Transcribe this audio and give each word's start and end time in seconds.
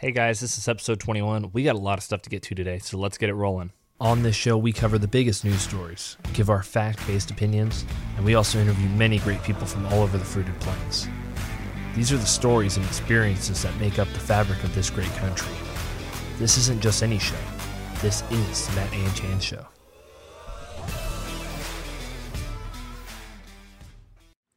Hey 0.00 0.12
guys, 0.12 0.38
this 0.38 0.56
is 0.56 0.68
episode 0.68 1.00
21. 1.00 1.50
We 1.52 1.64
got 1.64 1.74
a 1.74 1.80
lot 1.80 1.98
of 1.98 2.04
stuff 2.04 2.22
to 2.22 2.30
get 2.30 2.44
to 2.44 2.54
today, 2.54 2.78
so 2.78 2.96
let's 2.96 3.18
get 3.18 3.30
it 3.30 3.34
rolling. 3.34 3.72
On 4.00 4.22
this 4.22 4.36
show, 4.36 4.56
we 4.56 4.72
cover 4.72 4.96
the 4.96 5.08
biggest 5.08 5.44
news 5.44 5.60
stories, 5.60 6.16
give 6.34 6.50
our 6.50 6.62
fact 6.62 7.04
based 7.04 7.32
opinions, 7.32 7.84
and 8.16 8.24
we 8.24 8.36
also 8.36 8.60
interview 8.60 8.88
many 8.90 9.18
great 9.18 9.42
people 9.42 9.66
from 9.66 9.84
all 9.86 10.02
over 10.04 10.16
the 10.16 10.24
fruited 10.24 10.54
plains. 10.60 11.08
These 11.96 12.12
are 12.12 12.16
the 12.16 12.26
stories 12.26 12.76
and 12.76 12.86
experiences 12.86 13.60
that 13.64 13.76
make 13.80 13.98
up 13.98 14.06
the 14.12 14.20
fabric 14.20 14.62
of 14.62 14.72
this 14.72 14.88
great 14.88 15.10
country. 15.16 15.52
This 16.38 16.58
isn't 16.58 16.80
just 16.80 17.02
any 17.02 17.18
show, 17.18 17.34
this 18.00 18.22
is 18.30 18.68
the 18.68 18.76
Matt 18.76 18.92
and 18.92 19.16
Chan 19.16 19.40
Show. 19.40 19.66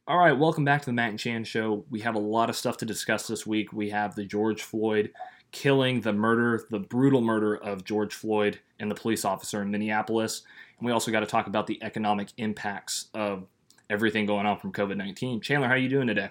All 0.06 0.18
right, 0.18 0.38
welcome 0.38 0.64
back 0.64 0.82
to 0.82 0.86
the 0.86 0.92
Matt 0.92 1.10
and 1.10 1.18
Chan 1.18 1.44
Show. 1.44 1.84
We 1.88 2.00
have 2.00 2.16
a 2.16 2.20
lot 2.20 2.50
of 2.50 2.54
stuff 2.54 2.76
to 2.76 2.84
discuss 2.84 3.26
this 3.26 3.46
week. 3.46 3.72
We 3.72 3.90
have 3.90 4.14
the 4.14 4.24
George 4.24 4.62
Floyd 4.62 5.10
killing, 5.52 6.00
the 6.00 6.12
murder, 6.12 6.66
the 6.70 6.78
brutal 6.78 7.20
murder 7.20 7.56
of 7.56 7.84
George 7.84 8.14
Floyd 8.14 8.58
and 8.80 8.90
the 8.90 8.94
police 8.94 9.24
officer 9.24 9.62
in 9.62 9.70
Minneapolis. 9.70 10.42
And 10.78 10.86
we 10.86 10.92
also 10.92 11.10
got 11.10 11.20
to 11.20 11.26
talk 11.26 11.46
about 11.46 11.66
the 11.66 11.78
economic 11.82 12.28
impacts 12.38 13.08
of 13.14 13.46
everything 13.88 14.26
going 14.26 14.46
on 14.46 14.58
from 14.58 14.72
COVID 14.72 14.96
19. 14.96 15.40
Chandler, 15.40 15.68
how 15.68 15.74
are 15.74 15.78
you 15.78 15.88
doing 15.88 16.06
today? 16.06 16.30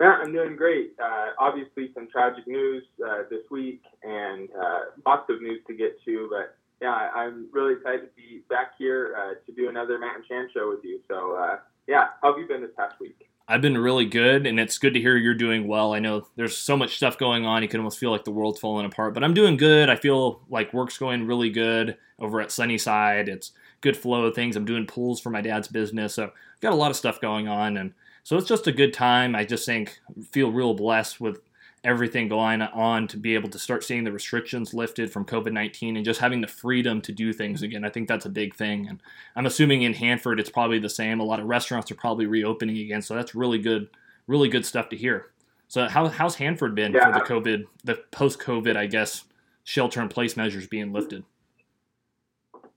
Yeah, 0.00 0.20
I'm 0.22 0.32
doing 0.32 0.54
great. 0.54 0.92
Uh, 1.02 1.30
obviously, 1.38 1.90
some 1.92 2.08
tragic 2.08 2.46
news 2.46 2.84
uh, 3.04 3.24
this 3.28 3.42
week 3.50 3.82
and 4.04 4.48
uh, 4.50 4.78
lots 5.04 5.28
of 5.28 5.42
news 5.42 5.60
to 5.66 5.74
get 5.74 6.02
to. 6.04 6.28
But 6.30 6.56
yeah, 6.80 7.10
I'm 7.14 7.48
really 7.52 7.74
excited 7.74 8.02
to 8.02 8.10
be 8.16 8.42
back 8.48 8.72
here 8.78 9.16
uh, 9.18 9.34
to 9.44 9.52
do 9.52 9.68
another 9.68 9.98
Matt 9.98 10.14
and 10.16 10.24
Chan 10.24 10.50
show 10.54 10.70
with 10.70 10.84
you. 10.84 11.00
So 11.08 11.34
uh, 11.34 11.58
yeah, 11.88 12.08
how 12.22 12.32
have 12.32 12.40
you 12.40 12.46
been 12.46 12.60
this 12.60 12.70
past 12.76 13.00
week? 13.00 13.28
I've 13.50 13.62
been 13.62 13.78
really 13.78 14.04
good, 14.04 14.46
and 14.46 14.60
it's 14.60 14.78
good 14.78 14.92
to 14.92 15.00
hear 15.00 15.16
you're 15.16 15.32
doing 15.32 15.66
well. 15.66 15.94
I 15.94 16.00
know 16.00 16.26
there's 16.36 16.56
so 16.56 16.76
much 16.76 16.96
stuff 16.96 17.16
going 17.16 17.46
on, 17.46 17.62
you 17.62 17.68
can 17.68 17.80
almost 17.80 17.98
feel 17.98 18.10
like 18.10 18.24
the 18.24 18.30
world's 18.30 18.60
falling 18.60 18.84
apart, 18.84 19.14
but 19.14 19.24
I'm 19.24 19.32
doing 19.32 19.56
good. 19.56 19.88
I 19.88 19.96
feel 19.96 20.42
like 20.50 20.74
work's 20.74 20.98
going 20.98 21.26
really 21.26 21.48
good 21.48 21.96
over 22.18 22.42
at 22.42 22.52
Sunnyside. 22.52 23.26
It's 23.28 23.52
good 23.80 23.96
flow 23.96 24.26
of 24.26 24.34
things. 24.34 24.54
I'm 24.54 24.66
doing 24.66 24.86
pools 24.86 25.18
for 25.18 25.30
my 25.30 25.40
dad's 25.40 25.68
business, 25.68 26.14
so 26.14 26.26
i 26.26 26.30
got 26.60 26.74
a 26.74 26.76
lot 26.76 26.90
of 26.90 26.96
stuff 26.98 27.22
going 27.22 27.48
on, 27.48 27.78
and 27.78 27.94
so 28.22 28.36
it's 28.36 28.48
just 28.48 28.66
a 28.66 28.72
good 28.72 28.92
time. 28.92 29.34
I 29.34 29.44
just 29.44 29.64
think 29.64 29.98
feel 30.30 30.52
real 30.52 30.74
blessed 30.74 31.18
with 31.18 31.40
everything 31.84 32.28
going 32.28 32.62
on 32.62 33.06
to 33.08 33.16
be 33.16 33.34
able 33.34 33.48
to 33.50 33.58
start 33.58 33.84
seeing 33.84 34.04
the 34.04 34.12
restrictions 34.12 34.74
lifted 34.74 35.12
from 35.12 35.24
COVID 35.24 35.52
19 35.52 35.96
and 35.96 36.04
just 36.04 36.20
having 36.20 36.40
the 36.40 36.48
freedom 36.48 37.00
to 37.02 37.12
do 37.12 37.32
things 37.32 37.62
again. 37.62 37.84
I 37.84 37.90
think 37.90 38.08
that's 38.08 38.26
a 38.26 38.30
big 38.30 38.54
thing. 38.54 38.88
And 38.88 39.00
I'm 39.36 39.46
assuming 39.46 39.82
in 39.82 39.94
Hanford 39.94 40.40
it's 40.40 40.50
probably 40.50 40.78
the 40.78 40.88
same. 40.88 41.20
A 41.20 41.24
lot 41.24 41.40
of 41.40 41.46
restaurants 41.46 41.90
are 41.90 41.96
probably 41.96 42.26
reopening 42.26 42.78
again. 42.78 43.02
So 43.02 43.14
that's 43.14 43.34
really 43.34 43.58
good, 43.58 43.88
really 44.26 44.48
good 44.48 44.66
stuff 44.66 44.88
to 44.90 44.96
hear. 44.96 45.30
So, 45.68 45.86
how, 45.86 46.08
how's 46.08 46.34
Hanford 46.36 46.74
been 46.74 46.92
yeah. 46.92 47.12
for 47.12 47.18
the 47.18 47.24
COVID, 47.24 47.64
the 47.84 47.96
post 48.10 48.40
COVID, 48.40 48.76
I 48.76 48.86
guess, 48.86 49.24
shelter 49.64 50.00
in 50.00 50.08
place 50.08 50.34
measures 50.34 50.66
being 50.66 50.92
lifted? 50.92 51.24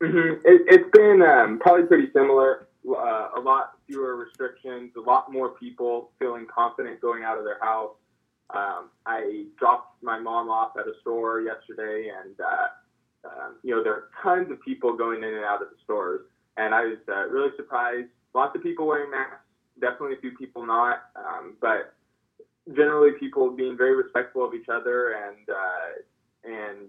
Mm-hmm. 0.02 0.42
It, 0.44 0.80
has 0.82 0.92
been 0.92 1.22
um, 1.22 1.60
probably 1.60 1.86
pretty 1.86 2.12
similar. 2.12 2.68
Uh, 2.86 3.30
a 3.38 3.40
lot 3.40 3.74
fewer 3.88 4.16
restrictions, 4.16 4.92
a 4.98 5.00
lot 5.00 5.32
more 5.32 5.50
people 5.50 6.12
feeling 6.20 6.48
confident 6.54 7.00
going 7.00 7.24
out 7.24 7.38
of 7.38 7.46
their 7.46 7.60
house. 7.62 7.92
Um, 8.54 8.90
I 9.06 9.46
dropped 9.58 10.02
my 10.04 10.20
mom 10.20 10.50
off 10.50 10.72
at 10.78 10.88
a 10.88 10.94
store 11.02 11.42
yesterday, 11.42 12.10
and 12.24 12.36
uh, 12.40 13.28
um, 13.28 13.56
you 13.64 13.76
know 13.76 13.84
there 13.84 13.94
are 13.94 14.10
tons 14.22 14.52
of 14.52 14.62
people 14.62 14.96
going 14.96 15.24
in 15.24 15.34
and 15.34 15.46
out 15.46 15.62
of 15.62 15.70
the 15.70 15.78
stores, 15.84 16.22
and 16.58 16.74
I 16.74 16.86
was 16.86 16.98
uh, 17.08 17.28
really 17.28 17.52
surprised. 17.56 18.10
Lots 18.34 18.56
of 18.56 18.64
people 18.64 18.88
wearing 18.88 19.12
masks, 19.12 19.46
definitely 19.80 20.16
a 20.16 20.22
few 20.22 20.32
people 20.38 20.66
not, 20.66 21.04
um, 21.16 21.56
but 21.62 21.94
generally 22.76 23.12
people 23.20 23.52
being 23.52 23.78
very 23.78 23.96
respectful 23.96 24.46
of 24.46 24.54
each 24.54 24.70
other 24.70 25.14
and 25.14 25.50
uh, 25.50 26.02
and 26.44 26.88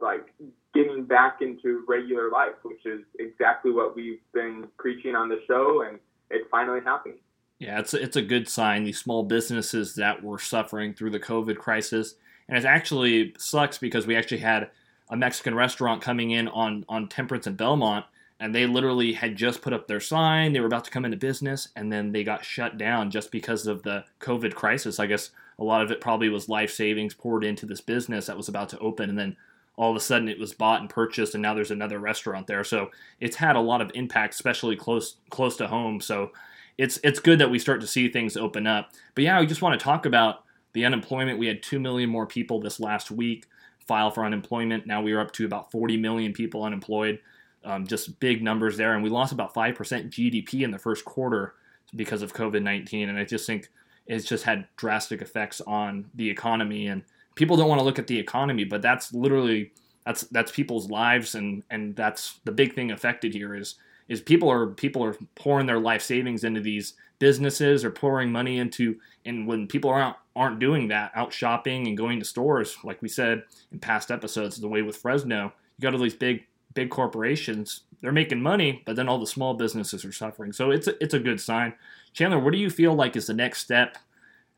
like 0.00 0.26
getting 0.74 1.04
back 1.04 1.38
into 1.40 1.84
regular 1.86 2.30
life, 2.30 2.56
which 2.62 2.84
is 2.84 3.00
exactly 3.18 3.70
what 3.70 3.94
we've 3.94 4.20
been 4.34 4.66
preaching 4.78 5.14
on 5.14 5.28
the 5.28 5.40
show, 5.46 5.84
and 5.88 5.98
it's 6.30 6.46
finally 6.50 6.80
happening. 6.84 7.18
Yeah, 7.62 7.78
it's 7.78 7.94
a, 7.94 8.02
it's 8.02 8.16
a 8.16 8.22
good 8.22 8.48
sign. 8.48 8.82
These 8.82 8.98
small 8.98 9.22
businesses 9.22 9.94
that 9.94 10.20
were 10.20 10.40
suffering 10.40 10.94
through 10.94 11.10
the 11.10 11.20
COVID 11.20 11.58
crisis, 11.58 12.16
and 12.48 12.58
it 12.58 12.64
actually 12.64 13.34
sucks 13.38 13.78
because 13.78 14.04
we 14.04 14.16
actually 14.16 14.38
had 14.38 14.70
a 15.10 15.16
Mexican 15.16 15.54
restaurant 15.54 16.02
coming 16.02 16.32
in 16.32 16.48
on 16.48 16.84
on 16.88 17.06
Temperance 17.06 17.46
and 17.46 17.56
Belmont, 17.56 18.04
and 18.40 18.52
they 18.52 18.66
literally 18.66 19.12
had 19.12 19.36
just 19.36 19.62
put 19.62 19.72
up 19.72 19.86
their 19.86 20.00
sign. 20.00 20.52
They 20.52 20.58
were 20.58 20.66
about 20.66 20.82
to 20.86 20.90
come 20.90 21.04
into 21.04 21.16
business, 21.16 21.68
and 21.76 21.92
then 21.92 22.10
they 22.10 22.24
got 22.24 22.44
shut 22.44 22.78
down 22.78 23.12
just 23.12 23.30
because 23.30 23.68
of 23.68 23.84
the 23.84 24.06
COVID 24.18 24.54
crisis. 24.54 24.98
I 24.98 25.06
guess 25.06 25.30
a 25.56 25.62
lot 25.62 25.82
of 25.82 25.92
it 25.92 26.00
probably 26.00 26.30
was 26.30 26.48
life 26.48 26.72
savings 26.72 27.14
poured 27.14 27.44
into 27.44 27.64
this 27.64 27.80
business 27.80 28.26
that 28.26 28.36
was 28.36 28.48
about 28.48 28.70
to 28.70 28.78
open, 28.80 29.08
and 29.08 29.16
then 29.16 29.36
all 29.76 29.92
of 29.92 29.96
a 29.96 30.00
sudden 30.00 30.28
it 30.28 30.40
was 30.40 30.52
bought 30.52 30.80
and 30.80 30.90
purchased, 30.90 31.36
and 31.36 31.42
now 31.42 31.54
there's 31.54 31.70
another 31.70 32.00
restaurant 32.00 32.48
there. 32.48 32.64
So 32.64 32.90
it's 33.20 33.36
had 33.36 33.54
a 33.54 33.60
lot 33.60 33.80
of 33.80 33.92
impact, 33.94 34.34
especially 34.34 34.74
close 34.74 35.14
close 35.30 35.56
to 35.58 35.68
home. 35.68 36.00
So 36.00 36.32
it's 36.82 36.98
it's 37.04 37.20
good 37.20 37.38
that 37.38 37.48
we 37.48 37.60
start 37.60 37.80
to 37.80 37.86
see 37.86 38.08
things 38.08 38.36
open 38.36 38.66
up. 38.66 38.90
But 39.14 39.22
yeah, 39.22 39.38
we 39.38 39.46
just 39.46 39.62
want 39.62 39.78
to 39.78 39.82
talk 39.82 40.04
about 40.04 40.42
the 40.72 40.84
unemployment. 40.84 41.38
We 41.38 41.46
had 41.46 41.62
two 41.62 41.78
million 41.78 42.10
more 42.10 42.26
people 42.26 42.60
this 42.60 42.80
last 42.80 43.12
week 43.12 43.46
file 43.86 44.10
for 44.10 44.24
unemployment. 44.24 44.84
Now 44.84 45.00
we 45.00 45.12
are 45.12 45.20
up 45.20 45.30
to 45.34 45.44
about 45.44 45.70
40 45.70 45.96
million 45.96 46.32
people 46.32 46.64
unemployed. 46.64 47.20
Um, 47.64 47.86
just 47.86 48.18
big 48.18 48.42
numbers 48.42 48.76
there, 48.76 48.94
and 48.94 49.02
we 49.04 49.10
lost 49.10 49.32
about 49.32 49.54
five 49.54 49.76
percent 49.76 50.10
GDP 50.10 50.62
in 50.62 50.72
the 50.72 50.78
first 50.78 51.04
quarter 51.04 51.54
because 51.94 52.20
of 52.20 52.34
COVID 52.34 52.64
19. 52.64 53.08
And 53.08 53.16
I 53.16 53.22
just 53.22 53.46
think 53.46 53.70
it's 54.08 54.24
just 54.24 54.42
had 54.42 54.66
drastic 54.74 55.22
effects 55.22 55.60
on 55.60 56.10
the 56.16 56.28
economy. 56.28 56.88
And 56.88 57.04
people 57.36 57.56
don't 57.56 57.68
want 57.68 57.78
to 57.78 57.84
look 57.84 58.00
at 58.00 58.08
the 58.08 58.18
economy, 58.18 58.64
but 58.64 58.82
that's 58.82 59.14
literally 59.14 59.70
that's 60.04 60.22
that's 60.22 60.50
people's 60.50 60.90
lives, 60.90 61.36
and 61.36 61.62
and 61.70 61.94
that's 61.94 62.40
the 62.44 62.50
big 62.50 62.74
thing 62.74 62.90
affected 62.90 63.34
here 63.34 63.54
is 63.54 63.76
is 64.08 64.20
people 64.20 64.50
are 64.50 64.66
people 64.66 65.04
are 65.04 65.16
pouring 65.34 65.66
their 65.66 65.80
life 65.80 66.02
savings 66.02 66.44
into 66.44 66.60
these 66.60 66.94
businesses 67.18 67.84
or 67.84 67.90
pouring 67.90 68.32
money 68.32 68.58
into 68.58 68.96
and 69.24 69.46
when 69.46 69.66
people 69.66 69.90
aren't 69.90 70.16
aren't 70.34 70.58
doing 70.58 70.88
that 70.88 71.12
out 71.14 71.32
shopping 71.32 71.86
and 71.86 71.96
going 71.96 72.18
to 72.18 72.24
stores 72.24 72.76
like 72.84 73.00
we 73.02 73.08
said 73.08 73.42
in 73.70 73.78
past 73.78 74.10
episodes 74.10 74.56
the 74.56 74.68
way 74.68 74.82
with 74.82 74.96
Fresno 74.96 75.52
you 75.76 75.82
got 75.82 75.94
all 75.94 76.00
these 76.00 76.14
big 76.14 76.44
big 76.74 76.90
corporations 76.90 77.82
they're 78.00 78.12
making 78.12 78.42
money 78.42 78.82
but 78.84 78.96
then 78.96 79.08
all 79.08 79.18
the 79.18 79.26
small 79.26 79.54
businesses 79.54 80.04
are 80.04 80.12
suffering. 80.12 80.52
So 80.52 80.70
it's 80.70 80.88
a, 80.88 81.02
it's 81.02 81.14
a 81.14 81.20
good 81.20 81.40
sign. 81.40 81.74
Chandler 82.12 82.38
what 82.38 82.52
do 82.52 82.58
you 82.58 82.70
feel 82.70 82.94
like 82.94 83.16
is 83.16 83.26
the 83.26 83.34
next 83.34 83.60
step 83.60 83.98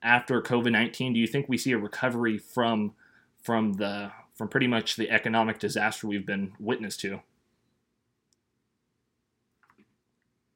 after 0.02 0.40
COVID-19 0.40 1.14
do 1.14 1.20
you 1.20 1.26
think 1.26 1.48
we 1.48 1.58
see 1.58 1.72
a 1.72 1.78
recovery 1.78 2.38
from 2.38 2.94
from 3.42 3.74
the 3.74 4.10
from 4.34 4.48
pretty 4.48 4.66
much 4.66 4.96
the 4.96 5.10
economic 5.10 5.58
disaster 5.58 6.06
we've 6.06 6.26
been 6.26 6.52
witness 6.58 6.96
to 6.96 7.20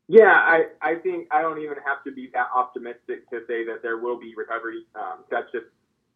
Yeah, 0.08 0.32
I, 0.34 0.64
I 0.82 0.96
think 0.96 1.28
I 1.32 1.42
don't 1.42 1.60
even 1.60 1.76
have 1.86 2.04
to 2.04 2.12
be 2.12 2.30
that 2.34 2.48
optimistic 2.54 3.28
to 3.30 3.40
say 3.48 3.64
that 3.66 3.80
there 3.82 3.98
will 3.98 4.18
be 4.18 4.34
recovery. 4.36 4.84
Um, 4.94 5.24
that's 5.30 5.50
just 5.52 5.66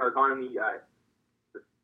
our 0.01 0.09
economy, 0.09 0.51
uh, 0.59 0.79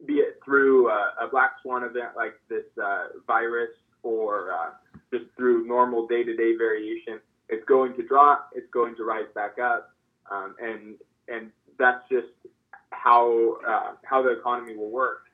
be 0.06 0.14
it 0.14 0.40
through 0.44 0.90
uh, 0.90 1.10
a 1.22 1.28
black 1.30 1.52
swan 1.62 1.84
event 1.84 2.10
like 2.16 2.34
this 2.48 2.64
uh, 2.82 3.08
virus 3.26 3.70
or 4.02 4.52
uh, 4.52 4.70
just 5.12 5.26
through 5.36 5.66
normal 5.66 6.06
day 6.06 6.24
to 6.24 6.36
day 6.36 6.56
variation. 6.56 7.20
It's 7.48 7.64
going 7.66 7.94
to 7.96 8.02
drop, 8.06 8.50
it's 8.54 8.70
going 8.72 8.96
to 8.96 9.04
rise 9.04 9.28
back 9.34 9.58
up, 9.58 9.90
um, 10.30 10.56
and 10.60 10.96
and 11.28 11.50
that's 11.78 12.02
just 12.10 12.28
how 12.90 13.58
uh, 13.68 13.92
how 14.04 14.22
the 14.22 14.30
economy 14.38 14.76
will 14.76 14.90
work. 14.90 15.24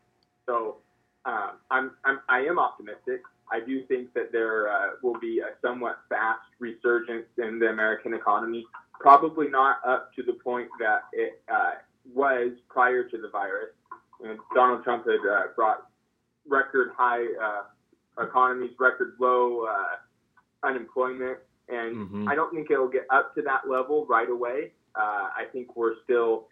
So 0.47 0.79
uh, 1.25 1.53
I'm, 1.71 1.93
I'm 2.05 2.21
I 2.29 2.41
am 2.41 2.59
optimistic. 2.59 3.23
I 3.51 3.61
do 3.61 3.85
think 3.87 4.13
that 4.15 4.33
there 4.33 4.69
uh, 4.69 4.91
will 5.03 5.19
be 5.19 5.41
a 5.41 5.55
somewhat 5.61 5.99
fast 6.09 6.41
resurgence 6.59 7.27
in 7.39 7.59
the 7.59 7.69
American 7.69 8.15
economy. 8.15 8.65
Probably 8.99 9.49
not 9.49 9.79
up 9.87 10.15
to 10.15 10.23
the 10.23 10.33
point 10.33 10.69
that 10.81 11.03
it 11.13 11.43
uh, 11.53 11.73
was 12.13 12.53
prior 12.69 13.05
to 13.05 13.19
the 13.19 13.29
virus. 13.29 13.71
And 14.25 14.39
Donald 14.55 14.83
Trump 14.85 15.07
had 15.07 15.21
uh, 15.29 15.43
brought 15.55 15.87
record 16.49 16.91
high 16.97 17.25
uh, 17.43 18.23
economies, 18.23 18.71
record 18.79 19.15
low 19.21 19.67
uh, 19.67 20.67
unemployment, 20.67 21.39
and 21.69 21.97
mm-hmm. 21.97 22.29
I 22.29 22.35
don't 22.35 22.55
think 22.55 22.71
it'll 22.71 22.89
get 22.89 23.07
up 23.11 23.35
to 23.35 23.43
that 23.43 23.69
level 23.69 24.07
right 24.07 24.29
away. 24.31 24.73
Uh, 24.95 25.29
I 25.37 25.45
think 25.53 25.77
we're 25.77 25.97
still 26.05 26.47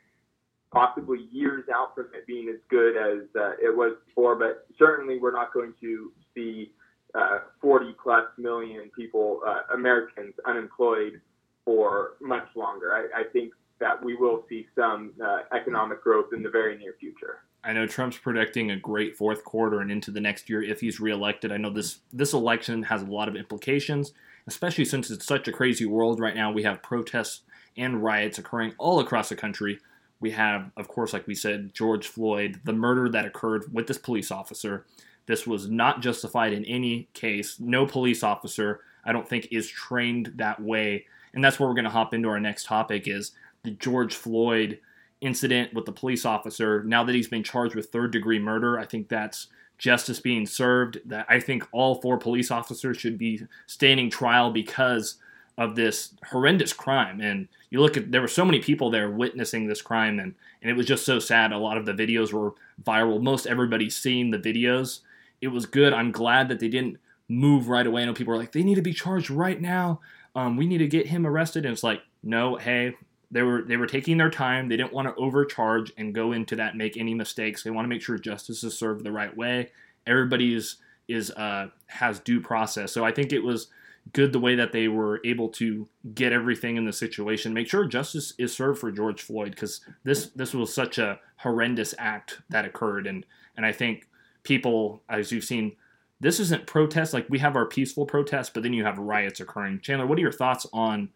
possibly 0.73 1.29
years 1.31 1.65
out 1.73 1.95
from 1.95 2.07
it 2.15 2.27
being 2.27 2.49
as 2.49 2.57
good 2.69 2.97
as 2.97 3.29
it 3.63 3.75
was 3.77 3.95
before, 4.07 4.37
but 4.37 4.67
certainly 4.79 5.19
we're 5.19 5.33
not 5.33 5.53
going 5.53 5.75
to 5.81 6.11
see 6.35 6.73
uh, 7.15 7.39
40 7.61 7.95
plus 8.03 8.25
million 8.39 8.91
people, 8.97 9.41
uh, 9.47 9.75
Americans, 9.75 10.35
unemployed 10.47 11.21
for 11.65 12.13
much 12.21 12.47
longer. 12.57 12.95
I, 12.95 13.21
I, 13.21 13.25
think 13.33 13.53
that 13.81 14.03
we 14.03 14.15
will 14.15 14.45
see 14.49 14.67
some 14.75 15.13
uh, 15.23 15.41
economic 15.55 16.03
growth 16.03 16.33
in 16.33 16.43
the 16.43 16.51
very 16.51 16.77
near 16.79 16.95
future. 16.99 17.41
I 17.65 17.73
know 17.73 17.87
Trump's 17.87 18.19
predicting 18.19 18.71
a 18.71 18.77
great 18.77 19.17
fourth 19.17 19.45
quarter 19.45 19.81
and 19.81 19.91
into 19.91 20.11
the 20.11 20.21
next 20.21 20.51
year 20.51 20.63
if 20.63 20.81
he's 20.81 20.99
reelected. 20.99 21.53
I 21.53 21.59
know 21.59 21.71
this 21.71 21.99
this 22.13 22.33
election 22.33 22.83
has 22.85 23.03
a 23.03 23.07
lot 23.07 23.29
of 23.29 23.37
implications, 23.37 24.13
especially 24.47 24.85
since 24.85 25.11
it's 25.11 25.27
such 25.27 25.47
a 25.47 25.53
crazy 25.53 25.87
world 25.87 26.19
right 26.19 26.35
now. 26.35 26.51
We 26.51 26.65
have 26.65 26.83
protests 26.83 27.43
and 27.77 28.03
riots 28.03 28.39
occurring 28.39 28.75
all 28.79 29.01
across 29.01 29.29
the 29.29 29.37
country. 29.37 29.79
We 30.19 30.33
have, 30.33 30.71
of 30.77 30.89
course, 30.89 31.13
like 31.13 31.27
we 31.27 31.35
said, 31.35 31.75
George 31.75 32.07
Floyd, 32.07 32.61
the 32.65 32.73
murder 32.73 33.09
that 33.09 33.27
occurred 33.27 33.73
with 33.73 33.87
this 33.87 33.99
police 33.99 34.31
officer. 34.31 34.87
This 35.27 35.47
was 35.47 35.69
not 35.69 36.03
justified 36.03 36.53
in 36.53 36.65
any 36.65 37.09
case. 37.15 37.61
No 37.61 37.87
police 37.87 38.23
officer, 38.23 38.81
I 39.05 39.13
don't 39.13 39.29
think, 39.29 39.49
is 39.51 39.69
trained 39.69 40.33
that 40.37 40.61
way. 40.61 41.07
And 41.35 41.43
that's 41.43 41.59
where 41.59 41.69
we're 41.69 41.75
going 41.75 41.85
to 41.85 41.91
hop 41.91 42.15
into 42.15 42.29
our 42.29 42.41
next 42.41 42.67
topic 42.67 43.09
is 43.09 43.33
the 43.63 43.71
George 43.71 44.15
Floyd 44.15 44.79
incident 45.21 45.73
with 45.73 45.87
the 45.87 45.93
police 45.93 46.27
officer. 46.27 46.83
Now 46.85 47.05
that 47.05 47.15
he's 47.15 47.29
been 47.29 47.45
charged 47.45 47.75
with 47.75 47.87
third 47.87 48.11
degree 48.11 48.39
murder, 48.39 48.79
I 48.79 48.85
think 48.85 49.09
that's 49.09 49.47
justice 49.79 50.21
being 50.21 50.47
served. 50.47 51.01
That 51.07 51.27
I 51.29 51.41
think 51.41 51.67
all 51.73 52.01
four 52.01 52.19
police 52.19 52.51
officers 52.51 52.99
should 52.99 53.19
be 53.19 53.43
standing 53.67 54.11
trial 54.11 54.51
because 54.51 55.17
of 55.59 55.77
this 55.77 56.15
horrendous 56.31 56.73
crime. 56.73 57.21
And 57.21 57.49
you 57.71 57.81
look 57.81 57.97
at 57.97 58.11
there 58.11 58.21
were 58.21 58.29
so 58.29 58.45
many 58.45 58.61
people 58.61 58.91
there 58.91 59.11
witnessing 59.11 59.67
this 59.67 59.83
crime, 59.83 60.19
and 60.19 60.35
and 60.61 60.71
it 60.71 60.75
was 60.75 60.87
just 60.87 61.07
so 61.07 61.19
sad. 61.19 61.53
A 61.53 61.59
lot 61.59 61.79
of 61.79 61.87
the 61.87 61.93
videos 61.93 62.33
were 62.33 62.55
viral. 62.83 63.23
Most 63.23 63.47
everybody's 63.47 63.97
seen 63.97 64.31
the 64.31 64.39
videos. 64.39 65.01
It 65.43 65.49
was 65.49 65.67
good. 65.67 65.93
I'm 65.93 66.13
glad 66.13 66.49
that 66.49 66.61
they 66.61 66.69
didn't 66.69 66.97
move 67.29 67.69
right 67.69 67.87
away. 67.87 68.03
I 68.03 68.05
know 68.07 68.15
people 68.15 68.33
are 68.33 68.39
like 68.39 68.53
they 68.53 68.63
need 68.63 68.77
to 68.77 68.83
be 68.83 68.95
charged 68.95 69.31
right 69.31 69.61
now. 69.61 70.01
Um, 70.35 70.57
we 70.57 70.67
need 70.67 70.79
to 70.79 70.89
get 70.89 71.09
him 71.09 71.27
arrested. 71.27 71.67
And 71.67 71.73
it's 71.75 71.83
like 71.83 72.01
no, 72.23 72.57
hey, 72.57 72.95
they 73.31 73.43
were 73.43 73.63
they 73.63 73.77
were 73.77 73.87
taking 73.87 74.17
their 74.17 74.31
time. 74.31 74.69
They 74.69 74.77
didn't 74.77 74.93
want 74.93 75.09
to 75.09 75.15
overcharge 75.17 75.93
and 75.99 76.15
go 76.15 76.33
into 76.33 76.57
that 76.57 76.77
make 76.77 76.97
any 76.97 77.15
mistakes. 77.15 77.63
They 77.63 77.71
want 77.71 77.85
to 77.85 77.89
make 77.89 78.03
sure 78.03 78.17
justice 78.17 78.65
is 78.65 78.79
served 78.79 79.05
the 79.05 79.13
right 79.13 79.37
way. 79.37 79.71
Everybody 80.07 80.55
is 80.55 80.77
is 81.09 81.31
uh, 81.33 81.69
has 81.87 82.21
due 82.21 82.41
process. 82.41 82.93
So 82.93 83.05
I 83.05 83.13
think 83.13 83.33
it 83.33 83.43
was 83.43 83.69
good 84.13 84.33
the 84.33 84.41
way 84.41 84.57
that 84.57 84.73
they 84.73 84.89
were 84.89 85.21
able 85.25 85.49
to 85.49 85.89
get 86.15 86.33
everything 86.33 86.77
in 86.77 86.85
the 86.85 86.93
situation, 86.93 87.55
make 87.55 87.69
sure 87.69 87.87
justice 87.87 88.35
is 88.39 88.53
served 88.53 88.81
for 88.81 88.91
George 88.91 89.23
Floyd 89.23 89.53
because 89.53 89.81
this 90.05 90.27
this 90.31 90.55
was 90.55 90.75
such 90.75 90.99
a 90.99 91.21
horrendous 91.37 91.95
act 91.99 92.41
that 92.51 92.65
occurred, 92.65 93.07
and 93.07 93.25
and 93.57 93.65
I 93.65 93.73
think 93.73 94.09
people, 94.43 95.03
as 95.09 95.33
you've 95.33 95.45
seen, 95.45 95.77
this 96.21 96.39
isn't 96.39 96.67
protest 96.67 97.13
like 97.13 97.29
we 97.29 97.41
have 97.41 97.57
our 97.57 97.67
peaceful 97.67 98.07
protests, 98.07 98.51
but 98.51 98.63
then 98.63 98.73
you 98.73 98.85
have 98.85 98.99
riots 98.99 99.41
occurring. 99.41 99.81
Chandler, 99.81 100.07
what 100.07 100.19
are 100.19 100.23
your 100.23 100.33
thoughts 100.33 100.67
on 100.73 101.11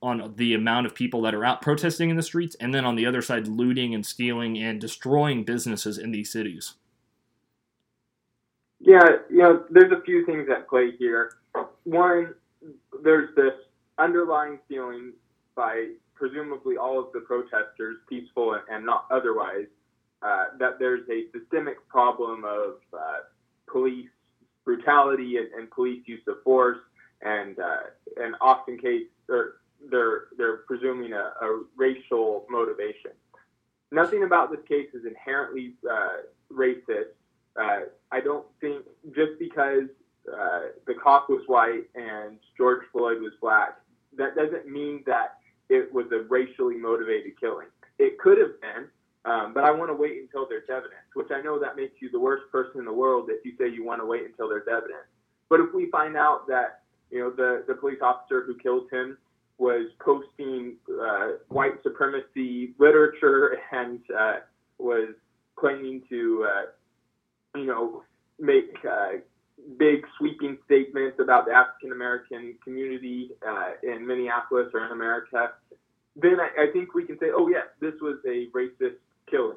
on 0.00 0.32
the 0.36 0.54
amount 0.54 0.86
of 0.86 0.94
people 0.94 1.22
that 1.22 1.34
are 1.34 1.44
out 1.44 1.60
protesting 1.60 2.08
in 2.08 2.16
the 2.16 2.22
streets, 2.22 2.54
and 2.60 2.72
then 2.72 2.84
on 2.84 2.94
the 2.94 3.04
other 3.04 3.20
side, 3.20 3.48
looting 3.48 3.94
and 3.94 4.06
stealing 4.06 4.56
and 4.56 4.80
destroying 4.80 5.42
businesses 5.42 5.98
in 5.98 6.12
these 6.12 6.30
cities? 6.30 6.74
Yeah, 8.80 9.02
you 9.28 9.38
know, 9.38 9.64
there's 9.70 9.90
a 9.90 10.00
few 10.02 10.24
things 10.24 10.48
at 10.54 10.68
play 10.68 10.92
here. 10.96 11.32
One, 11.82 12.34
there's 13.02 13.34
this 13.34 13.54
underlying 13.98 14.60
feeling 14.68 15.12
by 15.56 15.94
presumably 16.14 16.76
all 16.76 16.98
of 16.98 17.12
the 17.12 17.20
protesters, 17.20 17.96
peaceful 18.08 18.58
and 18.70 18.86
not 18.86 19.06
otherwise, 19.10 19.66
uh, 20.22 20.44
that 20.58 20.78
there's 20.78 21.08
a 21.08 21.24
systemic 21.36 21.76
problem 21.88 22.44
of 22.44 22.76
uh, 22.92 23.18
police 23.66 24.08
brutality 24.64 25.36
and, 25.36 25.48
and, 25.52 25.70
police 25.70 26.02
use 26.06 26.20
of 26.26 26.42
force, 26.42 26.78
and 27.22 27.58
uh, 27.58 27.84
and 28.16 28.34
often 28.40 28.78
case 28.78 29.06
they're 29.28 29.54
they're 29.90 30.24
they're 30.36 30.58
presuming 30.66 31.12
a, 31.12 31.32
a, 31.40 31.62
racial 31.76 32.44
motivation. 32.50 33.12
Nothing 33.92 34.24
about 34.24 34.50
this 34.50 34.60
case 34.68 34.88
is 34.92 35.04
inherently 35.06 35.74
uh, 35.88 36.22
racist. 36.52 37.14
Uh, 37.58 37.86
I 38.12 38.20
don't 38.20 38.46
think 38.60 38.84
just 39.14 39.38
because 39.38 39.84
the 40.86 40.94
cop 41.02 41.30
was 41.30 41.42
white 41.46 41.84
and 41.94 42.38
George 42.56 42.82
Floyd 42.92 43.22
was 43.22 43.32
black, 43.40 43.78
that 44.18 44.34
doesn't 44.36 44.66
mean 44.68 45.02
that 45.06 45.38
it 45.68 45.92
was 45.92 46.06
a 46.12 46.22
racially 46.28 46.76
motivated 46.76 47.38
killing. 47.40 47.68
It 47.98 48.18
could 48.18 48.38
have 48.38 48.60
been, 48.60 48.88
um, 49.28 49.52
but 49.52 49.64
I 49.64 49.70
want 49.70 49.90
to 49.90 49.94
wait 49.94 50.20
until 50.22 50.48
there's 50.48 50.68
evidence, 50.70 51.04
which 51.14 51.28
I 51.30 51.42
know 51.42 51.58
that 51.58 51.76
makes 51.76 52.00
you 52.00 52.10
the 52.10 52.18
worst 52.18 52.50
person 52.50 52.78
in 52.78 52.84
the 52.84 52.92
world 52.92 53.28
if 53.30 53.44
you 53.44 53.52
say 53.58 53.68
you 53.68 53.84
want 53.84 54.00
to 54.00 54.06
wait 54.06 54.24
until 54.24 54.48
there's 54.48 54.68
evidence. 54.68 55.04
But 55.50 55.60
if 55.60 55.74
we 55.74 55.90
find 55.90 56.16
out 56.16 56.46
that 56.48 56.80
you 57.10 57.20
know 57.20 57.30
the 57.30 57.64
the 57.66 57.74
police 57.74 57.98
officer 58.02 58.44
who 58.46 58.56
killed 58.56 58.90
him 58.90 59.18
was 59.58 59.88
posting 60.00 60.76
uh, 61.02 61.32
white 61.48 61.82
supremacy 61.82 62.74
literature 62.78 63.58
and 63.72 64.00
uh, 64.18 64.36
was 64.78 65.10
claiming 65.56 66.02
to 66.08 66.46
uh, 66.48 67.58
you 67.58 67.66
know 67.66 68.02
make 68.38 68.76
uh, 68.88 69.18
big 69.78 70.06
sweeping 70.16 70.56
statements 70.64 71.18
about 71.20 71.46
the 71.46 71.52
African 71.52 71.92
American 71.92 72.54
community 72.64 73.30
uh, 73.46 73.72
in 73.82 74.06
Minneapolis 74.06 74.68
or 74.72 74.86
in 74.86 74.92
America, 74.92 75.52
then 76.16 76.38
I, 76.40 76.64
I, 76.64 76.72
think 76.72 76.94
we 76.94 77.04
can 77.04 77.18
say, 77.18 77.26
oh 77.34 77.48
yes, 77.48 77.66
this 77.80 77.94
was 78.00 78.18
a 78.26 78.46
racist 78.56 78.96
killing. 79.30 79.56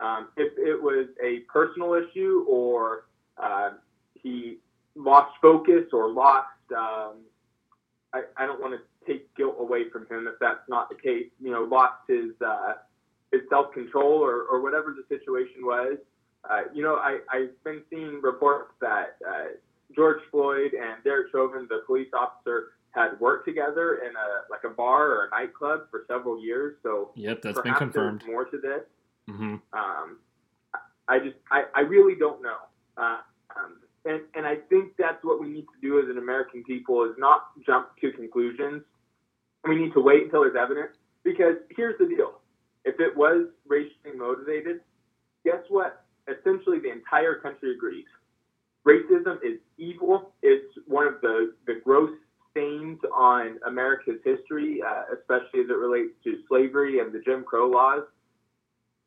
Um, 0.00 0.28
if 0.36 0.52
it 0.58 0.80
was 0.80 1.08
a 1.22 1.40
personal 1.50 1.94
issue 1.94 2.44
or 2.48 3.06
uh, 3.38 3.70
he 4.14 4.58
lost 4.94 5.32
focus 5.40 5.84
or 5.92 6.10
lost, 6.10 6.48
um, 6.76 7.16
I, 8.12 8.22
I, 8.36 8.46
don't 8.46 8.60
want 8.60 8.74
to 8.74 9.06
take 9.10 9.34
guilt 9.36 9.56
away 9.58 9.88
from 9.90 10.06
him 10.06 10.26
if 10.26 10.34
that's 10.38 10.68
not 10.68 10.90
the 10.90 10.96
case. 10.96 11.30
You 11.40 11.50
know, 11.50 11.62
lost 11.62 11.94
his 12.08 12.30
uh, 12.44 12.74
his 13.32 13.42
self 13.48 13.72
control 13.72 14.22
or, 14.22 14.42
or 14.42 14.60
whatever 14.60 14.94
the 14.94 15.04
situation 15.14 15.64
was. 15.64 15.96
Uh, 16.48 16.62
you 16.74 16.82
know, 16.82 16.96
I, 16.96 17.18
I've 17.30 17.64
been 17.64 17.82
seeing 17.90 18.20
reports 18.22 18.72
that 18.80 19.16
uh, 19.26 19.44
George 19.94 20.20
Floyd 20.30 20.72
and 20.74 21.02
Derek 21.04 21.32
Chauvin, 21.32 21.66
the 21.68 21.82
police 21.86 22.08
officer, 22.16 22.72
had 22.90 23.18
worked 23.20 23.46
together 23.46 24.00
in 24.06 24.10
a 24.16 24.50
like 24.50 24.64
a 24.64 24.74
bar 24.74 25.08
or 25.08 25.24
a 25.26 25.30
nightclub 25.30 25.82
for 25.90 26.04
several 26.08 26.42
years. 26.42 26.76
So 26.82 27.10
yep, 27.14 27.42
that's 27.42 27.60
been 27.60 27.74
confirmed. 27.74 28.24
more 28.26 28.44
to 28.46 28.58
this. 28.58 28.82
Mm-hmm. 29.28 29.56
Um, 29.72 30.18
I 31.08 31.18
just 31.18 31.36
I, 31.50 31.64
I 31.74 31.80
really 31.80 32.14
don't 32.18 32.42
know. 32.42 32.58
Uh, 32.96 33.18
um, 33.56 33.78
and, 34.04 34.22
and 34.34 34.46
I 34.46 34.56
think 34.68 34.92
that's 34.98 35.22
what 35.24 35.40
we 35.40 35.48
need 35.48 35.66
to 35.74 35.80
do 35.82 35.98
as 35.98 36.08
an 36.08 36.18
American 36.18 36.62
people 36.64 37.04
is 37.04 37.16
not 37.18 37.48
jump 37.64 37.88
to 38.00 38.12
conclusions. 38.12 38.82
We 39.66 39.76
need 39.76 39.92
to 39.94 40.00
wait 40.00 40.24
until 40.24 40.42
there's 40.42 40.56
evidence 40.56 40.92
because 41.24 41.56
here's 41.70 41.98
the 41.98 42.06
deal. 42.06 42.40
If 42.84 43.00
it 43.00 43.16
was 43.16 43.48
racially 43.66 44.16
motivated, 44.16 44.80
guess 45.44 45.62
what? 45.68 46.06
essentially 46.28 46.78
the 46.78 46.90
entire 46.90 47.36
country 47.36 47.72
agrees. 47.72 48.06
Racism 48.86 49.36
is 49.44 49.58
evil. 49.78 50.32
It's 50.42 50.72
one 50.86 51.06
of 51.06 51.20
the, 51.20 51.54
the 51.66 51.80
gross 51.84 52.10
stains 52.50 52.98
on 53.14 53.58
America's 53.66 54.20
history, 54.24 54.80
uh, 54.86 55.02
especially 55.14 55.60
as 55.60 55.70
it 55.70 55.76
relates 55.76 56.12
to 56.24 56.38
slavery 56.48 57.00
and 57.00 57.12
the 57.12 57.20
Jim 57.20 57.44
Crow 57.44 57.68
laws. 57.68 58.02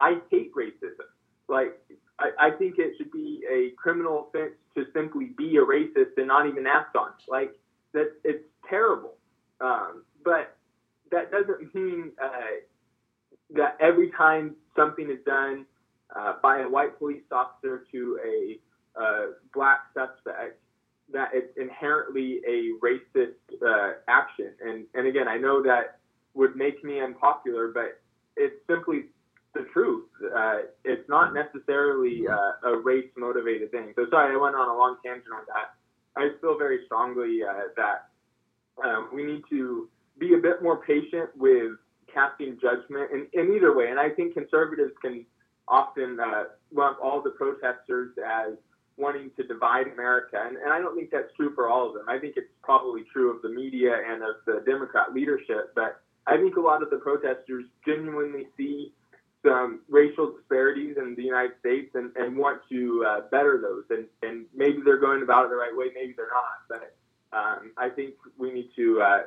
I 0.02 0.20
hate 0.32 0.54
racism. 0.56 1.10
Like, 1.48 1.80
I, 2.20 2.32
I 2.40 2.52
think 2.52 2.76
it 2.78 2.94
should 2.98 3.12
be 3.12 3.44
a 3.52 3.72
criminal 3.82 4.28
offense 4.28 4.54
to 4.76 4.86
simply 4.94 5.32
be 5.38 5.58
a 5.58 5.62
racist 5.62 6.18
and 6.18 6.28
not 6.28 6.48
even 6.48 6.68
act 6.68 6.96
on 6.96 7.10
it. 7.10 7.30
Like, 7.30 7.52
that 7.94 8.12
it's 8.24 8.44
terrible. 8.70 9.16
Um, 9.62 10.04
but 10.24 10.56
that 11.12 11.32
doesn't 11.32 11.74
mean 11.74 12.12
uh, 12.22 12.30
that 13.52 13.78
every 13.80 14.12
time 14.12 14.56
something 14.76 15.10
is 15.10 15.20
done 15.26 15.66
uh, 16.16 16.34
by 16.42 16.60
a 16.60 16.70
white 16.70 16.98
police 16.98 17.24
officer 17.32 17.86
to 17.92 18.20
a 18.26 18.60
uh, 19.00 19.26
black 19.54 19.80
suspect 19.94 20.60
that 21.12 21.32
it's 21.34 21.58
inherently 21.58 22.42
a 22.48 22.72
racist 22.86 23.34
uh, 23.66 23.94
action. 24.08 24.52
And, 24.64 24.86
and 24.94 25.08
again, 25.08 25.28
I 25.28 25.38
know 25.38 25.64
that 25.64 26.00
would 26.36 26.56
make 26.56 26.84
me 26.84 27.02
unpopular, 27.02 27.70
but 27.74 28.00
it's 28.38 28.56
simply 28.68 29.06
the 29.54 29.66
truth. 29.74 30.06
Uh, 30.36 30.60
it's 30.84 31.08
not 31.10 31.34
necessarily 31.34 32.28
uh, 32.28 32.70
a 32.70 32.78
race 32.78 33.10
motivated 33.18 33.72
thing. 33.72 33.94
So 33.96 34.06
sorry, 34.10 34.36
I 34.36 34.38
went 34.38 34.56
on 34.56 34.70
a 34.70 34.78
long 34.78 34.98
tangent 35.04 35.34
on 35.34 35.44
that. 35.48 35.76
I 36.16 36.30
feel 36.42 36.58
very 36.58 36.80
strongly 36.86 37.40
uh, 37.44 37.70
that 37.78 38.10
um, 38.84 39.10
we 39.14 39.24
need 39.24 39.44
to 39.50 39.90
be 40.18 40.34
a 40.34 40.38
bit 40.38 40.62
more 40.62 40.78
patient 40.78 41.30
with 41.36 41.74
casting 42.14 42.58
judgment 42.62 43.12
in, 43.12 43.28
in 43.34 43.54
either 43.56 43.76
way. 43.76 43.90
And 43.90 44.00
I 44.00 44.10
think 44.10 44.34
conservatives 44.34 44.94
can 45.02 45.26
often 45.68 46.20
uh, 46.20 46.44
lump 46.74 46.98
all 47.02 47.22
the 47.22 47.32
protesters 47.32 48.12
as 48.18 48.54
wanting 48.98 49.32
to 49.38 49.44
divide 49.44 49.88
America. 49.88 50.42
And, 50.46 50.58
and 50.58 50.74
I 50.74 50.80
don't 50.80 50.96
think 50.96 51.10
that's 51.12 51.34
true 51.38 51.54
for 51.56 51.70
all 51.70 51.88
of 51.88 51.94
them. 51.94 52.10
I 52.10 52.20
think 52.20 52.34
it's 52.36 52.52
probably 52.62 53.04
true 53.14 53.34
of 53.34 53.42
the 53.42 53.50
media 53.50 53.94
and 54.10 54.22
of 54.24 54.36
the 54.46 54.62
Democrat 54.66 55.14
leadership. 55.14 55.74
But 55.76 56.02
I 56.28 56.38
think 56.38 56.58
a 56.58 56.62
lot 56.62 56.84
of 56.84 56.90
the 56.90 56.98
protesters 56.98 57.66
genuinely 57.86 58.48
see 58.58 58.92
some 59.46 59.82
racial 59.90 60.34
disparities 60.34 60.98
in 60.98 61.16
the 61.16 61.24
United 61.24 61.54
States 61.60 61.92
and, 61.96 62.12
and 62.18 62.36
want 62.38 62.62
to 62.70 63.06
uh, 63.08 63.22
better 63.32 63.60
those. 63.62 63.84
And, 63.90 64.06
and 64.22 64.46
maybe 64.54 64.80
they're 64.84 65.00
going 65.00 65.24
about 65.24 65.46
it 65.46 65.50
the 65.50 65.56
right 65.56 65.76
way, 65.76 65.88
maybe 65.96 66.14
they're 66.16 66.28
not. 66.28 66.68
But 66.68 66.96
um, 67.36 67.72
I 67.78 67.90
think 67.90 68.16
we 68.38 68.52
need 68.52 68.70
to 68.76 69.02
uh, 69.02 69.22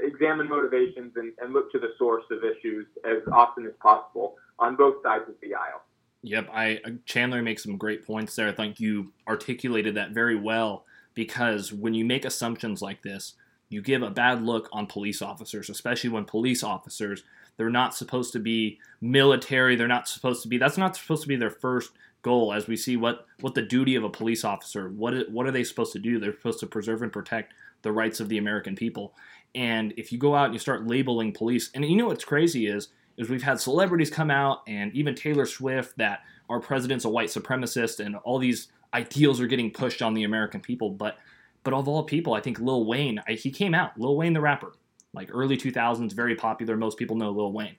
examine 0.00 0.48
motivations 0.48 1.12
and, 1.16 1.32
and 1.40 1.52
look 1.52 1.72
to 1.72 1.78
the 1.78 1.92
source 1.98 2.24
of 2.30 2.38
issues 2.44 2.86
as 3.04 3.18
often 3.32 3.66
as 3.66 3.72
possible 3.80 4.36
on 4.58 4.76
both 4.76 5.02
sides 5.02 5.24
of 5.28 5.34
the 5.40 5.54
aisle. 5.54 5.82
Yep, 6.22 6.48
I 6.52 6.80
uh, 6.84 6.90
Chandler 7.04 7.42
makes 7.42 7.62
some 7.62 7.76
great 7.76 8.04
points 8.04 8.34
there. 8.34 8.48
I 8.48 8.52
think 8.52 8.80
you 8.80 9.12
articulated 9.28 9.94
that 9.94 10.10
very 10.10 10.36
well 10.36 10.84
because 11.14 11.72
when 11.72 11.94
you 11.94 12.04
make 12.04 12.24
assumptions 12.24 12.82
like 12.82 13.02
this, 13.02 13.34
you 13.68 13.82
give 13.82 14.02
a 14.02 14.10
bad 14.10 14.42
look 14.42 14.68
on 14.72 14.86
police 14.86 15.22
officers, 15.22 15.70
especially 15.70 16.10
when 16.10 16.24
police 16.24 16.62
officers 16.62 17.22
They're 17.58 17.68
not 17.68 17.94
supposed 17.94 18.32
to 18.32 18.38
be 18.38 18.78
military. 19.02 19.76
They're 19.76 19.86
not 19.86 20.08
supposed 20.08 20.42
to 20.42 20.48
be. 20.48 20.56
That's 20.56 20.78
not 20.78 20.96
supposed 20.96 21.22
to 21.22 21.28
be 21.28 21.36
their 21.36 21.50
first 21.50 21.90
goal. 22.22 22.54
As 22.54 22.66
we 22.66 22.76
see 22.76 22.96
what 22.96 23.26
what 23.40 23.54
the 23.54 23.62
duty 23.62 23.96
of 23.96 24.04
a 24.04 24.08
police 24.08 24.44
officer. 24.44 24.88
What 24.88 25.30
what 25.30 25.46
are 25.46 25.50
they 25.50 25.64
supposed 25.64 25.92
to 25.92 25.98
do? 25.98 26.18
They're 26.18 26.32
supposed 26.32 26.60
to 26.60 26.66
preserve 26.66 27.02
and 27.02 27.12
protect 27.12 27.52
the 27.82 27.92
rights 27.92 28.20
of 28.20 28.28
the 28.28 28.38
American 28.38 28.74
people. 28.74 29.14
And 29.54 29.92
if 29.96 30.12
you 30.12 30.18
go 30.18 30.34
out 30.34 30.46
and 30.46 30.54
you 30.54 30.60
start 30.60 30.86
labeling 30.86 31.32
police, 31.32 31.70
and 31.74 31.84
you 31.84 31.96
know 31.96 32.06
what's 32.06 32.24
crazy 32.24 32.66
is 32.66 32.88
is 33.16 33.28
we've 33.28 33.42
had 33.42 33.60
celebrities 33.60 34.10
come 34.10 34.30
out 34.30 34.62
and 34.68 34.94
even 34.94 35.14
Taylor 35.14 35.44
Swift 35.44 35.98
that 35.98 36.20
our 36.48 36.60
president's 36.60 37.04
a 37.04 37.08
white 37.08 37.28
supremacist 37.28 38.04
and 38.04 38.16
all 38.16 38.38
these 38.38 38.68
ideals 38.94 39.40
are 39.40 39.46
getting 39.46 39.70
pushed 39.70 40.00
on 40.00 40.14
the 40.14 40.24
American 40.24 40.60
people. 40.60 40.90
But 40.90 41.18
but 41.64 41.74
of 41.74 41.88
all 41.88 42.04
people, 42.04 42.34
I 42.34 42.40
think 42.40 42.60
Lil 42.60 42.86
Wayne, 42.86 43.20
I, 43.26 43.32
he 43.32 43.50
came 43.50 43.74
out, 43.74 43.98
Lil 43.98 44.16
Wayne 44.16 44.32
the 44.32 44.40
rapper, 44.40 44.72
like 45.12 45.30
early 45.32 45.56
2000s, 45.56 46.12
very 46.12 46.34
popular. 46.34 46.76
Most 46.76 46.98
people 46.98 47.16
know 47.16 47.30
Lil 47.30 47.52
Wayne. 47.52 47.76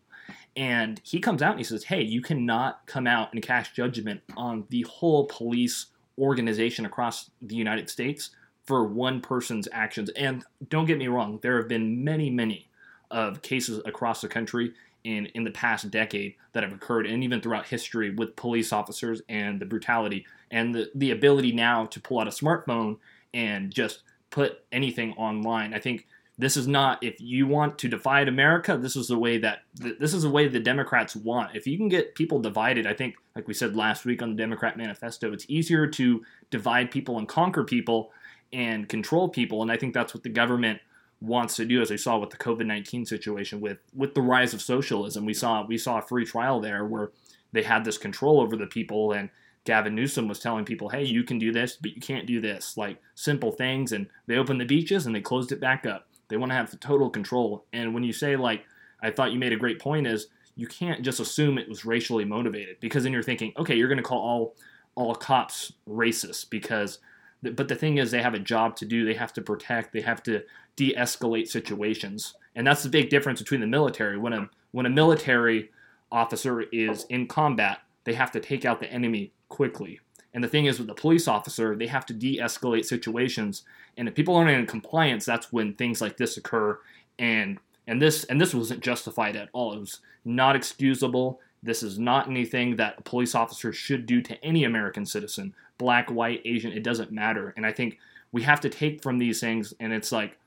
And 0.56 1.00
he 1.04 1.20
comes 1.20 1.42
out 1.42 1.52
and 1.52 1.60
he 1.60 1.64
says, 1.64 1.86
hey, 1.86 2.02
you 2.02 2.22
cannot 2.22 2.86
come 2.86 3.08
out 3.08 3.34
and 3.34 3.42
cast 3.42 3.76
judgment 3.76 4.22
on 4.36 4.66
the 4.70 4.82
whole 4.84 5.26
police 5.26 5.88
organization 6.18 6.86
across 6.86 7.32
the 7.42 7.56
United 7.56 7.90
States 7.90 8.32
for 8.66 8.86
one 8.86 9.22
person's 9.22 9.68
actions. 9.72 10.10
And 10.12 10.44
don't 10.70 10.86
get 10.86 10.98
me 10.98 11.08
wrong, 11.08 11.40
there 11.42 11.58
have 11.58 11.68
been 11.68 12.04
many, 12.04 12.30
many 12.30 12.70
of 13.10 13.42
cases 13.42 13.82
across 13.86 14.22
the 14.22 14.28
country 14.28 14.74
in 15.04 15.28
in 15.28 15.44
the 15.44 15.52
past 15.52 15.90
decade 15.90 16.36
that 16.52 16.64
have 16.64 16.74
occurred 16.74 17.06
and 17.06 17.24
even 17.24 17.40
throughout 17.42 17.66
history 17.66 18.10
with 18.12 18.36
police 18.36 18.74
officers 18.74 19.22
and 19.30 19.60
the 19.60 19.66
brutality 19.66 20.26
and 20.52 20.76
the, 20.76 20.92
the 20.94 21.12
ability 21.12 21.52
now 21.52 21.86
to 21.86 22.02
pull 22.02 22.20
out 22.20 22.28
a 22.28 22.32
smartphone 22.32 22.98
and 23.34 23.74
just 23.74 24.04
put 24.30 24.64
anything 24.72 25.14
online. 25.14 25.74
I 25.74 25.80
think 25.80 26.06
this 26.40 26.56
is 26.56 26.68
not 26.68 27.04
if 27.04 27.20
you 27.20 27.46
want 27.46 27.78
to 27.80 27.90
divide 27.90 28.28
America, 28.28 28.78
this 28.78 28.96
is 28.96 29.10
the 29.10 29.20
way 29.20 29.38
that 29.40 29.64
this 29.76 30.14
is 30.14 30.24
the 30.24 30.30
way 30.30 30.48
the 30.48 30.60
Democrats 30.60 31.16
want. 31.16 31.56
If 31.56 31.68
you 31.68 31.78
can 31.78 31.90
get 31.90 32.16
people 32.16 32.40
divided, 32.40 32.88
I 32.88 32.94
think 32.94 33.16
like 33.36 33.48
we 33.48 33.54
said 33.54 33.76
last 33.76 34.06
week 34.06 34.22
on 34.22 34.30
the 34.32 34.36
Democrat 34.36 34.78
manifesto, 34.78 35.34
it's 35.34 35.46
easier 35.50 35.86
to 35.86 36.24
divide 36.50 36.92
people 36.92 37.18
and 37.18 37.28
conquer 37.28 37.64
people 37.64 38.12
and 38.54 38.90
control 38.90 39.30
people 39.30 39.62
and 39.62 39.72
I 39.72 39.78
think 39.78 39.94
that's 39.94 40.14
what 40.14 40.24
the 40.24 40.30
government 40.30 40.80
wants 41.22 41.58
to 41.58 41.66
do, 41.66 41.82
as 41.82 41.92
we 41.92 41.98
saw 41.98 42.18
with 42.18 42.30
the 42.30 42.38
COVID 42.38 42.66
nineteen 42.66 43.06
situation, 43.06 43.60
with 43.60 43.80
with 43.94 44.14
the 44.14 44.22
rise 44.22 44.54
of 44.54 44.62
socialism. 44.62 45.26
We 45.26 45.34
saw 45.34 45.66
we 45.66 45.78
saw 45.78 46.00
a 46.00 46.02
free 46.02 46.26
trial 46.26 46.62
there 46.62 46.86
where 46.86 47.12
they 47.52 47.64
had 47.64 47.84
this 47.84 47.98
control 47.98 48.40
over 48.40 48.56
the 48.56 48.68
people, 48.68 49.12
and 49.12 49.30
Gavin 49.66 49.96
Newsom 49.96 50.28
was 50.28 50.40
telling 50.40 50.66
people, 50.66 50.90
"Hey, 50.90 51.04
you 51.04 51.24
can 51.24 51.38
do 51.38 51.52
this, 51.52 51.76
but 51.76 51.94
you 51.94 52.02
can't 52.02 52.26
do 52.26 52.40
this." 52.40 52.78
Like 52.78 53.02
simple 53.16 53.52
things, 53.52 53.92
and 53.92 54.08
they 54.28 54.38
opened 54.38 54.62
the 54.62 54.66
beaches 54.66 55.06
and 55.06 55.14
they 55.14 55.22
closed 55.22 55.52
it 55.52 55.60
back 55.60 55.86
up. 55.86 56.08
They 56.30 56.38
want 56.38 56.52
to 56.52 56.56
have 56.56 56.80
total 56.80 57.10
control. 57.10 57.66
And 57.74 57.94
when 57.94 58.04
you 58.04 58.14
say 58.14 58.36
like, 58.36 58.66
I 59.02 59.12
thought 59.12 59.32
you 59.32 59.40
made 59.40 59.54
a 59.54 59.58
great 59.58 59.80
point 59.80 60.08
is 60.08 60.28
you 60.56 60.68
can't 60.68 61.02
just 61.04 61.20
assume 61.20 61.58
it 61.58 61.70
was 61.70 61.86
racially 61.86 62.26
motivated 62.26 62.78
because 62.80 63.04
then 63.04 63.14
you're 63.14 63.24
thinking, 63.24 63.54
okay, 63.58 63.76
you're 63.76 63.88
going 63.88 63.98
to 63.98 64.04
call 64.04 64.20
all 64.20 64.56
all 64.96 65.16
cops 65.16 65.72
racist 65.88 66.50
because 66.50 67.00
but 67.42 67.70
the 67.70 67.76
thing 67.76 68.00
is 68.00 68.12
they 68.12 68.22
have 68.22 68.34
a 68.34 68.40
job 68.40 68.76
to 68.78 68.86
do. 68.86 69.06
They 69.06 69.14
have 69.14 69.32
to 69.34 69.42
protect. 69.42 69.94
They 69.94 70.02
have 70.02 70.22
to 70.24 70.44
de-escalate 70.76 71.48
situations. 71.48 72.34
And 72.54 72.68
that's 72.68 72.84
the 72.84 72.90
big 72.90 73.10
difference 73.10 73.40
between 73.40 73.62
the 73.62 73.68
military. 73.68 74.18
When 74.18 74.34
a 74.34 74.50
when 74.72 74.86
a 74.86 74.90
military 74.90 75.72
officer 76.12 76.62
is 76.62 77.06
in 77.06 77.28
combat 77.28 77.80
they 78.04 78.14
have 78.14 78.32
to 78.32 78.40
take 78.40 78.66
out 78.66 78.80
the 78.80 78.92
enemy 78.92 79.32
quickly 79.50 80.00
and 80.34 80.44
the 80.44 80.48
thing 80.48 80.66
is 80.66 80.78
with 80.78 80.88
the 80.88 80.94
police 80.94 81.28
officer 81.28 81.76
they 81.76 81.88
have 81.88 82.06
to 82.08 82.14
de-escalate 82.14 82.86
situations. 82.86 83.64
And 83.98 84.08
if 84.08 84.16
people 84.16 84.36
aren't 84.36 84.52
in 84.52 84.66
compliance 84.66 85.26
that's 85.26 85.52
when 85.52 85.74
things 85.74 86.02
like 86.02 86.18
this 86.18 86.38
occur. 86.38 86.80
And 87.18 87.60
and 87.88 88.02
this 88.02 88.24
and 88.26 88.40
this 88.40 88.54
wasn't 88.54 88.82
justified 88.82 89.36
at 89.36 89.50
all. 89.54 89.74
It 89.74 89.80
was 89.80 90.00
not 90.24 90.56
excusable. 90.56 91.40
This 91.62 91.84
is 91.84 92.00
not 92.00 92.30
anything 92.30 92.78
that 92.78 92.96
a 93.00 93.02
police 93.02 93.36
officer 93.36 93.74
should 93.74 94.06
do 94.06 94.22
to 94.22 94.44
any 94.44 94.64
American 94.64 95.06
citizen, 95.06 95.54
black, 95.78 96.10
white, 96.10 96.42
Asian, 96.46 96.72
it 96.72 96.84
doesn't 96.84 97.12
matter. 97.12 97.54
And 97.58 97.66
I 97.66 97.74
think 97.74 97.98
we 98.32 98.44
have 98.44 98.62
to 98.62 98.70
take 98.70 99.02
from 99.02 99.18
these 99.18 99.40
things, 99.40 99.74
and 99.80 99.92
it's 99.92 100.12
like, 100.12 100.38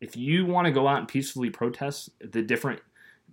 if 0.00 0.16
you 0.16 0.44
want 0.44 0.66
to 0.66 0.72
go 0.72 0.86
out 0.86 0.98
and 0.98 1.08
peacefully 1.08 1.50
protest 1.50 2.10
the 2.20 2.42
different 2.42 2.80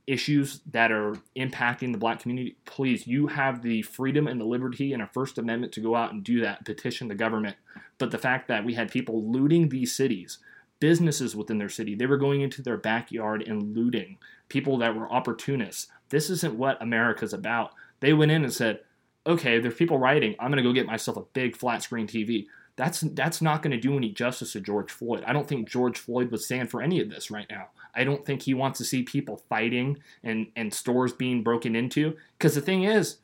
issues 0.07 0.61
that 0.71 0.91
are 0.91 1.15
impacting 1.35 1.91
the 1.91 1.97
black 1.97 2.19
community, 2.19 2.57
please, 2.65 3.07
you 3.07 3.27
have 3.27 3.61
the 3.61 3.81
freedom 3.81 4.27
and 4.27 4.39
the 4.39 4.45
liberty 4.45 4.93
and 4.93 5.01
a 5.01 5.07
First 5.07 5.37
Amendment 5.37 5.73
to 5.73 5.81
go 5.81 5.95
out 5.95 6.13
and 6.13 6.23
do 6.23 6.41
that, 6.41 6.65
petition 6.65 7.07
the 7.07 7.15
government. 7.15 7.55
But 7.97 8.11
the 8.11 8.17
fact 8.17 8.47
that 8.47 8.65
we 8.65 8.73
had 8.73 8.91
people 8.91 9.31
looting 9.31 9.69
these 9.69 9.95
cities, 9.95 10.39
businesses 10.79 11.35
within 11.35 11.57
their 11.57 11.69
city, 11.69 11.95
they 11.95 12.05
were 12.05 12.17
going 12.17 12.41
into 12.41 12.61
their 12.61 12.77
backyard 12.77 13.41
and 13.41 13.75
looting, 13.75 14.17
people 14.49 14.77
that 14.77 14.95
were 14.95 15.11
opportunists, 15.11 15.87
this 16.09 16.29
isn't 16.29 16.55
what 16.55 16.81
America's 16.81 17.33
about. 17.33 17.71
They 17.99 18.13
went 18.13 18.31
in 18.31 18.43
and 18.43 18.53
said, 18.53 18.81
okay, 19.25 19.59
there's 19.59 19.75
people 19.75 19.97
rioting. 19.97 20.35
I'm 20.39 20.51
going 20.51 20.63
to 20.63 20.69
go 20.69 20.73
get 20.73 20.85
myself 20.85 21.17
a 21.17 21.23
big 21.33 21.55
flat 21.55 21.81
screen 21.81 22.07
TV. 22.07 22.45
That's 22.75 22.99
that's 22.99 23.41
not 23.41 23.63
going 23.63 23.71
to 23.71 23.79
do 23.79 23.95
any 23.95 24.11
justice 24.11 24.51
to 24.51 24.59
George 24.59 24.91
Floyd. 24.91 25.23
I 25.25 25.33
don't 25.33 25.47
think 25.47 25.69
George 25.69 25.97
Floyd 25.97 26.29
would 26.31 26.41
stand 26.41 26.69
for 26.69 26.81
any 26.81 26.99
of 26.99 27.09
this 27.09 27.31
right 27.31 27.47
now. 27.49 27.69
I 27.95 28.03
don't 28.03 28.25
think 28.25 28.41
he 28.41 28.53
wants 28.53 28.77
to 28.79 28.85
see 28.85 29.03
people 29.03 29.37
fighting 29.49 29.97
and 30.23 30.47
and 30.55 30.73
stores 30.73 31.13
being 31.13 31.43
broken 31.43 31.75
into. 31.75 32.15
Because 32.37 32.55
the 32.55 32.61
thing 32.61 32.83
is, 32.83 33.17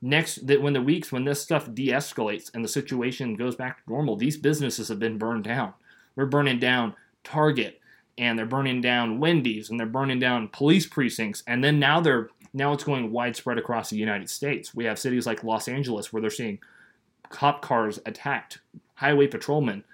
next 0.00 0.46
that 0.46 0.62
when 0.62 0.72
the 0.72 0.82
weeks 0.82 1.12
when 1.12 1.24
this 1.24 1.40
stuff 1.40 1.72
de-escalates 1.72 2.50
and 2.54 2.64
the 2.64 2.68
situation 2.68 3.36
goes 3.36 3.56
back 3.56 3.84
to 3.84 3.90
normal, 3.90 4.16
these 4.16 4.36
businesses 4.36 4.88
have 4.88 4.98
been 4.98 5.18
burned 5.18 5.44
down. 5.44 5.74
We're 6.16 6.26
burning 6.26 6.58
down 6.58 6.94
Target, 7.24 7.80
and 8.18 8.38
they're 8.38 8.46
burning 8.46 8.80
down 8.80 9.20
Wendy's 9.20 9.70
and 9.70 9.78
they're 9.78 9.86
burning 9.86 10.18
down 10.18 10.48
police 10.48 10.86
precincts 10.86 11.42
and 11.46 11.62
then 11.62 11.78
now 11.78 12.00
they're 12.00 12.28
now 12.54 12.72
it's 12.72 12.84
going 12.84 13.10
widespread 13.10 13.58
across 13.58 13.90
the 13.90 13.96
United 13.96 14.28
States. 14.28 14.74
We 14.74 14.84
have 14.84 14.98
cities 14.98 15.26
like 15.26 15.42
Los 15.42 15.68
Angeles 15.68 16.12
where 16.12 16.20
they're 16.20 16.30
seeing 16.30 16.58
cop 17.30 17.62
cars 17.62 17.98
attacked, 18.04 18.60
highway 18.94 19.26
patrolmen. 19.26 19.84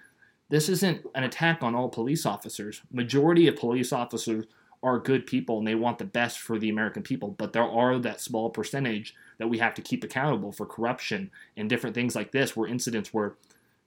This 0.48 0.68
isn't 0.68 1.06
an 1.14 1.24
attack 1.24 1.62
on 1.62 1.74
all 1.74 1.88
police 1.88 2.24
officers. 2.24 2.82
Majority 2.90 3.46
of 3.48 3.56
police 3.56 3.92
officers 3.92 4.46
are 4.82 4.98
good 4.98 5.26
people 5.26 5.58
and 5.58 5.66
they 5.66 5.74
want 5.74 5.98
the 5.98 6.04
best 6.04 6.38
for 6.38 6.58
the 6.58 6.70
American 6.70 7.02
people, 7.02 7.34
but 7.36 7.52
there 7.52 7.68
are 7.68 7.98
that 7.98 8.20
small 8.20 8.48
percentage 8.48 9.14
that 9.38 9.48
we 9.48 9.58
have 9.58 9.74
to 9.74 9.82
keep 9.82 10.04
accountable 10.04 10.52
for 10.52 10.66
corruption 10.66 11.30
and 11.56 11.68
different 11.68 11.94
things 11.94 12.14
like 12.14 12.32
this 12.32 12.56
where 12.56 12.68
incidents 12.68 13.12
where 13.12 13.34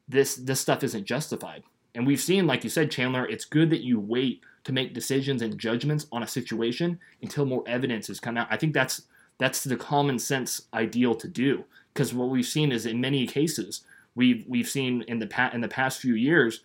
this 0.08 0.36
this 0.36 0.60
stuff 0.60 0.84
isn't 0.84 1.06
justified. 1.06 1.63
And 1.96 2.06
we've 2.06 2.22
seen, 2.22 2.48
like 2.48 2.63
you 2.63 2.70
said, 2.70 2.91
Chandler, 2.91 3.25
it's 3.27 3.46
good 3.46 3.70
that 3.70 3.84
you 3.84 4.00
wait 4.00 4.41
to 4.63 4.74
make 4.74 4.94
decisions 4.94 5.41
and 5.41 5.58
judgments 5.58 6.08
on 6.12 6.24
a 6.24 6.27
situation 6.27 7.00
until 7.22 7.46
more 7.46 7.63
evidence 7.68 8.08
has 8.08 8.20
come 8.20 8.38
out. 8.38 8.48
I 8.50 8.58
think 8.58 8.74
that's 8.74 9.03
that's 9.38 9.63
the 9.63 9.75
common 9.75 10.20
sense 10.20 10.63
ideal 10.74 11.15
to 11.15 11.27
do. 11.27 11.65
Because 11.94 12.13
what 12.13 12.30
we've 12.30 12.46
seen 12.46 12.72
is 12.72 12.86
in 12.86 13.01
many 13.01 13.25
cases 13.25 13.82
we've 14.15 14.46
we've 14.48 14.68
seen 14.68 15.03
in 15.03 15.20
the 15.20 15.27
pa- 15.27 15.51
in 15.53 15.62
the 15.62 15.68
past 15.68 16.00
few 16.00 16.15
years, 16.15 16.63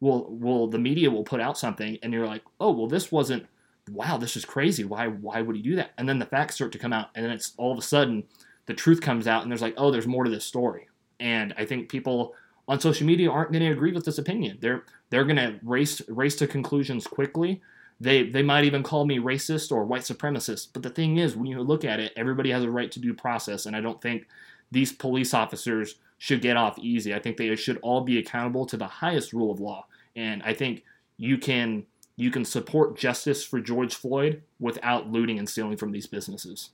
will 0.00 0.26
will 0.30 0.66
the 0.66 0.78
media 0.78 1.10
will 1.10 1.24
put 1.24 1.40
out 1.40 1.58
something 1.58 1.98
and 2.02 2.12
you're 2.12 2.26
like, 2.26 2.42
oh 2.60 2.72
well, 2.72 2.86
this 2.86 3.12
wasn't. 3.12 3.46
Wow, 3.90 4.18
this 4.18 4.36
is 4.36 4.44
crazy. 4.44 4.84
Why 4.84 5.06
why 5.06 5.40
would 5.40 5.56
he 5.56 5.62
do 5.62 5.76
that? 5.76 5.92
And 5.96 6.08
then 6.08 6.18
the 6.18 6.26
facts 6.26 6.56
start 6.56 6.72
to 6.72 6.78
come 6.78 6.92
out, 6.92 7.08
and 7.14 7.24
then 7.24 7.32
it's 7.32 7.52
all 7.56 7.72
of 7.72 7.78
a 7.78 7.82
sudden 7.82 8.24
the 8.66 8.74
truth 8.74 9.00
comes 9.00 9.26
out, 9.26 9.42
and 9.42 9.50
there's 9.50 9.62
like, 9.62 9.74
oh, 9.78 9.90
there's 9.90 10.06
more 10.06 10.24
to 10.24 10.30
this 10.30 10.44
story. 10.44 10.88
And 11.18 11.54
I 11.56 11.64
think 11.64 11.88
people 11.88 12.34
on 12.68 12.78
social 12.78 13.06
media 13.06 13.30
aren't 13.30 13.50
going 13.50 13.64
to 13.64 13.72
agree 13.72 13.92
with 13.92 14.04
this 14.04 14.18
opinion. 14.18 14.58
They're 14.60 14.84
they're 15.10 15.24
going 15.24 15.36
to 15.36 15.58
race 15.62 16.02
race 16.08 16.36
to 16.36 16.46
conclusions 16.46 17.06
quickly. 17.06 17.62
They 17.98 18.28
they 18.28 18.42
might 18.42 18.64
even 18.64 18.82
call 18.82 19.06
me 19.06 19.18
racist 19.18 19.72
or 19.72 19.84
white 19.84 20.02
supremacist. 20.02 20.68
But 20.74 20.82
the 20.82 20.90
thing 20.90 21.16
is, 21.16 21.34
when 21.34 21.46
you 21.46 21.60
look 21.62 21.84
at 21.84 21.98
it, 21.98 22.12
everybody 22.14 22.50
has 22.50 22.62
a 22.62 22.70
right 22.70 22.92
to 22.92 23.00
due 23.00 23.14
process, 23.14 23.66
and 23.66 23.74
I 23.74 23.80
don't 23.80 24.00
think 24.00 24.28
these 24.70 24.92
police 24.92 25.32
officers 25.32 25.94
should 26.18 26.42
get 26.42 26.56
off 26.56 26.78
easy. 26.78 27.14
I 27.14 27.20
think 27.20 27.36
they 27.36 27.54
should 27.56 27.78
all 27.78 28.02
be 28.02 28.18
accountable 28.18 28.66
to 28.66 28.76
the 28.76 28.86
highest 28.86 29.32
rule 29.32 29.50
of 29.50 29.60
law. 29.60 29.86
And 30.16 30.42
I 30.42 30.52
think 30.52 30.84
you 31.16 31.38
can 31.38 31.86
you 32.16 32.32
can 32.32 32.44
support 32.44 32.96
justice 32.96 33.44
for 33.44 33.60
George 33.60 33.94
Floyd 33.94 34.42
without 34.58 35.08
looting 35.08 35.38
and 35.38 35.48
stealing 35.48 35.76
from 35.76 35.92
these 35.92 36.08
businesses. 36.08 36.70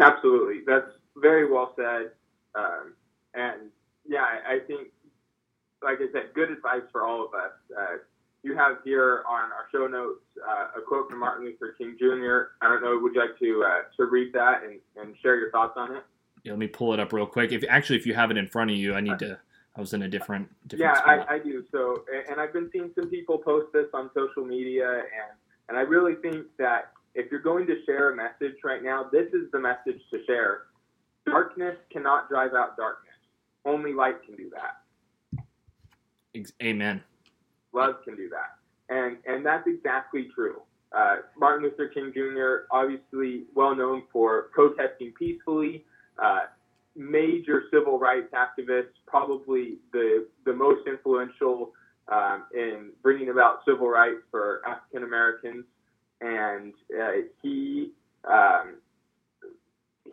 Absolutely, 0.00 0.62
that's 0.66 0.90
very 1.16 1.50
well 1.50 1.72
said. 1.76 2.10
Um, 2.56 2.94
and 3.34 3.70
yeah, 4.08 4.24
I 4.46 4.58
think, 4.66 4.88
like 5.82 5.98
I 5.98 6.12
said, 6.12 6.34
good 6.34 6.50
advice 6.50 6.82
for 6.90 7.04
all 7.04 7.24
of 7.24 7.32
us. 7.34 7.52
Uh, 7.78 7.96
you 8.42 8.56
have 8.56 8.78
here 8.84 9.22
on 9.28 9.52
our 9.52 9.66
show 9.72 9.86
notes 9.86 10.20
uh, 10.46 10.78
a 10.78 10.82
quote 10.82 11.08
from 11.08 11.20
Martin 11.20 11.46
Luther 11.46 11.74
King 11.78 11.96
Jr. 11.98 12.54
I 12.60 12.68
don't 12.68 12.82
know, 12.82 12.98
would 13.00 13.14
you 13.14 13.20
like 13.20 13.38
to 13.38 13.64
uh, 13.64 13.82
to 13.96 14.10
read 14.10 14.32
that 14.32 14.62
and, 14.64 14.80
and 14.96 15.14
share 15.22 15.38
your 15.38 15.52
thoughts 15.52 15.74
on 15.76 15.94
it? 15.94 16.02
Yeah, 16.46 16.52
let 16.52 16.60
me 16.60 16.68
pull 16.68 16.94
it 16.94 17.00
up 17.00 17.12
real 17.12 17.26
quick. 17.26 17.50
If 17.50 17.64
actually, 17.68 17.96
if 17.96 18.06
you 18.06 18.14
have 18.14 18.30
it 18.30 18.36
in 18.36 18.46
front 18.46 18.70
of 18.70 18.76
you, 18.76 18.94
I 18.94 19.00
need 19.00 19.18
to. 19.18 19.36
I 19.74 19.80
was 19.80 19.92
in 19.92 20.02
a 20.02 20.08
different. 20.08 20.48
different 20.68 20.96
yeah, 20.96 21.02
I, 21.04 21.34
I, 21.34 21.38
do. 21.40 21.64
So, 21.72 22.04
and 22.30 22.40
I've 22.40 22.52
been 22.52 22.70
seeing 22.72 22.92
some 22.94 23.10
people 23.10 23.36
post 23.36 23.66
this 23.74 23.86
on 23.92 24.10
social 24.14 24.44
media, 24.44 24.88
and 24.88 25.36
and 25.68 25.76
I 25.76 25.80
really 25.80 26.14
think 26.14 26.46
that 26.58 26.92
if 27.16 27.32
you're 27.32 27.40
going 27.40 27.66
to 27.66 27.74
share 27.84 28.12
a 28.12 28.16
message 28.16 28.54
right 28.62 28.80
now, 28.80 29.06
this 29.10 29.26
is 29.32 29.50
the 29.52 29.58
message 29.58 30.00
to 30.12 30.24
share. 30.24 30.62
Darkness 31.26 31.76
cannot 31.92 32.28
drive 32.28 32.54
out 32.54 32.76
darkness. 32.76 33.16
Only 33.64 33.92
light 33.92 34.22
can 34.24 34.36
do 34.36 34.48
that. 34.54 35.42
Amen. 36.62 37.02
Love 37.72 37.96
can 38.04 38.14
do 38.14 38.28
that, 38.28 38.94
and 38.94 39.16
and 39.26 39.44
that's 39.44 39.66
exactly 39.66 40.28
true. 40.32 40.62
uh, 40.96 41.16
Martin 41.36 41.64
Luther 41.64 41.88
King 41.88 42.12
Jr., 42.14 42.66
obviously 42.70 43.46
well 43.56 43.74
known 43.74 44.04
for 44.12 44.44
protesting 44.52 45.12
peacefully, 45.18 45.84
uh, 46.22 46.46
major 46.94 47.64
civil 47.72 47.98
rights 47.98 48.32
activist, 48.32 48.88
probably 49.06 49.78
the, 49.92 50.26
the 50.44 50.52
most 50.52 50.86
influential 50.86 51.72
um, 52.08 52.44
in 52.54 52.90
bringing 53.02 53.30
about 53.30 53.60
civil 53.66 53.88
rights 53.88 54.22
for 54.30 54.62
African 54.66 55.04
Americans. 55.04 55.64
And 56.20 56.72
uh, 56.98 57.28
he, 57.42 57.90
um, 58.24 58.76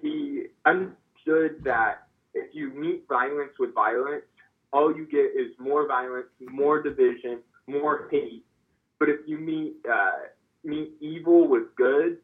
he 0.01 0.45
understood 0.65 1.63
that 1.63 2.07
if 2.33 2.53
you 2.53 2.69
meet 2.74 3.05
violence 3.07 3.53
with 3.60 3.74
violence, 3.74 4.24
all 4.74 4.95
you 4.95 5.05
get 5.05 5.39
is 5.39 5.51
more 5.60 5.88
violence, 5.88 6.27
more 6.41 6.81
division, 6.81 7.39
more 7.67 8.07
hate. 8.12 8.43
But 9.00 9.10
if 9.10 9.19
you 9.27 9.38
meet 9.38 9.75
uh, 9.89 10.27
meet 10.63 10.93
evil 11.00 11.48
with 11.48 11.75
good, 11.75 12.17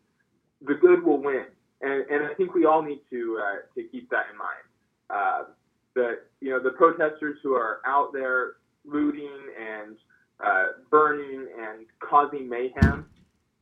the 0.66 0.74
good 0.74 1.04
will 1.04 1.22
win. 1.22 1.46
And, 1.82 2.06
and 2.10 2.24
I 2.26 2.34
think 2.34 2.54
we 2.54 2.66
all 2.66 2.82
need 2.82 3.02
to 3.10 3.40
uh, 3.42 3.56
to 3.76 3.88
keep 3.88 4.10
that 4.10 4.26
in 4.32 4.38
mind. 4.38 4.66
Uh, 5.10 5.44
that 5.96 6.20
you 6.42 6.50
know 6.50 6.62
the 6.62 6.72
protesters 6.72 7.38
who 7.42 7.54
are 7.54 7.80
out 7.86 8.12
there 8.14 8.54
looting 8.86 9.30
and 9.60 9.96
uh, 10.44 10.68
burning 10.90 11.48
and 11.60 11.86
causing 12.00 12.48
mayhem, 12.48 13.06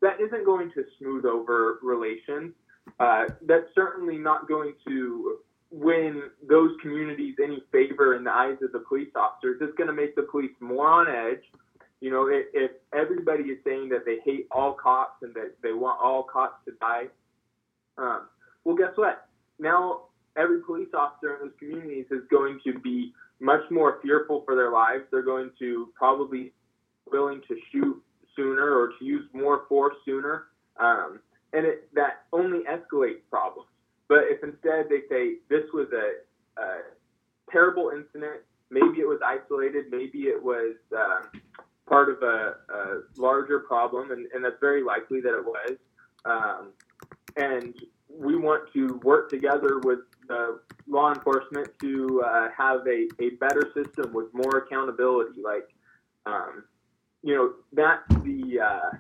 that 0.02 0.20
isn't 0.20 0.46
going 0.46 0.72
to 0.72 0.84
smooth 1.00 1.26
over 1.26 1.80
relations. 1.82 2.54
Uh, 3.00 3.26
that's 3.46 3.68
certainly 3.76 4.18
not 4.18 4.48
going 4.48 4.74
to 4.88 5.38
win 5.72 6.24
those 6.48 6.72
communities 6.82 7.36
any 7.44 7.62
favor 7.72 8.16
in 8.16 8.24
the 8.24 8.32
eyes 8.32 8.58
of 8.62 8.72
the 8.72 8.80
police 8.80 9.10
officers. 9.16 9.58
It's 9.62 9.76
going 9.76 9.90
to 9.90 9.94
make 9.94 10.16
the 10.16 10.24
police 10.24 10.52
more 10.60 10.88
on 10.88 11.08
edge. 11.08 11.44
You 12.00 12.12
know, 12.12 12.28
if, 12.28 12.46
if 12.54 12.72
everybody 12.94 13.44
is 13.46 13.58
saying 13.66 13.90
that 13.90 14.06
they 14.06 14.20
hate 14.24 14.48
all 14.52 14.74
cops 14.74 15.24
and 15.24 15.34
that 15.34 15.56
they 15.64 15.74
want 15.74 16.00
all 16.02 16.24
cops 16.24 16.64
to 16.66 16.74
die, 16.80 17.06
um, 17.98 18.28
well, 18.64 18.76
guess 18.76 18.96
what? 18.96 19.28
Now 19.60 20.02
every 20.38 20.62
police 20.62 20.90
officer 20.94 21.36
in 21.36 21.48
those 21.48 21.58
communities 21.60 22.06
is 22.12 22.22
going 22.30 22.60
to 22.66 22.80
be 22.80 23.14
much 23.40 23.62
more 23.72 24.00
fearful 24.02 24.44
for 24.46 24.56
their 24.56 24.72
lives. 24.72 25.04
They're 25.12 25.22
going 25.22 25.52
to 25.60 25.90
probably 25.96 26.54
willing 27.12 27.42
to 27.48 27.56
shoot 27.72 28.02
sooner 28.36 28.78
or 28.78 28.92
to 29.00 29.06
use 29.06 29.26
more 29.34 29.64
force 29.68 29.96
sooner. 30.06 30.46
Um, 30.80 31.20
and 31.54 31.66
it, 31.66 31.90
that 31.96 32.26
only 32.34 32.60
escalates 32.60 33.22
problems. 33.30 33.70
But 34.08 34.26
if 34.30 34.44
instead 34.44 34.88
they 34.90 35.02
say 35.10 35.36
this 35.50 35.64
was 35.74 35.88
a, 35.92 36.62
a 36.62 36.80
terrible 37.52 37.92
incident, 37.96 38.42
maybe 38.70 39.00
it 39.00 39.08
was 39.08 39.20
isolated, 39.26 39.86
maybe 39.90 40.24
it 40.24 40.42
was 40.42 40.76
um, 40.96 41.42
part 41.88 42.10
of 42.10 42.22
a, 42.22 42.56
a 42.74 43.02
larger 43.18 43.60
problem, 43.60 44.12
and, 44.12 44.28
and, 44.34 44.44
that's 44.44 44.60
very 44.60 44.84
likely 44.84 45.22
that 45.22 45.34
it 45.34 45.46
was. 45.46 45.78
Um, 46.26 46.70
and 47.38 47.74
we 48.10 48.36
want 48.36 48.72
to 48.74 49.00
work 49.04 49.30
together 49.30 49.80
with 49.84 50.00
uh, 50.30 50.54
law 50.88 51.14
enforcement 51.14 51.68
to 51.80 52.24
uh, 52.26 52.50
have 52.56 52.82
a, 52.88 53.08
a 53.20 53.30
better 53.40 53.72
system 53.74 54.14
with 54.14 54.34
more 54.34 54.58
accountability. 54.58 55.42
Like, 55.44 55.70
um, 56.26 56.64
you 57.24 57.36
know, 57.36 57.54
that's 57.74 58.08
the 58.24 58.60
uh, 58.60 58.98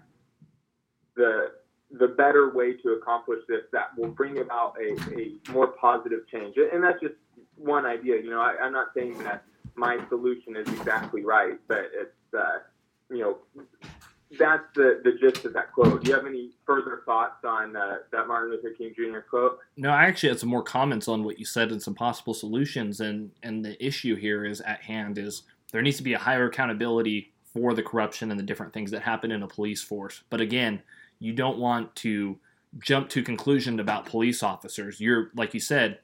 the 1.15 1.51
the 1.91 2.07
better 2.07 2.51
way 2.53 2.73
to 2.73 2.89
accomplish 2.89 3.39
this 3.47 3.61
that 3.71 3.97
will 3.97 4.11
bring 4.11 4.39
about 4.39 4.75
a, 4.79 5.17
a 5.17 5.51
more 5.51 5.67
positive 5.67 6.27
change. 6.31 6.55
And 6.57 6.83
that's 6.83 6.99
just 6.99 7.15
one 7.55 7.85
idea. 7.85 8.17
You 8.17 8.29
know, 8.29 8.41
I, 8.41 8.65
am 8.65 8.73
not 8.73 8.87
saying 8.93 9.17
that 9.19 9.43
my 9.75 9.97
solution 10.09 10.55
is 10.55 10.67
exactly 10.67 11.23
right, 11.23 11.57
but 11.67 11.89
it's, 11.93 12.33
uh, 12.37 12.59
you 13.09 13.19
know, 13.19 13.37
that's 14.37 14.63
the, 14.75 15.01
the 15.03 15.13
gist 15.13 15.45
of 15.45 15.53
that 15.53 15.71
quote. 15.71 16.03
Do 16.03 16.09
you 16.09 16.15
have 16.15 16.25
any 16.25 16.51
further 16.65 17.01
thoughts 17.05 17.45
on 17.45 17.75
uh, 17.75 17.97
that 18.11 18.27
Martin 18.27 18.51
Luther 18.51 18.71
King 18.77 18.93
Jr. 18.95 19.19
quote? 19.19 19.59
No, 19.77 19.89
I 19.89 20.05
actually 20.05 20.29
had 20.29 20.39
some 20.39 20.49
more 20.49 20.63
comments 20.63 21.07
on 21.07 21.23
what 21.23 21.39
you 21.39 21.45
said 21.45 21.71
and 21.71 21.81
some 21.81 21.95
possible 21.95 22.33
solutions. 22.33 22.99
And, 22.99 23.31
and 23.43 23.63
the 23.63 23.83
issue 23.83 24.15
here 24.15 24.45
is 24.45 24.61
at 24.61 24.81
hand 24.81 25.17
is 25.17 25.43
there 25.71 25.81
needs 25.81 25.97
to 25.97 26.03
be 26.03 26.13
a 26.13 26.19
higher 26.19 26.47
accountability 26.47 27.33
for 27.43 27.73
the 27.73 27.83
corruption 27.83 28.29
and 28.31 28.39
the 28.39 28.43
different 28.43 28.73
things 28.73 28.91
that 28.91 29.01
happen 29.01 29.31
in 29.31 29.43
a 29.43 29.47
police 29.47 29.81
force. 29.81 30.23
But 30.29 30.41
again, 30.41 30.81
you 31.19 31.33
don't 31.33 31.57
want 31.57 31.95
to 31.97 32.37
jump 32.79 33.09
to 33.09 33.23
conclusion 33.23 33.79
about 33.79 34.05
police 34.05 34.43
officers. 34.43 34.99
You're 34.99 35.31
like 35.35 35.53
you 35.53 35.59
said, 35.59 35.99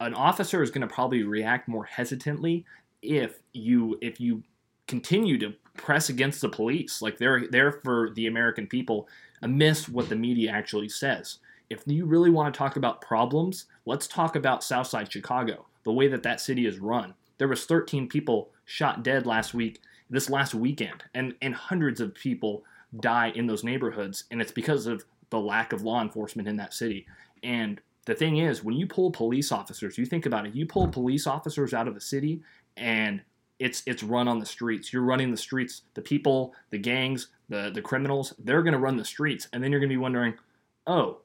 an 0.00 0.14
officer 0.14 0.62
is 0.62 0.70
going 0.70 0.86
to 0.86 0.92
probably 0.92 1.22
react 1.22 1.68
more 1.68 1.84
hesitantly 1.84 2.64
if 3.02 3.40
you 3.52 3.98
if 4.02 4.20
you 4.20 4.42
continue 4.86 5.38
to 5.38 5.54
press 5.78 6.08
against 6.08 6.40
the 6.40 6.48
police. 6.48 7.00
Like 7.00 7.18
they're 7.18 7.46
there 7.48 7.72
for 7.72 8.10
the 8.14 8.26
American 8.26 8.66
people, 8.66 9.08
amidst 9.42 9.88
what 9.88 10.08
the 10.08 10.16
media 10.16 10.50
actually 10.50 10.88
says. 10.88 11.38
If 11.70 11.82
you 11.86 12.06
really 12.06 12.30
want 12.30 12.52
to 12.52 12.58
talk 12.58 12.76
about 12.76 13.00
problems, 13.00 13.66
let's 13.86 14.06
talk 14.06 14.36
about 14.36 14.64
Southside 14.64 15.12
Chicago, 15.12 15.66
the 15.84 15.92
way 15.92 16.08
that 16.08 16.22
that 16.22 16.40
city 16.40 16.66
is 16.66 16.78
run. 16.78 17.14
There 17.38 17.48
was 17.48 17.64
13 17.64 18.08
people 18.08 18.50
shot 18.64 19.02
dead 19.02 19.26
last 19.26 19.54
week, 19.54 19.80
this 20.10 20.28
last 20.28 20.54
weekend, 20.54 21.04
and 21.14 21.34
and 21.40 21.54
hundreds 21.54 22.00
of 22.00 22.14
people 22.14 22.64
die 23.00 23.32
in 23.34 23.46
those 23.46 23.64
neighborhoods, 23.64 24.24
and 24.30 24.40
it's 24.40 24.52
because 24.52 24.86
of 24.86 25.04
the 25.30 25.38
lack 25.38 25.72
of 25.72 25.82
law 25.82 26.00
enforcement 26.00 26.48
in 26.48 26.56
that 26.56 26.72
city. 26.72 27.06
And 27.42 27.80
the 28.06 28.14
thing 28.14 28.38
is, 28.38 28.64
when 28.64 28.76
you 28.76 28.86
pull 28.86 29.10
police 29.10 29.52
officers, 29.52 29.98
you 29.98 30.06
think 30.06 30.24
about 30.24 30.46
it, 30.46 30.54
you 30.54 30.66
pull 30.66 30.88
police 30.88 31.26
officers 31.26 31.74
out 31.74 31.86
of 31.86 31.96
a 31.96 32.00
city 32.00 32.40
and 32.76 33.20
it's 33.58 33.82
it's 33.86 34.02
run 34.02 34.28
on 34.28 34.38
the 34.38 34.46
streets. 34.46 34.92
You're 34.92 35.02
running 35.02 35.30
the 35.30 35.36
streets. 35.36 35.82
The 35.94 36.02
people, 36.02 36.54
the 36.70 36.78
gangs, 36.78 37.28
the 37.48 37.70
the 37.74 37.82
criminals, 37.82 38.34
they're 38.38 38.62
going 38.62 38.72
to 38.72 38.78
run 38.78 38.96
the 38.96 39.04
streets, 39.04 39.48
and 39.52 39.62
then 39.62 39.70
you're 39.70 39.80
going 39.80 39.90
to 39.90 39.94
be 39.94 39.98
wondering, 39.98 40.34
oh, 40.86 41.18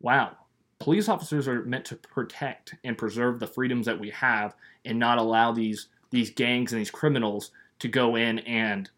wow, 0.00 0.36
police 0.78 1.08
officers 1.08 1.46
are 1.48 1.62
meant 1.64 1.84
to 1.86 1.96
protect 1.96 2.74
and 2.84 2.96
preserve 2.96 3.40
the 3.40 3.46
freedoms 3.46 3.86
that 3.86 3.98
we 3.98 4.10
have, 4.10 4.54
and 4.84 4.98
not 4.98 5.18
allow 5.18 5.52
these 5.52 5.88
these 6.10 6.30
gangs 6.30 6.72
and 6.72 6.80
these 6.80 6.90
criminals 6.90 7.50
to 7.80 7.88
go 7.88 8.16
in 8.16 8.38
and 8.40 8.90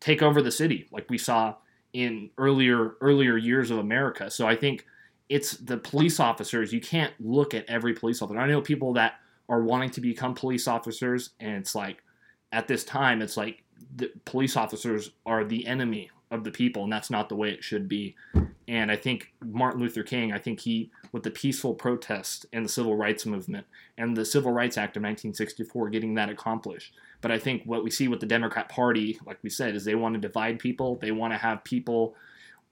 take 0.00 0.22
over 0.22 0.42
the 0.42 0.50
city 0.50 0.88
like 0.90 1.08
we 1.08 1.18
saw 1.18 1.54
in 1.92 2.30
earlier 2.38 2.96
earlier 3.00 3.36
years 3.36 3.70
of 3.70 3.78
America. 3.78 4.30
So 4.30 4.46
I 4.46 4.56
think 4.56 4.86
it's 5.28 5.52
the 5.56 5.78
police 5.78 6.20
officers. 6.20 6.72
You 6.72 6.80
can't 6.80 7.12
look 7.18 7.54
at 7.54 7.64
every 7.68 7.94
police 7.94 8.20
officer. 8.20 8.38
I 8.38 8.46
know 8.46 8.60
people 8.60 8.92
that 8.94 9.14
are 9.48 9.62
wanting 9.62 9.90
to 9.90 10.00
become 10.00 10.34
police 10.34 10.68
officers, 10.68 11.30
and 11.40 11.56
it's 11.56 11.74
like 11.74 12.02
at 12.54 12.68
this 12.68 12.84
time, 12.84 13.20
it's 13.20 13.36
like 13.36 13.64
the 13.96 14.10
police 14.24 14.56
officers 14.56 15.10
are 15.26 15.44
the 15.44 15.66
enemy 15.66 16.10
of 16.30 16.44
the 16.44 16.50
people, 16.50 16.84
and 16.84 16.92
that's 16.92 17.10
not 17.10 17.28
the 17.28 17.34
way 17.34 17.50
it 17.50 17.64
should 17.64 17.88
be. 17.88 18.14
And 18.66 18.90
I 18.90 18.96
think 18.96 19.32
Martin 19.44 19.80
Luther 19.80 20.02
King, 20.02 20.32
I 20.32 20.38
think 20.38 20.60
he, 20.60 20.90
with 21.12 21.24
the 21.24 21.30
peaceful 21.30 21.74
protest 21.74 22.46
and 22.52 22.64
the 22.64 22.68
civil 22.68 22.96
rights 22.96 23.26
movement 23.26 23.66
and 23.98 24.16
the 24.16 24.24
Civil 24.24 24.52
Rights 24.52 24.78
Act 24.78 24.96
of 24.96 25.02
1964, 25.02 25.90
getting 25.90 26.14
that 26.14 26.30
accomplished. 26.30 26.94
But 27.20 27.30
I 27.30 27.38
think 27.38 27.62
what 27.64 27.84
we 27.84 27.90
see 27.90 28.08
with 28.08 28.20
the 28.20 28.26
Democrat 28.26 28.68
Party, 28.68 29.18
like 29.26 29.38
we 29.42 29.50
said, 29.50 29.74
is 29.74 29.84
they 29.84 29.94
want 29.94 30.14
to 30.14 30.20
divide 30.20 30.58
people. 30.58 30.96
They 30.96 31.12
want 31.12 31.32
to 31.32 31.38
have 31.38 31.64
people 31.64 32.14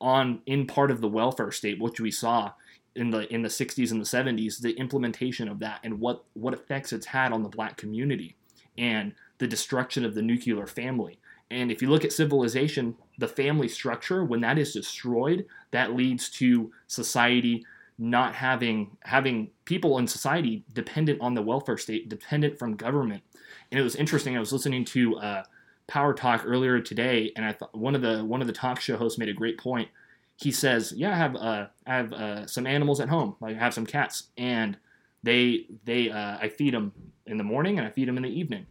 on 0.01 0.40
in 0.47 0.66
part 0.66 0.90
of 0.90 1.01
the 1.01 1.09
welfare 1.09 1.53
state, 1.53 1.81
which 1.81 2.01
we 2.01 2.11
saw 2.11 2.53
in 2.95 3.11
the 3.11 3.33
in 3.33 3.42
the 3.42 3.49
60s 3.49 3.90
and 3.90 4.01
the 4.01 4.05
70s, 4.05 4.61
the 4.61 4.73
implementation 4.73 5.49
of 5.49 5.59
that 5.59 5.81
and 5.83 6.01
what 6.01 6.25
what 6.35 6.55
effects 6.55 6.92
it's 6.92 7.07
had 7.07 7.33
on 7.33 7.42
the 7.42 7.49
black 7.49 7.77
community 7.77 8.37
and 8.79 9.14
the 9.38 9.47
destruction 9.47 10.05
of 10.05 10.14
the 10.14 10.23
nuclear 10.23 10.66
family 10.66 11.18
and 11.53 11.71
if 11.71 11.83
you 11.83 11.90
look 11.90 12.03
at 12.03 12.14
civilization, 12.14 12.97
the 13.18 13.29
family 13.29 13.68
structure, 13.68 14.25
when 14.25 14.40
that 14.40 14.57
is 14.57 14.73
destroyed, 14.73 15.45
that 15.71 15.95
leads 15.95 16.31
to 16.31 16.73
society 16.87 17.66
not 17.99 18.35
having 18.35 18.97
having 19.03 19.51
people 19.66 19.99
in 19.99 20.09
society 20.09 20.64
dependent 20.73 21.21
on 21.21 21.35
the 21.35 21.42
welfare 21.42 21.77
state, 21.77 22.09
dependent 22.09 22.59
from 22.59 22.75
government. 22.75 23.23
And 23.71 23.79
it 23.79 23.83
was 23.83 23.97
interesting. 23.97 24.35
I 24.35 24.40
was 24.40 24.51
listening 24.51 24.87
to 24.87 25.18
uh, 25.18 25.42
Power 25.88 26.14
Talk 26.14 26.42
earlier 26.47 26.81
today, 26.81 27.33
and 27.37 27.45
I 27.45 27.53
thought 27.53 27.77
one 27.77 27.95
of 27.95 28.01
the 28.01 28.25
one 28.25 28.40
of 28.40 28.47
the 28.47 28.55
talk 28.55 28.81
show 28.81 28.97
hosts 28.97 29.18
made 29.18 29.29
a 29.29 29.35
great 29.35 29.59
point. 29.59 29.90
He 30.37 30.51
says, 30.51 30.95
"Yeah, 30.97 31.12
I 31.12 31.16
have 31.16 31.37
uh, 31.37 31.66
I 31.87 31.95
have 31.95 32.12
uh, 32.14 32.47
some 32.47 32.66
animals 32.66 32.99
at 32.99 33.11
home. 33.11 33.37
I 33.42 33.53
have 33.53 33.75
some 33.75 33.85
cats, 33.85 34.29
and 34.38 34.79
they 35.23 35.66
they 35.85 36.11
uh, 36.11 36.38
I 36.40 36.49
feed 36.49 36.73
them 36.73 36.92
in 37.27 37.37
the 37.37 37.45
morning 37.45 37.79
and 37.79 37.87
I 37.87 37.90
feed 37.90 38.09
them 38.09 38.16
in 38.16 38.25
the 38.25 38.31
evening 38.31 38.66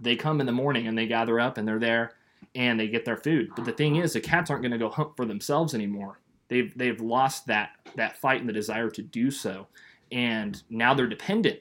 they 0.00 0.16
come 0.16 0.40
in 0.40 0.46
the 0.46 0.52
morning 0.52 0.86
and 0.86 0.96
they 0.96 1.06
gather 1.06 1.40
up 1.40 1.58
and 1.58 1.66
they're 1.66 1.78
there 1.78 2.12
and 2.54 2.78
they 2.78 2.88
get 2.88 3.04
their 3.04 3.16
food. 3.16 3.50
But 3.54 3.64
the 3.64 3.72
thing 3.72 3.96
is, 3.96 4.12
the 4.12 4.20
cats 4.20 4.50
aren't 4.50 4.62
going 4.62 4.72
to 4.72 4.78
go 4.78 4.88
hunt 4.88 5.16
for 5.16 5.24
themselves 5.24 5.74
anymore. 5.74 6.20
They've 6.48 6.76
they've 6.76 7.00
lost 7.00 7.46
that 7.46 7.70
that 7.96 8.16
fight 8.16 8.40
and 8.40 8.48
the 8.48 8.52
desire 8.52 8.90
to 8.90 9.02
do 9.02 9.30
so, 9.30 9.66
and 10.12 10.62
now 10.70 10.94
they're 10.94 11.06
dependent 11.06 11.60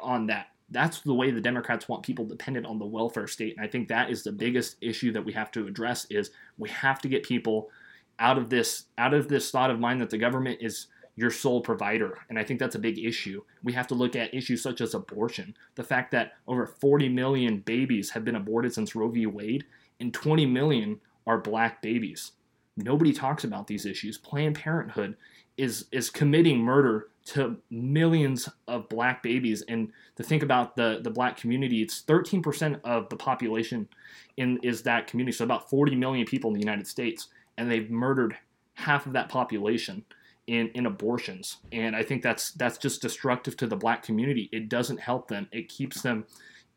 on 0.00 0.26
that. 0.26 0.48
That's 0.70 1.00
the 1.00 1.14
way 1.14 1.30
the 1.30 1.40
Democrats 1.40 1.88
want 1.88 2.02
people 2.02 2.24
dependent 2.24 2.66
on 2.66 2.78
the 2.78 2.86
welfare 2.86 3.28
state, 3.28 3.56
and 3.56 3.64
I 3.64 3.68
think 3.68 3.88
that 3.88 4.10
is 4.10 4.24
the 4.24 4.32
biggest 4.32 4.76
issue 4.80 5.12
that 5.12 5.24
we 5.24 5.32
have 5.34 5.52
to 5.52 5.66
address. 5.66 6.06
Is 6.10 6.30
we 6.58 6.68
have 6.70 7.00
to 7.02 7.08
get 7.08 7.22
people 7.22 7.70
out 8.18 8.38
of 8.38 8.50
this 8.50 8.86
out 8.98 9.14
of 9.14 9.28
this 9.28 9.50
thought 9.50 9.70
of 9.70 9.78
mind 9.78 10.00
that 10.00 10.10
the 10.10 10.18
government 10.18 10.58
is 10.60 10.88
your 11.16 11.30
sole 11.30 11.60
provider. 11.60 12.18
And 12.28 12.38
I 12.38 12.44
think 12.44 12.58
that's 12.58 12.74
a 12.74 12.80
big 12.80 12.98
issue. 12.98 13.42
We 13.62 13.72
have 13.72 13.86
to 13.88 13.94
look 13.94 14.16
at 14.16 14.34
issues 14.34 14.62
such 14.62 14.80
as 14.80 14.94
abortion. 14.94 15.56
The 15.76 15.84
fact 15.84 16.10
that 16.12 16.32
over 16.48 16.66
40 16.66 17.08
million 17.08 17.58
babies 17.58 18.10
have 18.10 18.24
been 18.24 18.36
aborted 18.36 18.74
since 18.74 18.96
Roe 18.96 19.08
v. 19.08 19.26
Wade, 19.26 19.64
and 20.00 20.12
20 20.12 20.46
million 20.46 21.00
are 21.26 21.38
black 21.38 21.80
babies. 21.82 22.32
nobody 22.76 23.12
talks 23.12 23.44
about 23.44 23.68
these 23.68 23.86
issues. 23.86 24.18
Planned 24.18 24.56
Parenthood 24.56 25.16
is 25.56 25.86
is 25.92 26.10
committing 26.10 26.58
murder 26.58 27.08
to 27.24 27.56
millions 27.70 28.48
of 28.68 28.88
black 28.88 29.22
babies 29.22 29.62
and 29.68 29.90
to 30.16 30.22
think 30.22 30.42
about 30.42 30.76
the 30.76 31.00
the 31.02 31.10
black 31.10 31.36
community 31.36 31.80
it's 31.80 32.02
13% 32.02 32.80
of 32.84 33.08
the 33.08 33.16
population 33.16 33.88
in 34.36 34.58
is 34.62 34.82
that 34.82 35.06
community 35.06 35.34
so 35.34 35.44
about 35.44 35.70
40 35.70 35.94
million 35.94 36.26
people 36.26 36.50
in 36.50 36.54
the 36.54 36.60
United 36.60 36.86
States 36.86 37.28
and 37.56 37.70
they've 37.70 37.90
murdered 37.90 38.36
half 38.74 39.06
of 39.06 39.12
that 39.12 39.28
population 39.28 40.04
in 40.46 40.68
in 40.68 40.86
abortions. 40.86 41.58
And 41.72 41.96
I 41.96 42.02
think 42.02 42.22
that's 42.22 42.52
that's 42.52 42.78
just 42.78 43.02
destructive 43.02 43.56
to 43.58 43.66
the 43.66 43.76
black 43.76 44.02
community. 44.02 44.48
It 44.52 44.68
doesn't 44.68 45.00
help 45.00 45.28
them. 45.28 45.48
It 45.52 45.68
keeps 45.68 46.02
them 46.02 46.26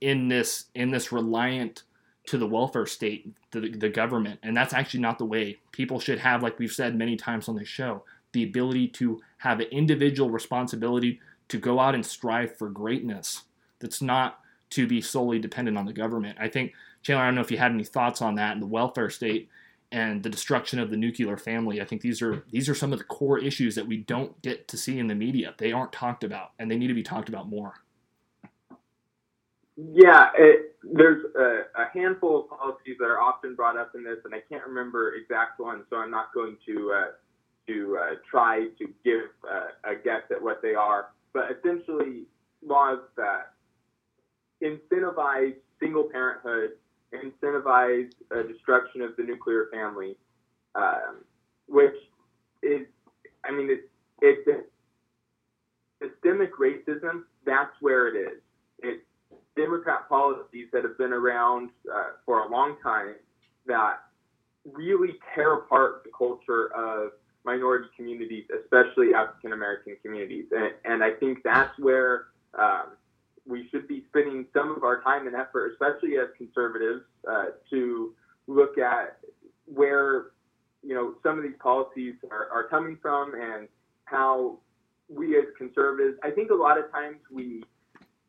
in 0.01 0.27
this 0.27 0.65
in 0.75 0.91
this 0.91 1.11
reliant 1.11 1.83
to 2.27 2.37
the 2.37 2.47
welfare 2.47 2.85
state 2.85 3.33
the, 3.51 3.69
the 3.69 3.89
government. 3.89 4.39
And 4.43 4.55
that's 4.55 4.73
actually 4.73 4.99
not 4.99 5.17
the 5.17 5.25
way 5.25 5.57
people 5.71 5.99
should 5.99 6.19
have 6.19 6.43
like 6.43 6.59
we've 6.59 6.71
said 6.71 6.95
many 6.95 7.15
times 7.15 7.47
on 7.47 7.55
this 7.55 7.67
show 7.67 8.03
the 8.33 8.43
ability 8.43 8.89
to 8.89 9.19
have 9.37 9.59
an 9.59 9.67
individual 9.71 10.29
responsibility 10.29 11.19
to 11.47 11.57
go 11.57 11.79
out 11.79 11.95
and 11.95 12.05
strive 12.05 12.57
for 12.57 12.69
greatness 12.69 13.43
that's 13.79 14.01
not 14.01 14.39
to 14.69 14.85
be 14.85 15.01
solely 15.01 15.39
dependent 15.39 15.77
on 15.77 15.85
the 15.85 15.93
government. 15.93 16.37
I 16.39 16.49
think, 16.49 16.73
Chandler, 17.03 17.23
I 17.23 17.27
don't 17.27 17.35
know 17.35 17.41
if 17.41 17.51
you 17.51 17.57
had 17.57 17.71
any 17.71 17.85
thoughts 17.85 18.21
on 18.21 18.35
that 18.35 18.53
and 18.53 18.61
the 18.61 18.67
welfare 18.67 19.09
state 19.09 19.49
and 19.91 20.23
the 20.23 20.29
destruction 20.29 20.79
of 20.79 20.89
the 20.89 20.97
nuclear 20.97 21.37
family. 21.37 21.81
I 21.81 21.85
think 21.85 22.01
these 22.01 22.21
are 22.21 22.43
these 22.51 22.69
are 22.69 22.75
some 22.75 22.91
of 22.91 22.99
the 22.99 23.05
core 23.05 23.39
issues 23.39 23.75
that 23.75 23.87
we 23.87 23.97
don't 23.97 24.41
get 24.41 24.67
to 24.69 24.77
see 24.77 24.99
in 24.99 25.07
the 25.07 25.15
media. 25.15 25.55
They 25.57 25.71
aren't 25.71 25.93
talked 25.93 26.23
about, 26.23 26.51
and 26.59 26.69
they 26.69 26.77
need 26.77 26.87
to 26.87 26.93
be 26.93 27.03
talked 27.03 27.29
about 27.29 27.49
more. 27.49 27.73
Yeah, 29.77 30.29
it, 30.35 30.75
there's 30.83 31.23
a, 31.35 31.81
a, 31.81 31.85
handful 31.93 32.39
of 32.39 32.49
policies 32.49 32.95
that 32.99 33.05
are 33.05 33.21
often 33.21 33.53
brought 33.53 33.77
up 33.77 33.91
in 33.93 34.03
this, 34.03 34.17
and 34.25 34.33
I 34.33 34.41
can't 34.49 34.65
remember 34.65 35.13
exact 35.13 35.59
ones, 35.59 35.83
so 35.91 35.97
I'm 35.97 36.09
not 36.09 36.33
going 36.33 36.57
to 36.65 36.93
uh, 36.93 37.05
to 37.67 37.97
uh, 38.01 38.15
try 38.29 38.69
to 38.79 38.85
give 39.05 39.29
uh, 39.47 39.91
a 39.91 39.95
guess 40.03 40.23
at 40.31 40.41
what 40.41 40.61
they 40.63 40.73
are, 40.73 41.09
but 41.31 41.49
essentially 41.51 42.23
laws 42.65 42.99
that 43.17 43.53
incentivize 44.63 45.53
single 45.79 46.09
parenthood, 46.11 46.71
incentivize 47.13 48.09
uh, 48.35 48.43
destruction 48.43 49.01
of 49.01 49.15
the 49.17 49.23
nuclear 49.23 49.67
family, 49.71 50.17
um, 50.75 51.23
which 51.67 51.95
is, 52.63 52.87
I 53.45 53.51
mean, 53.51 53.69
it's, 53.69 53.87
it's 54.21 54.67
systemic 56.01 56.51
racism. 56.57 57.23
That's 57.45 57.71
where 57.81 58.07
it 58.07 58.19
is. 58.19 58.39
It's 58.79 59.03
Democrat 59.55 60.07
policies 60.07 60.67
that 60.71 60.83
have 60.83 60.97
been 60.97 61.13
around 61.13 61.69
uh, 61.91 62.11
for 62.25 62.41
a 62.41 62.49
long 62.49 62.77
time 62.83 63.15
that 63.65 63.97
really 64.65 65.15
tear 65.33 65.55
apart 65.55 66.03
the 66.03 66.11
culture 66.15 66.73
of 66.73 67.11
minority 67.45 67.87
communities, 67.95 68.45
especially 68.63 69.13
African 69.13 69.53
American 69.53 69.97
communities. 70.03 70.45
And, 70.51 70.73
and, 70.85 71.03
I 71.03 71.11
think 71.11 71.39
that's 71.43 71.77
where 71.79 72.25
be 72.53 72.86
some 74.53 74.75
of 74.75 74.83
our 74.83 75.01
time 75.01 75.27
and 75.27 75.35
effort, 75.35 75.71
especially 75.73 76.17
as 76.17 76.27
conservatives, 76.37 77.03
uh, 77.29 77.45
to 77.69 78.13
look 78.47 78.77
at 78.77 79.17
where 79.65 80.27
you 80.83 80.93
know 80.93 81.15
some 81.23 81.37
of 81.37 81.43
these 81.43 81.57
policies 81.59 82.15
are, 82.31 82.49
are 82.51 82.67
coming 82.67 82.97
from 83.01 83.33
and 83.33 83.67
how 84.05 84.57
we 85.09 85.37
as 85.37 85.45
conservatives. 85.57 86.17
I 86.23 86.31
think 86.31 86.51
a 86.51 86.55
lot 86.55 86.77
of 86.77 86.91
times 86.91 87.17
we 87.31 87.63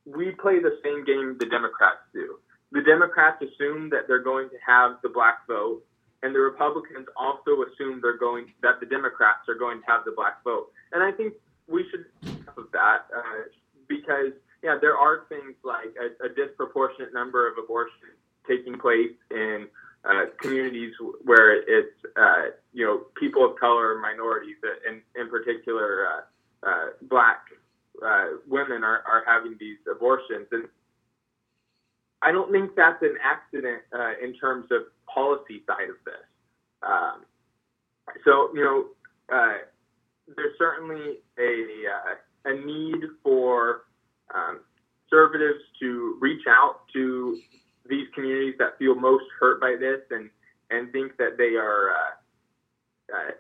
we 0.05 0.31
play 0.33 0.59
the 0.59 0.79
same 0.83 1.05
game 1.05 1.37
the 1.39 1.47
Democrats 1.47 2.01
do. 2.13 2.39
The 2.73 2.83
Democrats 2.83 3.43
assume 3.43 3.91
that 3.91 4.09
they're 4.09 4.23
going 4.23 4.49
to 4.51 4.57
have 4.67 4.99
the 5.03 5.09
black 5.09 5.47
vote 5.47 5.83
and 6.23 6.35
the 6.35 6.41
Republicans 6.41 7.07
also 7.17 7.63
assume 7.63 8.01
they're 8.03 8.19
going 8.19 8.53
that 8.63 8.81
the 8.81 8.87
Democrats 8.87 9.49
are 9.49 9.55
going 9.55 9.81
to 9.81 9.87
have 9.87 10.05
the 10.05 10.13
black 10.13 10.43
vote. 10.43 10.71
And 10.93 11.03
I 11.03 11.13
think 11.13 11.35
we 11.69 11.85
should 11.91 12.07
of 12.57 12.67
that 12.73 13.07
uh, 13.15 13.47
because 13.87 14.33
yeah, 14.63 14.77
there 14.81 14.97
are 14.97 15.25
things 15.29 15.55
like 15.65 15.95
a, 16.01 16.27
a, 16.27 16.29
disproportionate 16.29 17.15
number 17.15 17.49
of 17.49 17.55
abortions 17.63 18.19
taking 18.47 18.79
place 18.79 19.15
in 19.31 19.67
uh, 20.05 20.27
communities 20.41 20.93
where 21.25 21.57
it's 21.57 21.97
uh, 22.17 22.51
you 22.73 22.85
know 22.85 23.03
people 23.19 23.45
of 23.45 23.57
color, 23.59 23.99
minorities, 23.99 24.57
uh, 24.65 24.91
in 24.91 25.01
in 25.21 25.29
particular 25.31 26.07
uh, 26.07 26.69
uh, 26.69 26.87
black 27.03 27.41
women 28.47 28.85
are, 28.85 29.03
are 29.11 29.25
having 29.27 29.57
these 29.59 29.79
abortions 29.91 30.47
and 30.53 30.69
I 32.23 32.33
don't 32.33 32.51
think 32.51 32.75
that's 32.77 33.03
an 33.03 33.17
accident 33.23 33.83
uh, 33.93 34.13
in 34.23 34.35
terms 34.35 34.67
of 34.71 34.83
policy 35.13 35.63
side 35.67 35.89
of 35.89 35.97
this. 36.05 36.27
Um, 36.83 37.25
so 38.25 38.51
you 38.55 38.65
know, 38.65 38.85
uh, 39.35 39.59
there's 40.35 40.59
certainly 40.59 41.19
a 41.39 41.65
uh, 41.87 42.51
a 42.51 42.65
need 42.65 43.05
for 43.23 43.83
um, 44.35 44.61
conservatives 45.09 45.61
to 45.81 46.17
reach 46.21 46.43
out 46.49 46.81
to 46.93 47.39
these 47.89 48.07
communities 48.15 48.55
that 48.59 48.79
feel 48.79 48.95
most 48.95 49.25
hurt 49.41 49.61
by 49.61 49.77
this 49.79 50.01
and 50.11 50.31
and 50.71 50.93
think 50.93 51.17
that 51.17 51.39
they 51.39 51.57
are 51.57 51.91
uh, 51.91 53.17
uh, 53.17 53.31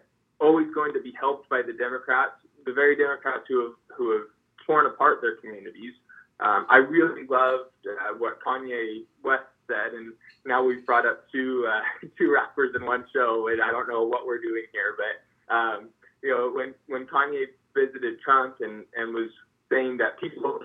always 0.40 0.66
going 0.74 0.94
to 0.94 1.01
be 1.01 1.12
helped 1.18 1.48
by 1.51 1.61
the 1.61 1.74
Democrats, 1.74 2.33
the 2.64 2.72
very 2.72 2.96
Democrats 2.96 3.44
who 3.48 3.62
have 3.62 3.74
who 3.96 4.12
have 4.12 4.27
torn 4.66 4.87
apart 4.87 5.20
their 5.20 5.37
communities. 5.37 5.92
Um, 6.40 6.66
I 6.70 6.77
really 6.77 7.27
loved 7.29 7.72
uh, 7.85 8.14
what 8.16 8.38
Kanye 8.40 9.05
West 9.24 9.44
said, 9.66 9.92
and 9.92 10.12
now 10.46 10.62
we've 10.64 10.87
brought 10.87 11.05
up 11.05 11.24
two 11.31 11.68
uh, 11.68 12.07
two 12.18 12.33
rappers 12.33 12.74
in 12.74 12.87
one 12.87 13.05
show, 13.12 13.48
and 13.48 13.61
I 13.61 13.70
don't 13.70 13.88
know 13.88 14.05
what 14.05 14.27
we're 14.27 14.40
doing 14.40 14.64
here, 14.72 14.96
but 14.96 15.55
um, 15.55 15.88
you 16.22 16.31
know, 16.31 16.51
when 16.55 16.74
when 16.87 17.07
Kanye 17.07 17.44
visited 17.74 18.20
Trump 18.20 18.57
and 18.61 18.85
and 18.96 19.14
was 19.14 19.31
saying 19.70 19.98
that 19.98 20.18
people 20.18 20.61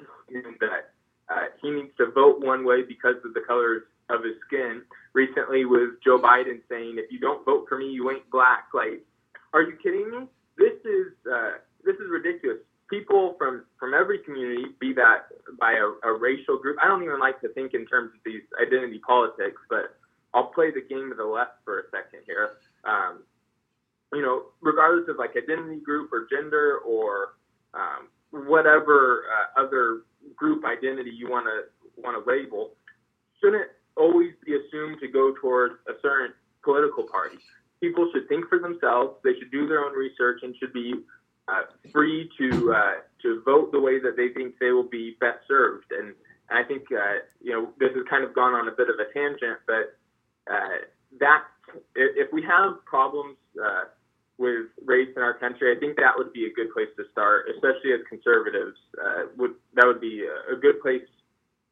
that 0.60 0.94
uh, 1.30 1.46
he 1.62 1.70
needs 1.70 1.92
to 1.98 2.12
vote 2.12 2.42
one 2.42 2.66
way 2.66 2.84
because 2.84 3.16
of 3.26 3.34
the 3.34 3.42
color 3.42 3.86
of 4.10 4.24
his 4.24 4.36
skin. 4.48 4.82
Recently, 5.14 5.66
with 5.66 6.02
Joe 6.04 6.20
Biden 6.20 6.62
saying, 6.70 6.96
"If 6.98 7.12
you 7.12 7.20
don't 7.20 7.46
vote 7.46 7.66
for 7.70 7.78
me, 7.78 7.90
you 7.90 8.10
ain't 8.12 8.30
black." 8.30 8.68
Like, 8.74 9.06
are 9.54 9.62
you 9.62 9.78
kidding 9.82 10.10
me? 10.12 10.28
This 10.58 10.74
is 10.86 11.14
uh, 11.32 11.60
this 11.86 11.96
is 11.96 12.10
ridiculous 12.10 12.60
people 12.90 13.36
from 13.38 13.64
from 13.80 13.94
every 13.94 14.20
community, 14.20 14.66
be 14.80 14.94
that 14.94 15.26
by 15.60 15.74
a, 15.74 16.10
a 16.10 16.18
racial 16.18 16.58
group. 16.58 16.78
I 16.82 16.88
don't 16.88 17.04
even 17.04 17.20
like 17.20 17.42
to 17.42 17.50
think 17.50 17.74
in 17.74 17.86
terms 17.86 18.12
of 18.14 18.20
these 18.26 18.42
identity 18.62 19.00
politics, 19.00 19.62
but 19.70 19.98
I'll 20.34 20.54
play 20.54 20.72
the 20.72 20.82
game 20.82 21.12
of 21.12 21.18
the 21.18 21.26
left 21.26 21.64
for 21.66 21.80
a 21.80 21.84
second 21.92 22.22
here. 22.26 22.58
Um, 22.86 23.24
you 24.14 24.22
know, 24.22 24.44
regardless 24.62 25.10
of 25.10 25.18
like 25.18 25.32
identity 25.36 25.80
group 25.80 26.12
or 26.14 26.28
gender 26.30 26.80
or 26.86 27.34
um, 27.74 28.10
whatever 28.48 29.26
uh, 29.30 29.62
other 29.62 30.02
group 30.36 30.64
identity 30.66 31.12
you 31.12 31.30
want 31.30 31.46
to 31.46 32.02
want 32.02 32.18
to 32.18 32.30
label, 32.30 32.72
shouldn't 33.42 33.70
always 33.96 34.32
be 34.46 34.56
assumed 34.56 35.00
to 35.00 35.08
go 35.08 35.34
towards 35.40 35.76
a 35.88 35.94
certain 36.02 36.34
political 36.64 37.04
party. 37.04 37.38
People 37.82 38.10
should 38.14 38.28
think 38.28 38.48
for 38.50 38.60
themselves. 38.60 39.18
They 39.24 39.34
should 39.38 39.52
do 39.52 39.68
their 39.68 39.84
own 39.84 39.94
research 39.94 40.40
and 40.44 40.56
should 40.58 40.74
be 40.74 40.96
uh, 41.48 41.64
free 41.92 42.30
to 42.38 42.74
uh, 42.74 42.94
to 43.22 43.42
vote 43.44 43.72
the 43.72 43.80
way 43.80 44.00
that 44.00 44.16
they 44.16 44.30
think 44.30 44.56
they 44.60 44.72
will 44.72 44.90
be 44.90 45.18
best 45.20 45.40
served. 45.48 45.92
And 45.92 46.14
I 46.50 46.64
think 46.64 46.84
uh, 46.92 47.26
you 47.42 47.52
know 47.52 47.70
this 47.80 47.92
has 47.96 48.06
kind 48.10 48.24
of 48.24 48.34
gone 48.34 48.54
on 48.54 48.68
a 48.68 48.72
bit 48.72 48.90
of 48.90 48.96
a 48.96 49.12
tangent, 49.14 49.60
but 49.68 49.98
uh, 50.50 50.86
that 51.20 51.44
if 51.96 52.32
we 52.32 52.42
have 52.44 52.84
problems 52.86 53.38
uh, 53.64 53.84
with 54.38 54.68
race 54.84 55.10
in 55.16 55.22
our 55.22 55.34
country, 55.34 55.76
I 55.76 55.80
think 55.80 55.96
that 55.98 56.14
would 56.18 56.34
be 56.34 56.46
a 56.46 56.54
good 56.54 56.74
place 56.74 56.90
to 56.98 57.04
start, 57.12 57.46
especially 57.54 57.94
as 57.94 58.02
conservatives. 58.10 58.78
Uh, 59.00 59.28
would 59.38 59.52
that 59.76 59.86
would 59.86 60.02
be 60.02 60.26
a 60.52 60.56
good 60.56 60.82
place 60.82 61.04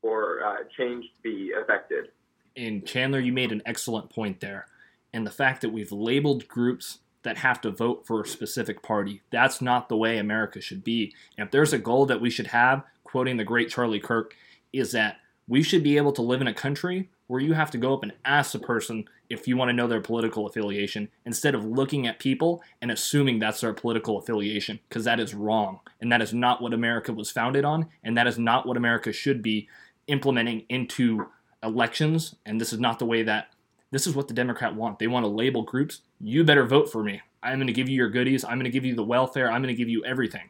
for 0.02 0.44
uh, 0.46 0.64
change 0.78 1.06
to 1.06 1.22
be 1.24 1.52
affected. 1.62 2.10
And 2.56 2.86
Chandler, 2.86 3.20
you 3.20 3.32
made 3.32 3.52
an 3.52 3.62
excellent 3.66 4.10
point 4.10 4.40
there, 4.40 4.68
and 5.14 5.26
the 5.26 5.32
fact 5.32 5.62
that 5.62 5.72
we've 5.72 5.92
labeled 5.92 6.48
groups 6.48 7.00
that 7.24 7.38
have 7.38 7.62
to 7.62 7.72
vote 7.72 8.06
for 8.06 8.22
a 8.22 8.28
specific 8.28 8.82
party. 8.82 9.22
That's 9.32 9.62
not 9.62 9.90
the 9.90 9.98
way 9.98 10.18
America 10.18 10.60
should 10.60 10.84
be. 10.84 11.14
And 11.38 11.46
if 11.46 11.52
there's 11.52 11.74
a 11.74 11.78
goal 11.78 12.06
that 12.08 12.22
we 12.22 12.30
should 12.30 12.48
have, 12.48 12.84
quoting 13.04 13.38
the 13.38 13.44
great 13.44 13.70
Charlie 13.70 14.00
Kirk, 14.00 14.36
is 14.74 14.92
that 14.94 15.18
we 15.52 15.62
should 15.62 15.84
be 15.84 15.98
able 15.98 16.14
to 16.14 16.22
live 16.22 16.40
in 16.40 16.48
a 16.48 16.54
country 16.54 17.10
where 17.28 17.42
you 17.42 17.52
have 17.52 17.70
to 17.70 17.78
go 17.78 17.94
up 17.94 18.04
and 18.04 18.14
ask 18.24 18.56
a 18.56 18.60
person 18.60 19.04
if 19.30 19.50
you 19.50 19.58
want 19.58 19.68
to 19.68 19.74
know 19.74 19.86
their 19.86 20.00
political 20.00 20.48
affiliation 20.48 21.10
instead 21.26 21.54
of 21.54 21.66
looking 21.66 22.08
at 22.08 22.20
people 22.20 22.64
and 22.82 22.90
assuming 22.90 23.38
that's 23.38 23.60
their 23.60 23.74
political 23.74 24.18
affiliation 24.18 24.80
because 24.88 25.04
that 25.04 25.20
is 25.20 25.34
wrong 25.34 25.82
and 26.00 26.10
that 26.10 26.22
is 26.22 26.34
not 26.34 26.62
what 26.62 26.74
America 26.74 27.12
was 27.12 27.30
founded 27.30 27.66
on 27.66 27.86
and 28.02 28.16
that 28.16 28.28
is 28.28 28.40
not 28.40 28.66
what 28.66 28.78
America 28.78 29.12
should 29.12 29.42
be 29.42 29.68
implementing 30.08 30.64
into 30.70 31.28
elections 31.62 32.34
and 32.46 32.62
this 32.62 32.72
is 32.72 32.80
not 32.80 32.98
the 32.98 33.06
way 33.06 33.22
that 33.22 33.50
this 33.92 34.08
is 34.08 34.16
what 34.16 34.30
the 34.30 34.34
Democrat 34.34 34.74
want. 34.74 35.00
They 35.00 35.08
want 35.08 35.26
to 35.26 35.30
label 35.30 35.64
groups. 35.64 36.00
You 36.22 36.46
better 36.46 36.66
vote 36.66 36.90
for 36.90 37.04
me. 37.04 37.20
I'm 37.44 37.58
going 37.58 37.68
to 37.68 37.74
give 37.74 37.90
you 37.90 37.98
your 37.98 38.10
goodies. 38.10 38.46
I'm 38.46 38.52
going 38.52 38.64
to 38.64 38.70
give 38.70 38.86
you 38.86 38.96
the 38.96 39.04
welfare. 39.04 39.52
I'm 39.52 39.62
going 39.62 39.76
to 39.76 39.78
give 39.78 39.90
you 39.90 40.06
everything. 40.06 40.50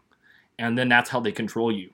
And 0.60 0.78
then 0.78 0.90
that's 0.90 1.10
how 1.10 1.22
they 1.22 1.32
control 1.32 1.72
you. 1.72 1.90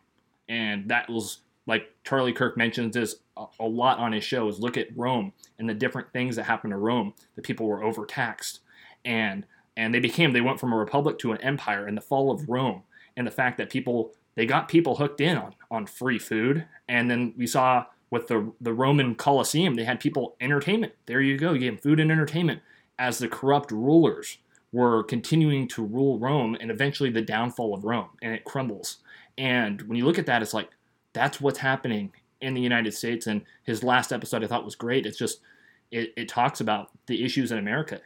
And 0.50 0.90
that 0.90 1.10
was 1.10 1.40
like 1.68 1.94
Charlie 2.04 2.34
Kirk 2.34 2.58
mentions 2.58 2.96
this 2.96 3.18
a 3.60 3.66
lot 3.66 4.00
on 4.00 4.14
his 4.14 4.24
shows. 4.24 4.60
Look 4.60 4.78
at 4.78 4.88
Rome 4.96 5.34
and 5.60 5.70
the 5.70 5.74
different 5.74 6.12
things 6.12 6.38
that 6.38 6.44
happened 6.44 6.72
to 6.72 6.78
Rome. 6.78 7.14
The 7.36 7.42
people 7.42 7.68
were 7.68 7.84
overtaxed 7.84 8.62
and 9.06 9.46
and 9.76 9.94
they 9.94 10.00
became 10.00 10.34
they 10.34 10.42
went 10.42 10.60
from 10.60 10.74
a 10.74 10.78
republic 10.78 11.20
to 11.20 11.32
an 11.32 11.42
empire 11.42 11.86
and 11.86 11.96
the 11.96 12.02
fall 12.02 12.32
of 12.32 12.50
Rome 12.50 12.84
and 13.16 13.28
the 13.28 13.32
fact 13.32 13.58
that 13.58 13.70
people 13.70 14.14
they 14.36 14.46
got 14.46 14.68
people 14.68 14.96
hooked 14.96 15.22
in 15.22 15.38
on 15.38 15.56
on 15.70 15.86
free 15.86 16.20
food 16.20 16.66
and 16.88 17.10
then 17.10 17.34
we 17.38 17.46
saw 17.46 17.86
with 18.10 18.28
the 18.28 18.52
the 18.60 18.74
Roman 18.74 19.16
Colosseum 19.16 19.76
they 19.76 19.84
had 19.84 20.00
people 20.00 20.36
entertainment 20.42 20.94
there 21.06 21.22
you 21.22 21.38
go 21.38 21.54
you 21.54 21.60
gave 21.60 21.74
them 21.74 21.82
food 21.82 22.00
and 22.00 22.12
entertainment 22.12 22.62
as 23.00 23.20
the 23.20 23.28
corrupt 23.28 23.72
rulers 23.72 24.40
were 24.72 25.04
continuing 25.04 25.68
to 25.68 25.86
rule 25.86 26.20
Rome 26.20 26.58
and 26.60 26.72
eventually 26.72 27.10
the 27.10 27.22
downfall 27.22 27.74
of 27.74 27.86
Rome 27.86 28.10
and 28.22 28.34
it 28.34 28.44
crumbles 28.44 28.98
and 29.38 29.84
when 29.84 29.98
you 29.98 30.06
look 30.06 30.20
at 30.20 30.26
that 30.26 30.42
it's 30.42 30.54
like 30.54 30.70
that's 31.18 31.42
what's 31.42 31.60
happening 31.60 32.12
in 32.40 32.54
the 32.54 32.62
United 32.62 32.94
States 32.94 33.28
and 33.28 33.42
his 33.64 33.84
last 33.84 34.14
episode 34.14 34.44
I 34.44 34.48
thought 34.48 34.64
was 34.64 34.76
great 34.76 35.06
it's 35.06 35.18
just 35.18 35.40
it, 35.90 36.14
it 36.16 36.28
talks 36.28 36.62
about 36.62 36.92
the 37.08 37.24
issues 37.24 37.52
in 37.52 37.58
America 37.58 38.00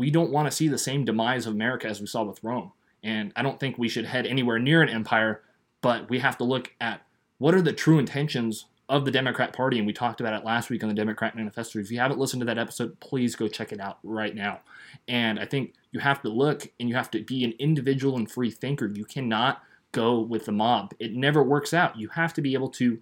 we 0.00 0.10
don't 0.10 0.30
want 0.30 0.50
to 0.50 0.56
see 0.56 0.66
the 0.66 0.78
same 0.78 1.04
demise 1.04 1.46
of 1.46 1.52
America 1.52 1.86
as 1.86 2.00
we 2.00 2.06
saw 2.06 2.22
with 2.22 2.42
Rome. 2.42 2.72
And 3.04 3.34
I 3.36 3.42
don't 3.42 3.60
think 3.60 3.76
we 3.76 3.90
should 3.90 4.06
head 4.06 4.26
anywhere 4.26 4.58
near 4.58 4.80
an 4.80 4.88
empire, 4.88 5.42
but 5.82 6.08
we 6.08 6.20
have 6.20 6.38
to 6.38 6.44
look 6.44 6.72
at 6.80 7.02
what 7.36 7.54
are 7.54 7.60
the 7.60 7.74
true 7.74 7.98
intentions 7.98 8.64
of 8.88 9.04
the 9.04 9.10
Democrat 9.10 9.52
Party. 9.52 9.76
And 9.76 9.86
we 9.86 9.92
talked 9.92 10.22
about 10.22 10.32
it 10.32 10.42
last 10.42 10.70
week 10.70 10.82
on 10.82 10.88
the 10.88 10.94
Democrat 10.94 11.36
Manifesto. 11.36 11.80
If 11.80 11.90
you 11.90 11.98
haven't 11.98 12.18
listened 12.18 12.40
to 12.40 12.46
that 12.46 12.56
episode, 12.56 12.98
please 13.00 13.36
go 13.36 13.46
check 13.46 13.72
it 13.72 13.80
out 13.80 13.98
right 14.02 14.34
now. 14.34 14.60
And 15.06 15.38
I 15.38 15.44
think 15.44 15.74
you 15.92 16.00
have 16.00 16.22
to 16.22 16.30
look 16.30 16.66
and 16.80 16.88
you 16.88 16.94
have 16.94 17.10
to 17.10 17.22
be 17.22 17.44
an 17.44 17.52
individual 17.58 18.16
and 18.16 18.30
free 18.30 18.50
thinker. 18.50 18.86
You 18.86 19.04
cannot 19.04 19.60
go 19.92 20.20
with 20.20 20.44
the 20.44 20.52
mob. 20.52 20.94
It 20.98 21.14
never 21.14 21.42
works 21.42 21.74
out. 21.74 21.98
You 21.98 22.08
have 22.08 22.34
to 22.34 22.42
be 22.42 22.54
able 22.54 22.70
to 22.70 22.98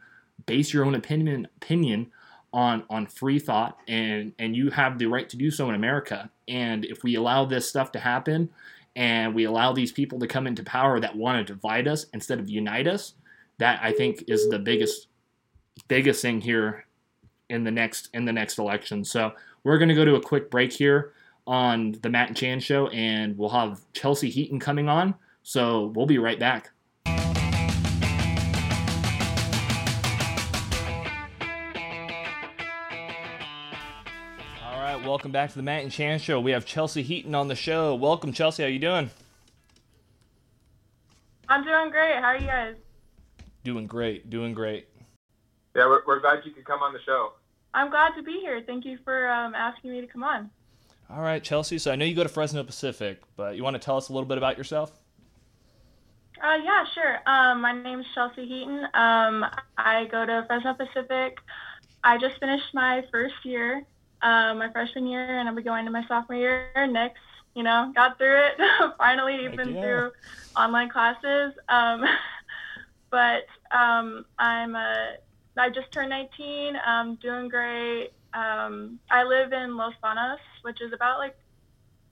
base 0.46 0.72
your 0.72 0.84
own 0.84 0.94
opinion 0.94 1.48
opinion 1.56 2.10
on 2.52 2.82
on 2.88 3.06
free 3.06 3.38
thought 3.38 3.78
and 3.88 4.32
and 4.38 4.56
you 4.56 4.70
have 4.70 4.98
the 4.98 5.06
right 5.06 5.28
to 5.28 5.36
do 5.36 5.50
so 5.50 5.68
in 5.68 5.74
America 5.74 6.30
and 6.46 6.84
if 6.86 7.02
we 7.02 7.14
allow 7.16 7.44
this 7.44 7.68
stuff 7.68 7.92
to 7.92 7.98
happen 7.98 8.48
and 8.96 9.34
we 9.34 9.44
allow 9.44 9.72
these 9.72 9.92
people 9.92 10.18
to 10.18 10.26
come 10.26 10.46
into 10.46 10.62
power 10.62 10.98
that 10.98 11.14
want 11.14 11.46
to 11.46 11.52
divide 11.52 11.86
us 11.86 12.06
instead 12.14 12.38
of 12.38 12.48
unite 12.48 12.86
us 12.86 13.14
that 13.58 13.78
I 13.82 13.92
think 13.92 14.24
is 14.28 14.48
the 14.48 14.58
biggest 14.58 15.08
biggest 15.88 16.22
thing 16.22 16.40
here 16.40 16.86
in 17.50 17.64
the 17.64 17.70
next 17.70 18.08
in 18.14 18.24
the 18.24 18.32
next 18.32 18.58
election 18.58 19.04
so 19.04 19.32
we're 19.62 19.78
going 19.78 19.90
to 19.90 19.94
go 19.94 20.06
to 20.06 20.14
a 20.14 20.22
quick 20.22 20.50
break 20.50 20.72
here 20.72 21.12
on 21.46 21.92
the 22.02 22.08
Matt 22.08 22.28
and 22.28 22.36
Chan 22.36 22.60
show 22.60 22.88
and 22.88 23.36
we'll 23.36 23.48
have 23.50 23.80
Chelsea 23.92 24.30
Heaton 24.30 24.58
coming 24.58 24.88
on 24.88 25.14
so 25.42 25.92
we'll 25.94 26.06
be 26.06 26.18
right 26.18 26.38
back 26.38 26.70
welcome 35.08 35.32
back 35.32 35.48
to 35.48 35.56
the 35.56 35.62
Matt 35.62 35.82
and 35.82 35.90
Chan 35.90 36.18
Show. 36.18 36.38
We 36.38 36.50
have 36.50 36.66
Chelsea 36.66 37.02
Heaton 37.02 37.34
on 37.34 37.48
the 37.48 37.54
show. 37.54 37.94
Welcome, 37.94 38.30
Chelsea. 38.30 38.62
How 38.62 38.68
you 38.68 38.78
doing? 38.78 39.10
I'm 41.48 41.64
doing 41.64 41.90
great. 41.90 42.16
How 42.16 42.26
are 42.26 42.36
you 42.36 42.46
guys? 42.46 42.74
Doing 43.64 43.86
great. 43.86 44.28
Doing 44.28 44.52
great. 44.52 44.86
Yeah, 45.74 45.86
we're, 45.86 46.02
we're 46.06 46.20
glad 46.20 46.40
you 46.44 46.52
could 46.52 46.66
come 46.66 46.82
on 46.82 46.92
the 46.92 47.00
show. 47.06 47.32
I'm 47.72 47.88
glad 47.88 48.16
to 48.16 48.22
be 48.22 48.32
here. 48.32 48.62
Thank 48.66 48.84
you 48.84 48.98
for 49.02 49.30
um, 49.30 49.54
asking 49.54 49.92
me 49.92 50.02
to 50.02 50.06
come 50.06 50.22
on. 50.22 50.50
All 51.08 51.22
right, 51.22 51.42
Chelsea. 51.42 51.78
So 51.78 51.90
I 51.90 51.96
know 51.96 52.04
you 52.04 52.14
go 52.14 52.22
to 52.22 52.28
Fresno 52.28 52.62
Pacific, 52.62 53.22
but 53.34 53.56
you 53.56 53.64
want 53.64 53.74
to 53.74 53.80
tell 53.80 53.96
us 53.96 54.10
a 54.10 54.12
little 54.12 54.28
bit 54.28 54.36
about 54.36 54.58
yourself? 54.58 54.92
Uh, 56.42 56.58
yeah, 56.62 56.84
sure. 56.94 57.18
Um, 57.26 57.62
my 57.62 57.72
name 57.72 58.00
is 58.00 58.06
Chelsea 58.14 58.46
Heaton. 58.46 58.84
Um, 58.92 59.46
I 59.78 60.06
go 60.10 60.26
to 60.26 60.44
Fresno 60.46 60.74
Pacific. 60.74 61.38
I 62.04 62.18
just 62.18 62.38
finished 62.40 62.74
my 62.74 63.04
first 63.10 63.34
year 63.44 63.86
um, 64.22 64.58
my 64.58 64.70
freshman 64.70 65.06
year, 65.06 65.38
and 65.38 65.48
I'll 65.48 65.54
be 65.54 65.62
going 65.62 65.84
to 65.84 65.90
my 65.90 66.06
sophomore 66.06 66.38
year 66.38 66.86
next. 66.88 67.20
You 67.54 67.62
know, 67.62 67.92
got 67.94 68.18
through 68.18 68.38
it 68.38 68.54
finally, 68.98 69.44
even 69.44 69.74
yeah. 69.74 69.82
through 69.82 70.12
online 70.56 70.88
classes. 70.90 71.54
Um, 71.68 72.04
but 73.10 73.46
um, 73.70 74.24
I'm 74.38 74.76
a, 74.76 75.16
I 75.56 75.70
just 75.70 75.90
turned 75.90 76.10
19. 76.10 76.76
I'm 76.84 77.16
doing 77.16 77.48
great. 77.48 78.10
Um, 78.34 79.00
I 79.10 79.24
live 79.24 79.52
in 79.52 79.76
Los 79.76 79.94
Banos, 80.02 80.38
which 80.62 80.80
is 80.80 80.92
about 80.92 81.18
like 81.18 81.36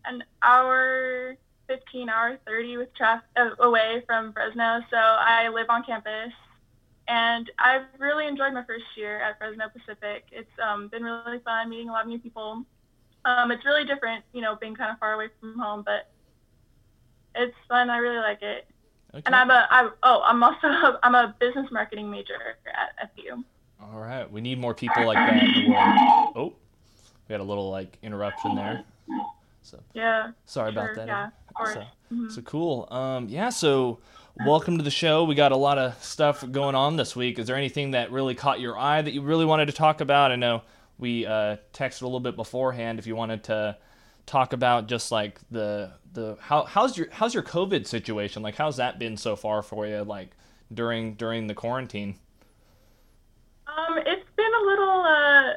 an 0.05 0.25
hour, 0.42 1.37
15 1.69 2.09
hour 2.09 2.38
30 2.47 2.79
with 2.79 2.95
traffic 2.95 3.29
uh, 3.37 3.51
away 3.61 4.03
from 4.07 4.33
Fresno. 4.33 4.81
So 4.90 4.97
I 4.97 5.49
live 5.49 5.66
on 5.69 5.85
campus 5.85 6.33
and 7.09 7.51
I've 7.59 7.87
really 7.99 8.27
enjoyed 8.27 8.53
my 8.53 8.64
first 8.64 8.85
year 8.97 9.21
at 9.21 9.38
Fresno 9.38 9.64
Pacific. 9.69 10.25
It's 10.33 10.51
um, 10.62 10.88
been 10.88 11.03
really 11.03 11.38
fun 11.45 11.71
meeting 11.71 11.88
a 11.88 11.92
lot 11.92 12.03
of 12.03 12.09
new 12.09 12.19
people. 12.19 12.64
Um, 13.25 13.51
it's 13.51 13.64
really 13.64 13.85
different, 13.85 14.25
you 14.33 14.40
know, 14.40 14.57
being 14.57 14.75
kind 14.75 14.90
of 14.90 14.99
far 14.99 15.14
away 15.14 15.29
from 15.40 15.59
home, 15.59 15.83
but 15.85 16.11
it's 17.35 17.55
fun. 17.69 17.90
I 17.90 17.99
really 17.99 18.19
like 18.19 18.42
it. 18.42 18.66
Okay. 19.14 19.23
And 19.27 19.35
I'm 19.35 19.51
a 19.51 19.66
I, 19.71 19.88
oh 20.03 20.23
I'm 20.25 20.42
also 20.42 20.66
a, 20.66 20.99
I'm 21.03 21.14
a 21.14 21.35
business 21.38 21.66
marketing 21.71 22.11
major 22.11 22.35
at 22.66 23.11
FU. 23.14 23.42
All 23.81 24.01
right, 24.01 24.31
we 24.31 24.40
need 24.40 24.59
more 24.59 24.75
people 24.75 25.07
like 25.07 25.16
that 25.16 25.42
in 25.42 25.64
the 25.64 25.71
world. 25.71 26.33
Oh, 26.35 26.53
we 27.29 27.33
had 27.33 27.40
a 27.40 27.45
little 27.45 27.71
like 27.71 27.99
interruption 28.03 28.55
there. 28.55 28.85
So 29.62 29.81
yeah, 29.95 30.33
sorry 30.45 30.73
sure, 30.73 30.83
about 30.83 30.97
that. 30.97 31.07
Yeah. 31.07 31.31
So, 31.64 31.81
mm-hmm. 31.81 32.29
so 32.29 32.42
cool. 32.42 32.88
Um, 32.90 33.29
yeah, 33.29 33.49
so 33.49 33.99
welcome 34.44 34.77
to 34.79 34.85
the 34.85 34.90
show. 34.90 35.25
We 35.25 35.35
got 35.35 35.53
a 35.53 35.57
lot 35.57 35.79
of 35.79 36.03
stuff 36.03 36.44
going 36.51 36.75
on 36.75 36.96
this 36.96 37.16
week. 37.16 37.38
Is 37.38 37.46
there 37.46 37.57
anything 37.57 37.92
that 37.92 38.11
really 38.11 38.35
caught 38.35 38.61
your 38.61 38.79
eye 38.79 39.01
that 39.01 39.12
you 39.12 39.22
really 39.22 39.44
wanted 39.44 39.66
to 39.66 39.72
talk 39.72 40.01
about? 40.01 40.33
I 40.33 40.37
know 40.37 40.62
we 40.99 41.27
uh, 41.27 41.57
texted 41.72 42.03
a 42.03 42.07
little 42.07 42.20
bit 42.20 42.37
beforehand 42.37 42.99
if 42.99 43.07
you 43.07 43.16
wanted 43.16 43.44
to 43.44 43.77
talk 44.27 44.53
about 44.53 44.88
just 44.88 45.12
like 45.12 45.38
the 45.51 45.92
the 46.12 46.37
how 46.40 46.64
how's 46.64 46.96
your 46.99 47.09
how's 47.11 47.35
your 47.35 47.42
COVID 47.42 47.87
situation? 47.87 48.42
Like 48.42 48.57
how's 48.57 48.77
that 48.77 48.99
been 48.99 49.16
so 49.16 49.37
far 49.37 49.62
for 49.62 49.87
you? 49.87 50.03
Like 50.03 50.31
during 50.72 51.14
during 51.14 51.46
the 51.46 51.55
quarantine. 51.55 52.16
Um, 53.66 53.99
it's 53.99 54.29
been 54.37 54.53
a 54.62 54.64
little 54.64 55.03
uh, 55.03 55.53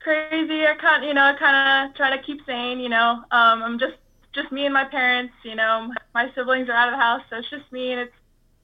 crazy. 0.00 0.66
I 0.66 0.74
kind 0.80 1.04
you 1.04 1.14
know 1.14 1.34
kind 1.38 1.90
of 1.90 1.96
try 1.96 2.16
to 2.16 2.22
keep 2.22 2.44
sane. 2.46 2.80
You 2.80 2.88
know, 2.88 3.24
um, 3.30 3.62
I'm 3.62 3.78
just 3.78 3.94
just 4.34 4.52
me 4.52 4.64
and 4.64 4.74
my 4.74 4.84
parents. 4.84 5.34
You 5.44 5.54
know, 5.54 5.92
my 6.14 6.30
siblings 6.34 6.68
are 6.68 6.72
out 6.72 6.88
of 6.88 6.94
the 6.94 7.02
house, 7.02 7.22
so 7.30 7.36
it's 7.38 7.50
just 7.50 7.70
me, 7.72 7.92
and 7.92 8.00
it's 8.00 8.14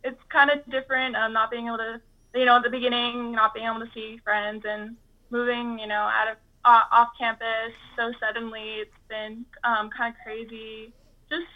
it's 0.04 0.20
kind 0.28 0.50
of 0.50 0.58
different. 0.70 1.16
Um, 1.16 1.32
not 1.32 1.50
being 1.50 1.66
able 1.66 1.78
to, 1.78 2.00
you 2.34 2.44
know, 2.44 2.56
at 2.56 2.62
the 2.62 2.70
beginning, 2.70 3.32
not 3.32 3.54
being 3.54 3.66
able 3.66 3.80
to 3.80 3.90
see 3.92 4.20
friends 4.24 4.64
and 4.68 4.96
moving, 5.30 5.78
you 5.78 5.86
know, 5.86 6.10
out 6.12 6.28
of 6.28 6.36
uh, 6.64 6.82
off 6.92 7.10
campus 7.18 7.72
so 7.96 8.12
suddenly. 8.20 8.80
It's 8.80 8.90
been 9.08 9.44
um, 9.64 9.90
kind 9.90 10.14
of 10.14 10.20
crazy. 10.22 10.92
Just 11.28 11.46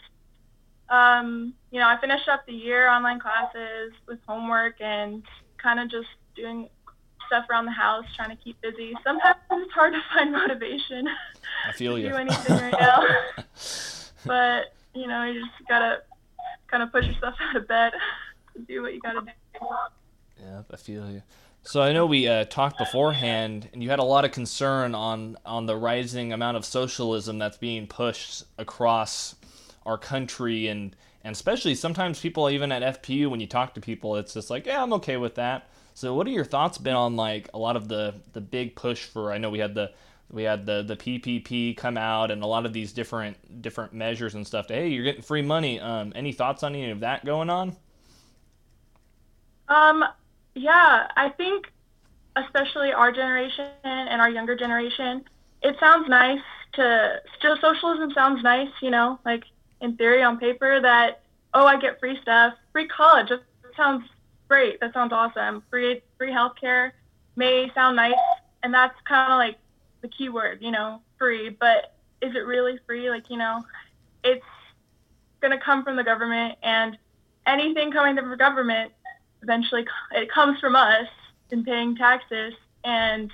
um, 0.89 1.55
you 1.71 1.81
know, 1.81 1.89
I 1.89 1.99
finished 2.01 2.29
up 2.29 2.47
the 2.47 2.53
year 2.53 2.89
online 2.89 3.19
classes 3.19 3.93
with 4.07 4.19
homework 4.27 4.81
and 4.81 5.23
kind 5.59 5.81
of 5.81 5.91
just 5.91 6.09
doing 6.37 6.69
stuff 7.27 7.47
around 7.51 7.65
the 7.65 7.73
house, 7.73 8.05
trying 8.15 8.31
to 8.31 8.37
keep 8.37 8.61
busy. 8.61 8.95
Sometimes 9.03 9.37
it's 9.51 9.73
hard 9.73 9.95
to 9.95 10.03
find 10.13 10.33
motivation. 10.33 11.09
I 11.67 11.73
feel 11.73 11.99
you. 11.99 12.11
do 12.11 12.17
anything 12.17 12.57
right 12.57 12.75
now. 12.79 13.03
but 14.27 14.75
you 14.95 15.07
know, 15.07 15.25
you 15.25 15.41
just 15.41 15.69
gotta 15.69 16.03
kind 16.67 16.83
of 16.83 16.93
push 16.93 17.07
yourself 17.07 17.35
out 17.41 17.57
of 17.57 17.69
bed 17.69 17.93
to 18.55 18.61
do 18.61 18.83
what 18.83 18.95
you 18.95 19.01
gotta 19.01 19.21
do. 19.21 19.67
Yeah, 20.41 20.63
I 20.71 20.77
feel 20.77 21.11
you. 21.11 21.23
So 21.67 21.81
I 21.81 21.93
know 21.93 22.05
we 22.05 22.29
uh, 22.29 22.45
talked 22.45 22.77
beforehand, 22.77 23.71
and 23.73 23.83
you 23.83 23.89
had 23.89 23.99
a 23.99 24.05
lot 24.05 24.27
of 24.27 24.33
concern 24.33 24.95
on 24.95 25.39
on 25.47 25.67
the 25.67 25.77
rising 25.77 26.33
amount 26.33 26.57
of 26.57 26.65
socialism 26.65 27.39
that's 27.39 27.57
being 27.57 27.87
pushed 27.87 28.45
across 28.59 29.35
our 29.87 29.97
country, 29.97 30.69
and 30.69 30.95
and 31.23 31.33
especially 31.33 31.75
sometimes 31.75 32.21
people 32.21 32.51
even 32.51 32.71
at 32.71 33.03
FPU, 33.03 33.29
when 33.31 33.41
you 33.41 33.47
talk 33.47 33.75
to 33.75 33.81
people, 33.81 34.17
it's 34.17 34.35
just 34.35 34.51
like, 34.51 34.67
yeah, 34.67 34.83
I'm 34.83 34.93
okay 34.95 35.17
with 35.17 35.37
that. 35.37 35.71
So 35.95 36.15
what 36.15 36.27
are 36.27 36.31
your 36.31 36.45
thoughts 36.45 36.77
been 36.77 36.95
on 36.95 37.17
like 37.17 37.49
a 37.55 37.59
lot 37.59 37.77
of 37.77 37.89
the 37.89 38.15
the 38.35 38.43
big 38.43 38.77
push 38.77 39.05
for? 39.05 39.33
I 39.33 39.39
know 39.39 39.49
we 39.49 39.61
had 39.61 39.75
the 39.75 39.93
we 40.31 40.43
had 40.43 40.67
the 40.67 40.83
the 40.83 40.97
PPP 40.97 41.77
come 41.77 41.97
out 41.97 42.31
and 42.31 42.43
a 42.43 42.47
lot 42.47 42.67
of 42.67 42.73
these 42.73 42.93
different 42.93 43.63
different 43.63 43.93
measures 43.93 44.35
and 44.35 44.47
stuff. 44.47 44.67
To, 44.69 44.75
hey, 44.75 44.89
you're 44.89 45.05
getting 45.05 45.23
free 45.23 45.43
money. 45.43 45.81
Um, 45.81 46.13
any 46.15 46.33
thoughts 46.33 46.63
on 46.63 46.75
any 46.75 46.91
of 46.91 47.01
that 47.01 47.25
going 47.25 47.51
on? 47.51 47.77
Um, 49.69 50.05
yeah, 50.55 51.09
I 51.17 51.29
think 51.31 51.73
especially 52.37 52.93
our 52.93 53.13
generation 53.13 53.69
and 53.85 54.21
our 54.21 54.29
younger 54.29 54.57
generation, 54.57 55.25
it 55.63 55.77
sounds 55.79 56.09
nice 56.09 56.41
to 56.75 57.21
still 57.39 57.57
socialism 57.61 58.11
sounds 58.13 58.43
nice, 58.43 58.71
you 58.83 58.91
know, 58.91 59.19
like 59.25 59.45
in 59.81 59.97
theory 59.97 60.23
on 60.23 60.39
paper 60.39 60.81
that 60.81 61.23
oh 61.55 61.67
I 61.67 61.79
get 61.79 62.01
free 62.01 62.19
stuff, 62.21 62.55
free 62.73 62.89
college. 62.89 63.29
That 63.29 63.43
sounds 63.77 64.05
great. 64.49 64.81
That 64.81 64.93
sounds 64.93 65.13
awesome. 65.13 65.63
Free 65.71 66.03
free 66.19 66.31
healthcare 66.31 66.93
may 67.37 67.71
sound 67.75 67.97
nice, 67.97 68.15
and 68.63 68.73
that's 68.73 68.95
kind 69.07 69.33
of 69.33 69.39
like 69.39 69.59
the 70.05 70.09
key 70.11 70.29
word, 70.29 70.59
you 70.61 70.71
know, 70.71 71.01
free. 71.19 71.49
But 71.49 71.95
is 72.21 72.37
it 72.37 72.41
really 72.41 72.79
free? 72.87 73.09
Like, 73.09 73.31
you 73.31 73.39
know, 73.39 73.65
it's 74.23 74.45
going 75.41 75.59
to 75.59 75.65
come 75.65 75.83
from 75.83 75.97
the 75.97 76.05
government, 76.05 76.59
and 76.63 76.99
anything 77.47 77.91
coming 77.91 78.15
from 78.15 78.31
the 78.31 78.37
government 78.37 78.93
eventually 79.43 79.85
it 80.13 80.31
comes 80.31 80.59
from 80.59 80.75
us 80.75 81.07
in 81.51 81.65
paying 81.65 81.97
taxes. 81.97 82.55
And 82.85 83.31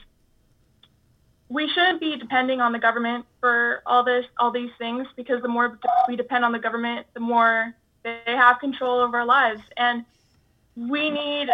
we 1.48 1.68
shouldn't 1.68 2.00
be 2.00 2.16
depending 2.16 2.61
on 2.61 2.72
the 2.72 2.78
government 2.78 3.26
for 3.40 3.83
all 3.87 4.04
this, 4.04 4.26
all 4.38 4.52
these 4.52 4.70
things, 4.78 5.06
because 5.16 5.42
the 5.42 5.48
more 5.48 5.78
we 6.09 6.16
depend 6.16 6.44
on 6.44 6.52
the 6.52 6.59
government, 6.59 7.06
the 7.14 7.20
more 7.20 7.74
they 8.04 8.20
have 8.26 8.61
control 8.61 9.00
over 9.00 9.18
our 9.18 9.26
lives. 9.26 9.62
And 9.76 10.04
we 10.76 11.11
need, 11.11 11.48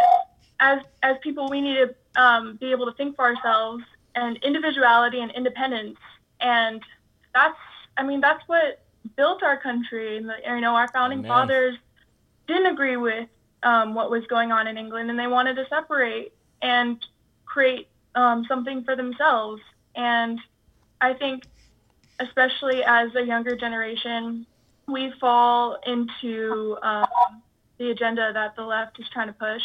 as 0.61 0.81
as 1.02 1.16
people, 1.22 1.48
we 1.48 1.61
need 1.61 1.76
to 1.76 2.22
um, 2.22 2.57
be 2.57 2.70
able 2.70 2.87
to 2.87 2.92
think 2.92 3.16
for 3.16 3.24
ourselves 3.24 3.83
and 4.16 4.38
individuality 4.38 5.20
and 5.20 5.31
independence. 5.31 5.98
And 6.40 6.83
that's, 7.33 7.59
I 7.96 8.02
mean, 8.02 8.20
that's 8.20 8.42
what 8.48 8.83
built 9.16 9.42
our 9.42 9.57
country. 9.57 10.16
And 10.16 10.29
the, 10.29 10.35
you 10.44 10.61
know, 10.61 10.74
our 10.74 10.88
founding 10.88 11.20
Amen. 11.20 11.29
fathers 11.29 11.76
didn't 12.48 12.66
agree 12.66 12.96
with 12.96 13.29
um, 13.62 13.94
what 13.94 14.11
was 14.11 14.26
going 14.26 14.50
on 14.52 14.66
in 14.66 14.76
England, 14.76 15.11
and 15.11 15.18
they 15.18 15.26
wanted 15.26 15.55
to 15.57 15.66
separate 15.68 16.33
and 16.62 17.05
create 17.44 17.88
um, 18.14 18.44
something 18.48 18.83
for 18.85 18.96
themselves. 18.96 19.62
And 19.94 20.40
I 21.00 21.14
think, 21.14 21.44
especially 22.18 22.83
as 22.85 23.14
a 23.14 23.22
younger 23.22 23.57
generation, 23.57 24.46
we 24.88 25.12
fall 25.20 25.79
into 25.87 26.76
um, 26.83 27.07
the 27.79 27.90
agenda 27.90 28.33
that 28.33 28.57
the 28.57 28.62
left 28.62 28.98
is 29.00 29.07
trying 29.12 29.26
to 29.26 29.33
push 29.33 29.62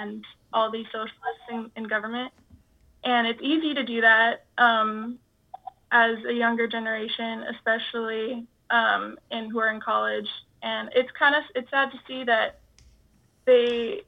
and 0.00 0.24
all 0.52 0.70
these 0.70 0.86
socialists 0.86 1.42
in, 1.50 1.70
in 1.76 1.84
government. 1.84 2.32
And 3.04 3.26
it's 3.26 3.40
easy 3.42 3.74
to 3.74 3.84
do 3.84 4.00
that 4.00 4.44
um, 4.58 5.18
as 5.90 6.16
a 6.24 6.32
younger 6.32 6.66
generation, 6.66 7.44
especially 7.44 8.46
um, 8.70 9.18
in 9.30 9.50
who 9.50 9.58
are 9.60 9.70
in 9.70 9.80
college. 9.80 10.28
And 10.62 10.90
it's 10.94 11.10
kind 11.12 11.34
of 11.34 11.42
it's 11.54 11.70
sad 11.70 11.92
to 11.92 11.98
see 12.06 12.24
that 12.24 12.58
they 13.44 14.02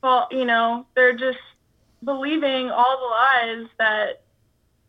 fall, 0.00 0.28
you 0.30 0.44
know, 0.44 0.86
they're 0.94 1.16
just 1.16 1.38
believing 2.04 2.70
all 2.70 2.98
the 2.98 3.06
lies 3.06 3.66
that 3.78 4.22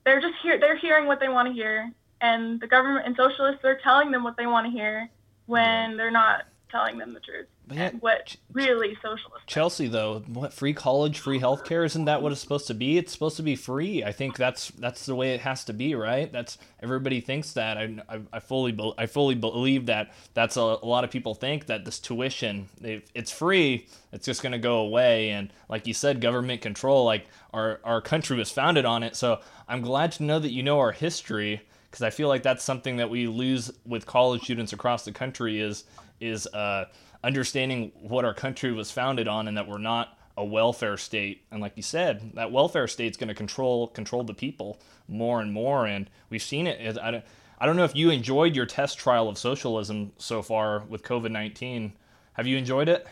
they're 0.03 0.19
just 0.19 0.35
here 0.43 0.59
they're 0.59 0.75
hearing 0.75 1.07
what 1.07 1.19
they 1.19 1.29
want 1.29 1.47
to 1.47 1.53
hear. 1.53 1.91
And 2.21 2.59
the 2.59 2.67
government 2.67 3.05
and 3.05 3.15
socialists 3.15 3.63
are 3.63 3.77
telling 3.81 4.11
them 4.11 4.23
what 4.23 4.37
they 4.37 4.47
want 4.47 4.67
to 4.67 4.71
hear 4.71 5.09
when 5.45 5.95
they're 5.95 6.11
not 6.11 6.45
telling 6.69 6.97
them 6.97 7.13
the 7.13 7.19
truth 7.19 7.47
yeah, 7.71 7.91
what 7.99 8.35
really 8.51 8.95
socialist 9.01 9.47
chelsea 9.47 9.87
though 9.87 10.19
what 10.27 10.53
free 10.53 10.73
college 10.73 11.19
free 11.19 11.39
healthcare 11.39 11.85
isn't 11.85 12.05
that 12.05 12.21
what 12.21 12.31
it's 12.31 12.41
supposed 12.41 12.67
to 12.67 12.73
be? 12.73 12.97
It's 12.97 13.11
supposed 13.11 13.37
to 13.37 13.43
be 13.43 13.55
free. 13.55 14.03
I 14.03 14.11
think 14.11 14.37
that's 14.37 14.69
that's 14.71 15.05
the 15.05 15.15
way 15.15 15.33
it 15.33 15.41
has 15.41 15.63
to 15.65 15.73
be 15.73 15.95
right? 15.95 16.31
That's 16.31 16.57
everybody 16.81 17.21
thinks 17.21 17.53
that. 17.53 17.77
I, 17.77 17.97
I, 18.09 18.19
I 18.33 18.39
fully 18.39 18.77
i 18.97 19.05
fully 19.05 19.35
believe 19.35 19.85
that 19.87 20.13
that's 20.33 20.57
a, 20.57 20.61
a 20.61 20.85
lot 20.85 21.03
of 21.03 21.11
people 21.11 21.35
think 21.35 21.67
that 21.67 21.85
this 21.85 21.99
tuition 21.99 22.67
it's 22.81 23.31
free 23.31 23.87
it's 24.11 24.25
just 24.25 24.41
going 24.41 24.53
to 24.53 24.59
go 24.59 24.79
away. 24.79 25.31
And 25.31 25.51
like 25.69 25.87
you 25.87 25.93
said 25.93 26.21
government 26.21 26.61
control 26.61 27.05
like 27.05 27.27
our 27.53 27.79
our 27.83 28.01
country 28.01 28.37
was 28.37 28.51
founded 28.51 28.85
on 28.85 29.03
it. 29.03 29.15
So 29.15 29.39
i'm 29.67 29.81
glad 29.81 30.11
to 30.13 30.23
know 30.23 30.39
that 30.39 30.51
you 30.51 30.63
know 30.63 30.79
our 30.79 30.91
history 30.91 31.61
because 31.89 32.01
i 32.03 32.09
feel 32.09 32.27
like 32.27 32.43
that's 32.43 32.63
something 32.63 32.97
that 32.97 33.09
we 33.09 33.27
lose 33.27 33.71
with 33.85 34.05
college 34.05 34.43
students 34.43 34.73
across 34.73 35.05
the 35.05 35.11
country 35.11 35.59
is 35.59 35.85
is 36.19 36.45
uh 36.47 36.85
understanding 37.25 37.91
what 37.95 38.23
our 38.23 38.35
country 38.35 38.71
was 38.71 38.91
founded 38.91 39.27
on 39.27 39.47
and 39.47 39.57
that 39.57 39.67
we're 39.67 39.79
not 39.79 40.15
a 40.37 40.45
welfare 40.45 40.95
state. 40.95 41.43
And 41.49 41.59
like 41.59 41.73
you 41.75 41.81
said, 41.81 42.33
that 42.35 42.51
welfare 42.51 42.87
state's 42.87 43.17
going 43.17 43.29
to 43.29 43.33
control 43.33 43.87
control 43.87 44.23
the 44.23 44.33
people 44.33 44.79
more 45.07 45.41
and 45.41 45.51
more. 45.51 45.87
And 45.87 46.09
we've 46.29 46.43
seen 46.43 46.67
it. 46.67 46.97
I 46.99 47.11
don't, 47.11 47.25
I 47.59 47.65
don't 47.65 47.77
know 47.77 47.83
if 47.83 47.95
you 47.95 48.11
enjoyed 48.11 48.55
your 48.55 48.67
test 48.67 48.99
trial 48.99 49.27
of 49.27 49.39
socialism 49.39 50.11
so 50.17 50.43
far 50.43 50.83
with 50.87 51.03
COVID 51.03 51.31
nineteen. 51.31 51.93
Have 52.33 52.45
you 52.45 52.57
enjoyed 52.57 52.89
it? 52.89 53.07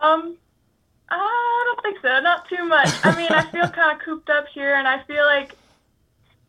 Um, 0.00 0.36
I 1.08 1.62
don't 1.64 1.82
think 1.82 1.98
so. 2.02 2.20
Not 2.20 2.48
too 2.48 2.64
much. 2.66 2.90
I 3.04 3.16
mean, 3.16 3.30
I 3.30 3.48
feel 3.50 3.68
kind 3.68 3.96
of 3.96 4.04
cooped 4.04 4.28
up 4.28 4.46
here, 4.48 4.74
and 4.74 4.86
I 4.86 5.02
feel 5.04 5.24
like, 5.24 5.54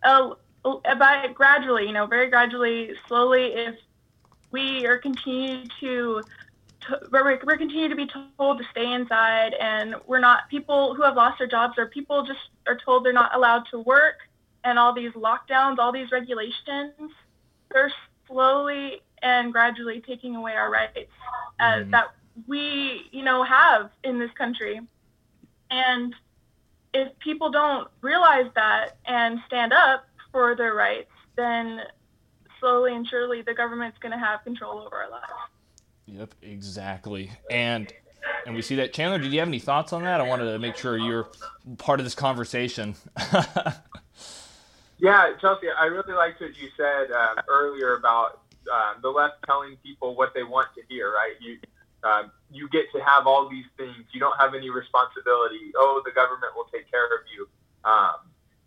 uh, 0.02 0.32
by 0.98 1.28
gradually, 1.36 1.86
you 1.86 1.94
know, 1.94 2.08
very 2.08 2.32
gradually, 2.32 2.94
slowly, 3.08 3.54
if 3.54 3.76
we 4.54 4.86
are 4.86 4.98
continuing 4.98 5.68
to 5.82 6.22
we're, 7.12 7.39
we're 7.46 7.58
continuing 7.58 7.89
to 7.89 7.96
be 7.96 8.08
told 8.38 8.60
to 8.60 8.63
stay 8.72 8.92
inside 8.94 9.54
and 9.60 9.96
we're 10.06 10.20
not 10.20 10.50
people 10.50 10.94
who 10.94 11.02
have 11.02 11.16
lost 11.16 11.39
their 11.39 11.48
jobs 11.48 11.74
or 11.78 11.88
people 11.88 12.24
just 12.24 12.39
are 12.68 12.78
told 12.78 13.04
they're 13.06 13.12
not 13.12 13.36
allowed 13.36 13.63
to 13.72 13.80
work 13.80 14.16
and 14.63 14.78
all 14.80 14.94
these 14.94 15.12
lockdowns 15.13 15.78
all 15.80 15.92
these 15.92 16.12
regulations 16.12 16.94
they're 17.72 17.92
slowly 18.28 19.02
and 19.22 19.52
gradually 19.52 20.02
taking 20.02 20.36
away 20.36 20.54
our 20.54 20.70
rights 20.70 21.12
uh, 21.60 21.63
mm-hmm. 21.63 21.92
that 21.92 22.13
we 22.48 23.08
you 23.12 23.24
know 23.24 23.44
have 23.44 23.89
in 24.04 24.20
this 24.20 24.32
country 24.32 24.80
and 25.72 26.13
if 26.94 27.18
people 27.20 27.50
don't 27.50 27.88
realize 28.02 28.46
that 28.56 28.98
and 29.06 29.39
stand 29.48 29.74
up 29.74 30.06
for 30.32 30.56
their 30.56 30.74
rights 30.74 31.12
then 31.36 31.82
slowly 32.63 32.95
and 32.95 33.06
surely 33.08 33.41
the 33.41 33.54
government's 33.54 33.97
going 33.99 34.13
to 34.13 34.17
have 34.17 34.41
control 34.43 34.80
over 34.80 34.95
our 34.95 35.12
lives. 35.12 35.26
Yep, 36.06 36.36
exactly. 36.41 37.30
And 37.52 37.91
and 38.45 38.56
we 38.56 38.62
see 38.62 38.76
that 38.76 38.93
Chandler, 38.93 39.19
did 39.19 39.34
you 39.34 39.39
have 39.39 39.49
any 39.49 39.60
thoughts 39.60 39.91
on 39.91 40.04
that? 40.04 40.21
I 40.21 40.28
wanted 40.28 40.45
to 40.45 40.60
make 40.60 40.78
sure 40.78 40.97
you're 40.97 41.28
part 41.78 41.99
of 41.99 42.06
this 42.06 42.15
conversation. 42.15 42.95
yeah, 44.97 45.32
Chelsea, 45.41 45.67
I 45.78 45.86
really 45.86 46.13
liked 46.13 46.39
what 46.39 46.58
you 46.58 46.69
said 46.78 47.12
uh, 47.12 47.36
earlier 47.49 47.95
about 47.95 48.41
uh, 48.71 48.93
the 49.02 49.10
left 49.10 49.43
telling 49.45 49.76
people 49.84 50.15
what 50.15 50.34
they 50.34 50.43
want 50.43 50.69
to 50.76 50.82
hear. 50.88 51.12
Right? 51.12 51.34
You 51.41 51.58
uh, 52.04 52.23
you 52.52 52.69
get 52.69 52.86
to 52.93 53.04
have 53.04 53.28
all 53.28 53.49
these 53.49 53.65
things. 53.78 53.95
You 54.13 54.19
don't 54.21 54.39
have 54.39 54.56
any 54.56 54.69
responsibility. 54.69 55.71
Oh, 55.76 56.02
the 56.06 56.12
government 56.12 56.54
will 56.56 56.67
take 56.71 56.89
care 56.89 57.06
of 57.06 57.21
you. 57.36 57.47
Um, 57.84 58.15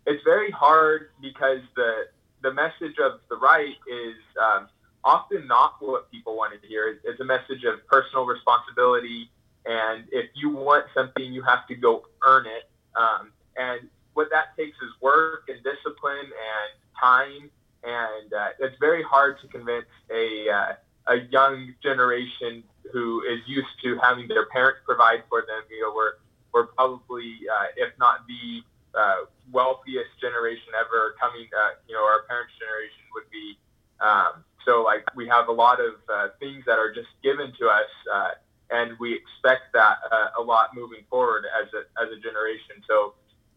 it's 0.05 0.23
very 0.23 0.51
hard 0.51 1.09
because 1.21 1.59
the 1.75 2.05
the 2.41 2.53
message 2.53 2.97
of 3.03 3.19
the 3.29 3.37
right 3.37 3.75
is 3.87 4.15
um, 4.41 4.67
often 5.03 5.47
not 5.47 5.75
what 5.79 6.11
people 6.11 6.35
want 6.35 6.59
to 6.59 6.67
hear. 6.67 6.99
It's 7.03 7.19
a 7.19 7.25
message 7.25 7.63
of 7.63 7.85
personal 7.87 8.25
responsibility, 8.25 9.29
and 9.65 10.05
if 10.11 10.29
you 10.35 10.49
want 10.49 10.85
something, 10.93 11.33
you 11.33 11.41
have 11.43 11.67
to 11.67 11.75
go 11.75 12.05
earn 12.25 12.45
it. 12.45 12.69
Um, 12.95 13.31
and 13.57 13.89
what 14.13 14.29
that 14.31 14.55
takes 14.57 14.77
is 14.77 14.91
work 15.01 15.49
and 15.49 15.57
discipline 15.63 16.25
and 16.25 16.69
time, 16.99 17.49
and 17.83 18.33
uh, 18.33 18.47
it's 18.59 18.77
very 18.79 19.03
hard 19.03 19.39
to 19.41 19.47
convince 19.47 19.85
a 20.11 20.49
uh, 20.49 20.73
a 21.07 21.15
young 21.31 21.73
generation 21.81 22.63
who 22.91 23.23
is 23.23 23.39
used 23.47 23.67
to 23.83 23.97
having 24.01 24.27
their 24.27 24.45
parents 24.47 24.79
provide 24.85 25.23
for 25.29 25.41
them. 25.41 25.63
You 25.69 25.83
know, 25.83 25.93
we're 25.95 26.13
we're 26.53 26.67
probably, 26.67 27.35
uh, 27.51 27.67
if 27.75 27.93
not 27.99 28.25
the 28.27 28.63
uh, 28.97 29.29
wealthiest 29.51 30.09
generation 30.19 30.73
ever 30.73 31.15
coming, 31.19 31.47
uh, 31.53 31.77
you 31.87 31.95
know, 31.95 32.03
our 32.03 32.23
parents' 32.27 32.53
generation 32.59 33.05
would 33.13 33.29
be. 33.31 33.57
Um, 33.99 34.43
so, 34.65 34.83
like, 34.83 35.05
we 35.15 35.27
have 35.27 35.47
a 35.47 35.51
lot 35.51 35.79
of 35.79 35.95
uh, 36.09 36.27
things 36.39 36.63
that 36.65 36.77
are 36.77 36.93
just 36.93 37.07
given 37.23 37.53
to 37.59 37.67
us, 37.67 37.91
uh, 38.13 38.31
and 38.69 38.97
we 38.99 39.13
expect 39.13 39.71
that 39.73 39.97
uh, 40.11 40.41
a 40.41 40.41
lot 40.41 40.75
moving 40.75 41.05
forward 41.09 41.45
as 41.45 41.67
a, 41.73 41.87
as 42.01 42.11
a 42.11 42.19
generation. 42.19 42.83
So, 42.87 43.13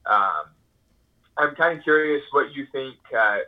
um, 0.07 0.55
I'm 1.37 1.55
kind 1.57 1.77
of 1.79 1.83
curious 1.83 2.23
what 2.33 2.55
you 2.55 2.67
think 2.71 2.97
uh, 3.17 3.39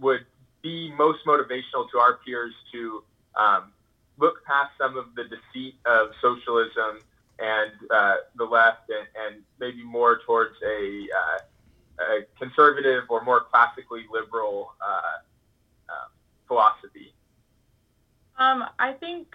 would 0.00 0.26
be 0.62 0.92
most 0.98 1.20
motivational 1.26 1.88
to 1.92 1.98
our 1.98 2.18
peers 2.24 2.54
to 2.72 3.04
um, 3.36 3.72
look 4.18 4.44
past 4.44 4.72
some 4.78 4.96
of 4.96 5.14
the 5.14 5.24
deceit 5.24 5.76
of 5.84 6.10
socialism 6.20 7.05
and 7.38 7.72
uh, 7.90 8.16
the 8.36 8.44
left, 8.44 8.88
and, 8.88 9.06
and, 9.26 9.42
maybe 9.58 9.82
more 9.82 10.20
towards 10.26 10.54
a, 10.62 11.06
uh, 11.18 12.04
a, 12.04 12.20
conservative 12.38 13.04
or 13.08 13.24
more 13.24 13.40
classically 13.40 14.04
liberal 14.10 14.72
uh, 14.80 15.92
um, 15.92 16.08
philosophy? 16.46 17.14
Um, 18.38 18.64
I 18.78 18.92
think, 18.92 19.34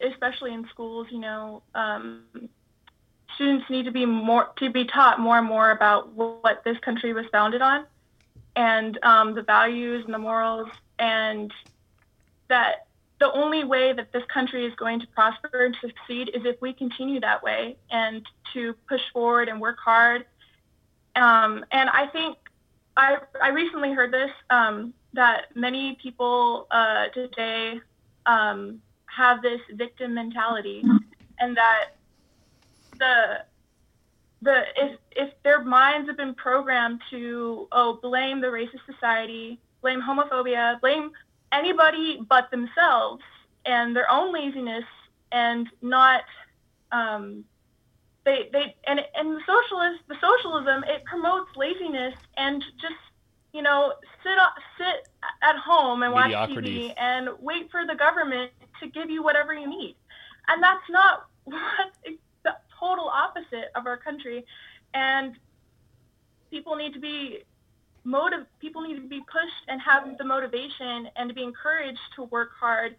especially 0.00 0.52
in 0.52 0.66
schools, 0.68 1.06
you 1.10 1.18
know, 1.18 1.62
um, 1.74 2.24
students 3.36 3.68
need 3.70 3.84
to 3.84 3.92
be 3.92 4.04
more 4.04 4.50
to 4.56 4.70
be 4.70 4.84
taught 4.84 5.20
more 5.20 5.38
and 5.38 5.46
more 5.46 5.70
about 5.70 6.12
what 6.12 6.64
this 6.64 6.78
country 6.78 7.12
was 7.12 7.26
founded 7.30 7.62
on, 7.62 7.86
and 8.56 8.98
um, 9.04 9.34
the 9.34 9.42
values 9.42 10.04
and 10.04 10.12
the 10.12 10.18
morals, 10.18 10.68
and 10.98 11.52
that 12.48 12.85
the 13.18 13.32
only 13.32 13.64
way 13.64 13.92
that 13.92 14.12
this 14.12 14.24
country 14.32 14.66
is 14.66 14.74
going 14.74 15.00
to 15.00 15.06
prosper 15.08 15.64
and 15.64 15.76
succeed 15.80 16.30
is 16.34 16.44
if 16.44 16.60
we 16.60 16.72
continue 16.72 17.18
that 17.20 17.42
way 17.42 17.76
and 17.90 18.26
to 18.52 18.74
push 18.88 19.00
forward 19.12 19.48
and 19.48 19.60
work 19.60 19.78
hard. 19.82 20.26
Um, 21.14 21.64
and 21.72 21.88
I 21.88 22.06
think 22.08 22.36
I, 22.96 23.18
I 23.42 23.48
recently 23.48 23.92
heard 23.92 24.12
this 24.12 24.30
um, 24.50 24.92
that 25.14 25.56
many 25.56 25.96
people 26.02 26.66
uh, 26.70 27.08
today 27.08 27.80
um, 28.26 28.82
have 29.06 29.40
this 29.40 29.60
victim 29.72 30.14
mentality, 30.14 30.84
and 31.38 31.56
that 31.56 31.96
the 32.98 33.44
the 34.42 34.64
if 34.76 34.98
if 35.12 35.30
their 35.42 35.64
minds 35.64 36.08
have 36.08 36.18
been 36.18 36.34
programmed 36.34 37.00
to 37.10 37.66
oh 37.72 37.98
blame 38.02 38.40
the 38.40 38.48
racist 38.48 38.84
society, 38.84 39.58
blame 39.80 40.02
homophobia, 40.02 40.80
blame 40.80 41.12
anybody 41.52 42.20
but 42.28 42.50
themselves 42.50 43.22
and 43.64 43.94
their 43.94 44.10
own 44.10 44.32
laziness 44.32 44.84
and 45.32 45.68
not 45.82 46.22
um, 46.92 47.44
they 48.24 48.48
they 48.52 48.74
and 48.86 49.00
and 49.14 49.36
the 49.36 49.40
socialist 49.46 50.02
the 50.08 50.16
socialism 50.20 50.84
it 50.84 51.04
promotes 51.04 51.48
laziness 51.56 52.14
and 52.36 52.62
just 52.80 52.94
you 53.52 53.62
know 53.62 53.92
sit 54.22 54.36
sit 54.78 55.08
at 55.42 55.56
home 55.56 56.02
and 56.02 56.12
watch 56.12 56.30
TV 56.30 56.92
and 56.96 57.28
wait 57.40 57.70
for 57.70 57.86
the 57.86 57.94
government 57.94 58.50
to 58.80 58.88
give 58.88 59.08
you 59.10 59.22
whatever 59.22 59.54
you 59.54 59.68
need, 59.68 59.96
and 60.48 60.62
that's 60.62 60.88
not 60.90 61.26
what 61.44 61.92
the 62.04 62.56
total 62.78 63.08
opposite 63.08 63.70
of 63.74 63.86
our 63.86 63.96
country, 63.96 64.44
and 64.94 65.36
people 66.50 66.76
need 66.76 66.92
to 66.92 67.00
be 67.00 67.42
motive 68.06 68.46
people 68.60 68.82
need 68.82 68.94
to 68.94 69.08
be 69.08 69.20
pushed 69.20 69.66
and 69.68 69.80
have 69.82 70.16
the 70.16 70.24
motivation 70.24 71.08
and 71.16 71.28
to 71.28 71.34
be 71.34 71.42
encouraged 71.42 71.98
to 72.14 72.22
work 72.24 72.50
hard 72.58 72.94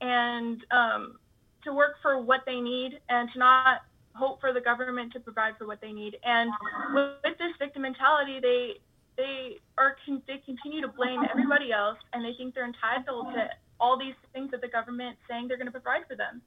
and 0.00 0.64
um, 0.70 1.18
to 1.64 1.72
work 1.72 1.96
for 2.00 2.22
what 2.22 2.40
they 2.46 2.58
need 2.58 2.98
and 3.10 3.28
to 3.32 3.38
not 3.38 3.82
hope 4.14 4.40
for 4.40 4.52
the 4.52 4.60
government 4.60 5.12
to 5.12 5.20
provide 5.20 5.56
for 5.58 5.66
what 5.66 5.80
they 5.82 5.92
need. 5.92 6.16
And 6.24 6.50
with, 6.94 7.16
with 7.22 7.38
this 7.38 7.52
victim 7.58 7.82
mentality, 7.82 8.40
they 8.40 8.80
they 9.18 9.58
are 9.76 9.96
they 10.26 10.38
continue 10.46 10.80
to 10.80 10.88
blame 10.88 11.20
everybody 11.28 11.72
else, 11.72 11.98
and 12.12 12.24
they 12.24 12.32
think 12.32 12.54
they're 12.54 12.64
entitled 12.64 13.26
to 13.34 13.50
all 13.80 13.98
these 13.98 14.14
things 14.32 14.50
that 14.52 14.60
the 14.60 14.68
government 14.68 15.18
saying 15.28 15.48
they're 15.48 15.58
going 15.58 15.66
to 15.66 15.72
provide 15.72 16.06
for 16.08 16.16
them. 16.16 16.40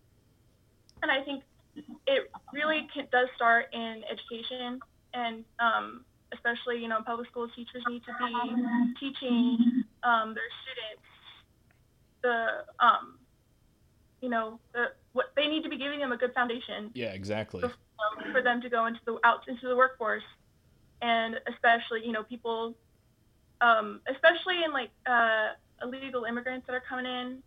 And 1.04 1.12
I 1.12 1.22
think 1.22 1.43
it 2.08 2.32
really 2.54 2.88
can, 2.93 3.08
does 3.12 3.28
start 3.36 3.66
in 3.74 4.02
education, 4.10 4.80
and 5.14 5.43
um, 5.60 6.06
especially 6.34 6.79
you 6.79 6.88
know 6.88 7.01
public 7.05 7.27
school 7.29 7.47
teachers 7.55 7.84
need 7.89 8.01
to 8.05 8.13
be 8.19 8.99
teaching 8.99 9.84
um, 10.03 10.34
their 10.34 10.49
students 10.63 11.05
the 12.21 12.63
um, 12.79 13.17
you 14.21 14.29
know 14.29 14.59
the 14.73 14.86
what 15.13 15.32
they 15.36 15.47
need 15.47 15.63
to 15.63 15.69
be 15.69 15.77
giving 15.77 15.99
them 15.99 16.11
a 16.11 16.17
good 16.17 16.34
foundation. 16.34 16.91
Yeah, 16.93 17.11
exactly. 17.11 17.61
For, 17.61 17.71
for 18.32 18.41
them 18.41 18.61
to 18.61 18.69
go 18.69 18.86
into 18.86 18.99
the 19.05 19.19
out 19.23 19.47
into 19.47 19.67
the 19.67 19.75
workforce, 19.75 20.23
and 21.01 21.39
especially 21.47 22.05
you 22.05 22.11
know 22.11 22.23
people, 22.23 22.75
um, 23.61 24.01
especially 24.09 24.63
in 24.63 24.71
like 24.71 24.89
uh, 25.05 25.49
illegal 25.82 26.25
immigrants 26.25 26.67
that 26.67 26.73
are 26.73 26.84
coming 26.88 27.05
in. 27.05 27.39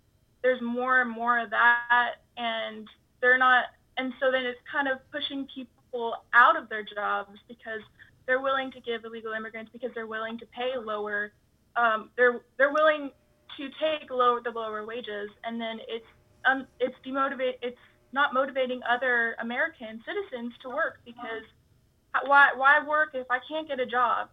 There's 0.43 0.61
more 0.61 1.01
and 1.01 1.11
more 1.11 1.39
of 1.39 1.49
that, 1.51 2.17
and 2.37 2.87
they're 3.23 3.39
not, 3.39 3.65
and 3.97 4.13
so 4.21 4.31
then 4.31 4.45
it's 4.45 4.61
kind 4.71 4.89
of 4.89 4.99
pushing 5.11 5.49
people 5.55 6.17
out 6.35 6.55
of 6.55 6.69
their 6.69 6.83
jobs 6.83 7.39
because 7.49 7.81
they're 8.27 8.41
willing 8.41 8.71
to 8.73 8.81
give 8.81 9.05
illegal 9.05 9.33
immigrants 9.33 9.71
because 9.73 9.91
they're 9.95 10.07
willing 10.07 10.39
to 10.39 10.47
pay 10.47 10.73
lower. 10.83 11.33
Um, 11.77 12.11
they're 12.17 12.41
they're 12.59 12.73
willing 12.73 13.11
to 13.57 13.69
take 13.81 14.11
lower 14.11 14.41
the 14.43 14.51
lower 14.51 14.85
wages, 14.87 15.31
and 15.45 15.61
then 15.61 15.79
it's 15.89 16.07
um, 16.45 16.67
it's 16.81 16.95
demotivate 17.07 17.55
it's 17.63 17.79
not 18.13 18.33
motivating 18.33 18.81
other 18.89 19.37
American 19.41 20.03
citizens 20.07 20.53
to 20.63 20.69
work 20.69 21.01
because 21.05 21.45
why 22.27 22.51
why 22.57 22.85
work 22.87 23.11
if 23.15 23.27
I 23.31 23.39
can't 23.49 23.69
get 23.69 23.81
a 23.81 23.87
job? 23.87 24.29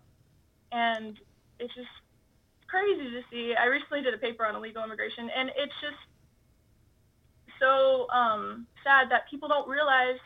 And 0.71 1.17
it's 1.59 1.73
just 1.75 1.89
crazy 2.67 3.09
to 3.11 3.21
see. 3.29 3.53
I 3.55 3.65
recently 3.65 4.01
did 4.01 4.13
a 4.13 4.17
paper 4.17 4.45
on 4.45 4.55
illegal 4.55 4.83
immigration, 4.83 5.29
and 5.35 5.49
it's 5.49 5.73
just 5.81 5.99
so 7.59 8.09
um, 8.09 8.65
sad 8.83 9.09
that 9.11 9.29
people 9.29 9.47
don't 9.47 9.67
realize 9.67 10.17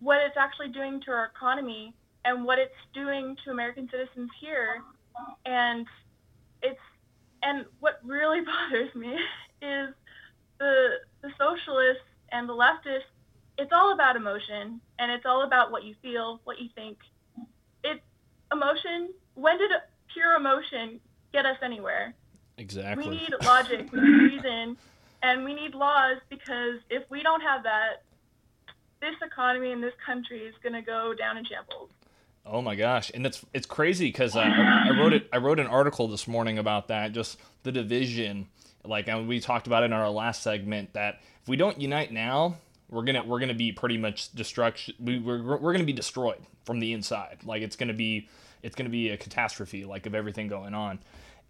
what 0.00 0.20
it's 0.20 0.36
actually 0.36 0.68
doing 0.68 1.00
to 1.02 1.10
our 1.10 1.26
economy 1.26 1.94
and 2.28 2.44
what 2.44 2.58
it's 2.58 2.74
doing 2.92 3.36
to 3.44 3.50
American 3.50 3.88
citizens 3.90 4.30
here. 4.38 4.82
And 5.46 5.86
it's 6.62 6.80
and 7.42 7.64
what 7.80 8.00
really 8.04 8.40
bothers 8.70 8.94
me 8.94 9.14
is 9.62 9.94
the 10.58 10.98
the 11.22 11.30
socialists 11.38 12.04
and 12.30 12.48
the 12.48 12.52
leftists, 12.52 13.10
it's 13.56 13.72
all 13.72 13.92
about 13.94 14.14
emotion 14.14 14.80
and 14.98 15.10
it's 15.10 15.24
all 15.24 15.42
about 15.42 15.72
what 15.72 15.84
you 15.84 15.94
feel, 16.02 16.40
what 16.44 16.60
you 16.60 16.68
think. 16.74 16.98
It's 17.82 18.02
emotion. 18.52 19.08
When 19.34 19.56
did 19.58 19.70
pure 20.12 20.34
emotion 20.34 21.00
get 21.32 21.46
us 21.46 21.56
anywhere? 21.62 22.14
Exactly. 22.58 23.08
We 23.08 23.16
need 23.16 23.30
logic, 23.42 23.90
we 23.92 24.00
need 24.00 24.32
reason, 24.34 24.76
and 25.22 25.44
we 25.44 25.54
need 25.54 25.74
laws 25.74 26.18
because 26.28 26.80
if 26.90 27.08
we 27.08 27.22
don't 27.22 27.40
have 27.40 27.62
that, 27.62 28.02
this 29.00 29.14
economy 29.24 29.70
in 29.70 29.80
this 29.80 29.94
country 30.04 30.40
is 30.40 30.54
going 30.62 30.72
to 30.72 30.82
go 30.82 31.14
down 31.14 31.38
in 31.38 31.44
shambles. 31.44 31.90
Oh 32.50 32.62
my 32.62 32.74
gosh, 32.74 33.10
and 33.14 33.26
it's 33.26 33.44
it's 33.52 33.66
crazy 33.66 34.06
because 34.06 34.34
uh, 34.34 34.40
I 34.40 34.90
wrote 34.98 35.12
it. 35.12 35.28
I 35.32 35.36
wrote 35.36 35.60
an 35.60 35.66
article 35.66 36.08
this 36.08 36.26
morning 36.26 36.58
about 36.58 36.88
that, 36.88 37.12
just 37.12 37.38
the 37.62 37.72
division 37.72 38.48
like 38.88 39.08
and 39.08 39.28
we 39.28 39.40
talked 39.40 39.66
about 39.66 39.82
it 39.82 39.86
in 39.86 39.92
our 39.92 40.10
last 40.10 40.42
segment 40.42 40.92
that 40.94 41.20
if 41.42 41.48
we 41.48 41.56
don't 41.56 41.80
unite 41.80 42.12
now, 42.12 42.56
we're 42.88 43.04
gonna 43.04 43.24
we're 43.24 43.40
gonna 43.40 43.54
be 43.54 43.72
pretty 43.72 43.98
much 43.98 44.32
destruction. 44.32 44.94
We, 44.98 45.18
we're 45.18 45.42
we're 45.58 45.72
gonna 45.72 45.84
be 45.84 45.92
destroyed 45.92 46.40
from 46.64 46.80
the 46.80 46.92
inside. 46.92 47.38
Like 47.44 47.62
it's 47.62 47.76
gonna 47.76 47.94
be 47.94 48.28
it's 48.62 48.74
gonna 48.74 48.90
be 48.90 49.10
a 49.10 49.16
catastrophe 49.16 49.84
like 49.84 50.06
of 50.06 50.14
everything 50.14 50.48
going 50.48 50.74
on. 50.74 51.00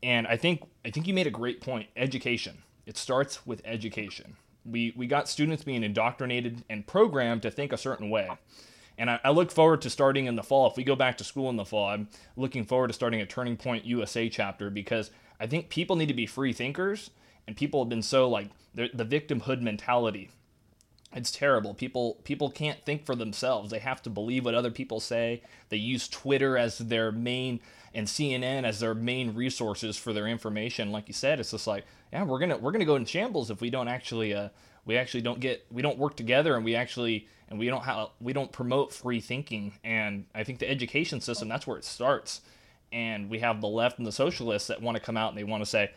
And 0.03 0.26
I 0.26 0.36
think 0.36 0.62
I 0.84 0.90
think 0.90 1.07
you 1.07 1.14
made 1.14 1.26
a 1.26 1.30
great 1.30 1.61
point. 1.61 1.88
Education. 1.96 2.62
It 2.86 2.96
starts 2.96 3.46
with 3.46 3.61
education. 3.64 4.36
We 4.64 4.92
we 4.96 5.07
got 5.07 5.28
students 5.28 5.62
being 5.62 5.84
indoctrinated 5.84 6.64
and 6.68 6.86
programmed 6.86 7.42
to 7.42 7.51
think 7.51 7.72
a 7.72 7.78
certain 7.78 8.11
way. 8.11 8.28
And 8.99 9.11
I, 9.11 9.20
I, 9.24 9.30
look 9.30 9.53
forward 9.53 9.80
to 9.82 9.90
starting 9.90 10.26
in 10.26 10.34
the 10.34 10.42
fall. 10.42 10.68
If 10.68 10.76
we 10.76 10.82
go 10.82 10.96
back 10.96 11.16
to 11.18 11.24
school 11.24 11.49
in 11.49 11.57
the 11.57 11.64
fall, 11.64 11.88
I'm 11.88 12.09
looking 12.36 12.64
forward 12.64 12.88
to 12.88 12.92
starting 12.92 13.20
a 13.20 13.26
Turning 13.26 13.57
Point 13.57 13.84
USA 13.84 14.28
chapter 14.28 14.70
because 14.70 15.12
I 15.38 15.46
think 15.46 15.68
people 15.68 15.94
need 15.94 16.09
to 16.09 16.14
be 16.14 16.26
free 16.26 16.53
thinkers 16.53 17.11
and 17.46 17.57
people 17.57 17.80
have 17.80 17.88
been 17.88 18.03
so 18.03 18.28
like 18.28 18.49
the 18.74 19.05
victimhood 19.05 19.61
mentality. 19.61 20.30
It's 21.14 21.30
terrible. 21.30 21.72
People 21.72 22.20
people 22.24 22.51
can't 22.51 22.84
think 22.84 23.07
for 23.07 23.14
themselves. 23.14 23.70
They 23.70 23.78
have 23.78 24.03
to 24.03 24.11
believe 24.11 24.44
what 24.44 24.55
other 24.55 24.70
people 24.70 25.01
say. 25.01 25.42
They 25.70 25.78
use 25.78 26.07
twitter 26.07 26.59
as 26.59 26.78
their 26.78 27.11
main 27.11 27.61
and 27.94 28.07
cnn 28.07 28.64
as 28.64 28.80
their 28.80 28.94
main 28.94 29.34
resources 29.34 29.96
for 29.96 30.12
their 30.12 30.26
information. 30.26 30.92
Like 30.92 31.09
you 31.09 31.14
said 31.14 31.40
it's 31.40 31.53
just 31.53 31.66
like 31.66 31.86
yeah 32.12 32.24
we're 32.24 32.38
gonna 32.38 32.59
we're 32.59 32.72
gonna 32.72 32.84
go 32.84 32.96
in 32.96 33.07
shambles 33.07 33.51
if 33.51 33.62
we 33.62 33.70
don't 33.70 33.88
actually 33.88 34.34
uh 34.34 34.51
we 34.84 34.99
actually 34.99 35.22
don't 35.22 35.40
get 35.40 35.64
we 35.70 35.80
don't 35.80 35.99
work 35.99 36.16
together 36.16 36.55
and 36.55 36.64
we 36.64 36.74
actually 36.74 37.26
and 37.51 37.59
we 37.59 37.66
don't 37.66 37.84
have 37.84 38.09
we 38.20 38.32
don't 38.32 38.53
promote 38.53 38.92
free 38.92 39.20
thinking 39.20 39.72
and 39.84 40.26
i 40.34 40.44
think 40.44 40.59
the 40.59 40.70
education 40.70 41.20
system 41.20 41.49
that's 41.49 41.66
where 41.66 41.78
it 41.78 41.84
starts 41.84 42.40
and 42.92 43.28
we 43.28 43.38
have 43.38 43.61
the 43.61 43.68
left 43.68 43.99
and 43.99 44.07
the 44.07 44.12
socialists 44.12 44.68
that 44.68 44.80
want 44.80 44.96
to 44.96 45.03
come 45.03 45.16
out 45.16 45.30
and 45.30 45.38
they 45.38 45.44
want 45.44 45.62
to 45.62 45.68
say 45.68 45.90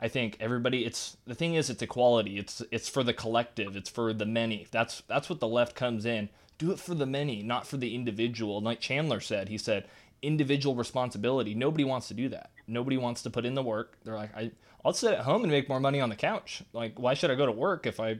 I 0.00 0.08
think 0.08 0.36
everybody 0.40 0.84
it's 0.84 1.16
the 1.26 1.34
thing 1.34 1.54
is 1.54 1.70
it's 1.70 1.82
equality. 1.82 2.38
It's 2.38 2.62
it's 2.70 2.88
for 2.88 3.02
the 3.02 3.14
collective. 3.14 3.76
It's 3.76 3.88
for 3.88 4.12
the 4.12 4.26
many. 4.26 4.66
That's 4.70 5.02
that's 5.08 5.30
what 5.30 5.40
the 5.40 5.48
left 5.48 5.74
comes 5.74 6.04
in. 6.04 6.28
Do 6.58 6.70
it 6.72 6.78
for 6.78 6.94
the 6.94 7.06
many, 7.06 7.42
not 7.42 7.66
for 7.66 7.76
the 7.76 7.94
individual. 7.94 8.60
Like 8.60 8.80
Chandler 8.80 9.20
said, 9.20 9.48
he 9.48 9.58
said 9.58 9.88
individual 10.22 10.74
responsibility. 10.74 11.54
Nobody 11.54 11.84
wants 11.84 12.08
to 12.08 12.14
do 12.14 12.28
that. 12.30 12.50
Nobody 12.66 12.96
wants 12.96 13.22
to 13.22 13.30
put 13.30 13.44
in 13.44 13.54
the 13.54 13.62
work. 13.62 13.98
They're 14.04 14.14
like, 14.14 14.34
I, 14.36 14.52
I'll 14.84 14.92
sit 14.92 15.14
at 15.14 15.24
home 15.24 15.42
and 15.42 15.50
make 15.50 15.68
more 15.68 15.80
money 15.80 16.00
on 16.00 16.08
the 16.08 16.16
couch. 16.16 16.62
Like, 16.72 16.98
why 16.98 17.14
should 17.14 17.30
I 17.30 17.34
go 17.34 17.46
to 17.46 17.52
work 17.52 17.86
if 17.86 18.00
I 18.00 18.18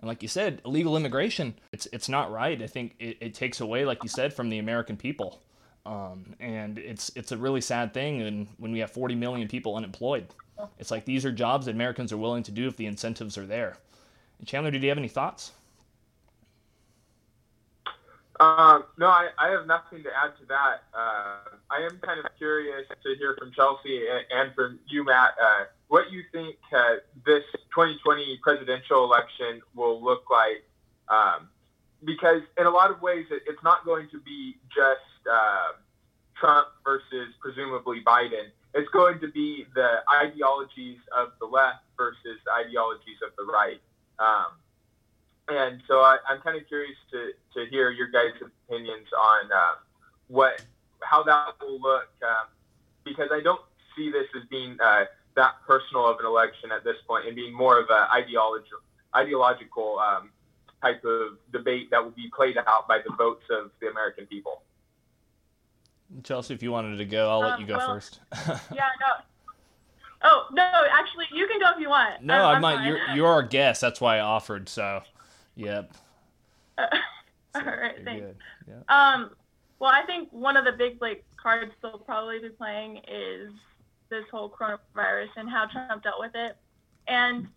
and 0.00 0.08
like 0.08 0.22
you 0.22 0.28
said, 0.28 0.60
illegal 0.64 0.96
immigration, 0.96 1.54
it's 1.72 1.86
it's 1.92 2.08
not 2.08 2.30
right. 2.30 2.60
I 2.60 2.66
think 2.66 2.94
it, 2.98 3.16
it 3.20 3.34
takes 3.34 3.60
away, 3.60 3.84
like 3.84 4.02
you 4.02 4.08
said, 4.08 4.32
from 4.34 4.50
the 4.50 4.58
American 4.58 4.96
people. 4.96 5.40
Um, 5.86 6.34
and 6.40 6.78
it's 6.78 7.10
it's 7.14 7.32
a 7.32 7.36
really 7.36 7.60
sad 7.60 7.94
thing 7.94 8.20
and 8.22 8.48
when 8.58 8.72
we 8.72 8.80
have 8.80 8.90
40 8.90 9.14
million 9.14 9.48
people 9.48 9.76
unemployed. 9.76 10.26
It's 10.78 10.90
like 10.90 11.04
these 11.04 11.24
are 11.24 11.32
jobs 11.32 11.66
that 11.66 11.74
Americans 11.74 12.12
are 12.12 12.16
willing 12.16 12.42
to 12.44 12.50
do 12.50 12.66
if 12.66 12.76
the 12.76 12.86
incentives 12.86 13.36
are 13.36 13.46
there. 13.46 13.76
Chandler, 14.44 14.70
did 14.70 14.82
you 14.82 14.88
have 14.88 14.98
any 14.98 15.08
thoughts? 15.08 15.52
Um, 18.38 18.84
no, 18.98 19.06
I, 19.06 19.28
I, 19.38 19.48
have 19.50 19.66
nothing 19.66 20.02
to 20.02 20.10
add 20.10 20.36
to 20.40 20.46
that. 20.48 20.84
Uh, 20.92 21.56
I 21.70 21.86
am 21.90 21.98
kind 22.02 22.20
of 22.20 22.26
curious 22.36 22.86
to 22.88 23.14
hear 23.16 23.34
from 23.38 23.50
Chelsea 23.52 24.04
and, 24.08 24.26
and 24.30 24.54
from 24.54 24.78
you, 24.88 25.04
Matt, 25.04 25.30
uh, 25.42 25.64
what 25.88 26.10
you 26.12 26.22
think 26.32 26.56
uh, 26.74 26.96
this 27.24 27.44
2020 27.74 28.38
presidential 28.42 29.04
election 29.04 29.62
will 29.74 30.02
look 30.02 30.24
like. 30.30 30.64
Um, 31.08 31.48
because 32.04 32.42
in 32.58 32.66
a 32.66 32.70
lot 32.70 32.90
of 32.90 33.00
ways, 33.00 33.24
it, 33.30 33.42
it's 33.46 33.62
not 33.64 33.86
going 33.86 34.08
to 34.10 34.20
be 34.20 34.56
just 34.68 35.28
uh, 35.30 35.72
Trump 36.38 36.68
versus 36.84 37.32
presumably 37.40 38.02
Biden 38.06 38.50
it's 38.76 38.90
going 38.90 39.18
to 39.20 39.28
be 39.28 39.66
the 39.74 40.04
ideologies 40.22 40.98
of 41.16 41.32
the 41.40 41.46
left 41.46 41.80
versus 41.96 42.36
the 42.44 42.52
ideologies 42.52 43.16
of 43.24 43.32
the 43.38 43.50
right. 43.50 43.80
Um, 44.18 44.60
and 45.48 45.82
so 45.86 46.00
I, 46.00 46.18
am 46.28 46.40
kind 46.40 46.60
of 46.60 46.66
curious 46.66 46.96
to, 47.12 47.32
to 47.54 47.70
hear 47.70 47.90
your 47.90 48.08
guys' 48.08 48.32
opinions 48.40 49.06
on 49.16 49.52
uh, 49.52 49.74
what 50.28 50.64
how 51.00 51.22
that 51.22 51.54
will 51.60 51.80
look, 51.80 52.08
um, 52.22 52.48
because 53.04 53.28
I 53.32 53.40
don't 53.40 53.60
see 53.96 54.10
this 54.10 54.26
as 54.36 54.42
being 54.48 54.76
uh, 54.82 55.04
that 55.36 55.54
personal 55.66 56.06
of 56.06 56.18
an 56.20 56.26
election 56.26 56.72
at 56.72 56.84
this 56.84 56.96
point, 57.06 57.26
and 57.26 57.36
being 57.36 57.54
more 57.54 57.78
of 57.78 57.86
an 57.90 58.08
ideological 58.14 58.80
ideological 59.14 59.98
um, 59.98 60.30
type 60.82 61.04
of 61.04 61.38
debate 61.52 61.90
that 61.90 62.02
will 62.02 62.10
be 62.10 62.30
played 62.34 62.56
out 62.58 62.88
by 62.88 62.98
the 62.98 63.14
votes 63.16 63.44
of 63.50 63.70
the 63.80 63.88
American 63.88 64.26
people. 64.26 64.62
Chelsea, 66.22 66.54
if 66.54 66.62
you 66.62 66.70
wanted 66.70 66.98
to 66.98 67.04
go, 67.04 67.30
I'll 67.30 67.42
um, 67.42 67.50
let 67.50 67.60
you 67.60 67.66
go 67.66 67.78
well, 67.78 67.94
first. 67.94 68.20
yeah, 68.72 68.88
no. 69.00 69.24
Oh 70.22 70.46
no, 70.52 70.70
actually, 70.90 71.26
you 71.32 71.46
can 71.46 71.60
go 71.60 71.70
if 71.74 71.80
you 71.80 71.88
want. 71.88 72.22
No, 72.22 72.44
I'm, 72.44 72.56
I'm 72.56 72.62
not. 72.62 72.84
You're 72.84 72.98
you're 73.14 73.28
our 73.28 73.42
guest. 73.42 73.80
That's 73.80 74.00
why 74.00 74.16
I 74.16 74.20
offered. 74.20 74.68
So, 74.68 75.02
yep. 75.56 75.92
Uh, 76.78 76.86
All 77.54 77.62
right, 77.62 77.96
thanks. 78.04 78.26
Um, 78.88 79.30
well, 79.78 79.90
I 79.90 80.02
think 80.02 80.28
one 80.30 80.56
of 80.56 80.64
the 80.64 80.72
big 80.72 81.00
like 81.00 81.24
cards 81.36 81.72
they'll 81.82 81.98
probably 81.98 82.38
be 82.38 82.50
playing 82.50 83.00
is 83.08 83.50
this 84.10 84.24
whole 84.30 84.48
coronavirus 84.48 85.28
and 85.36 85.48
how 85.48 85.66
Trump 85.66 86.02
dealt 86.02 86.20
with 86.20 86.34
it, 86.34 86.56
and 87.08 87.48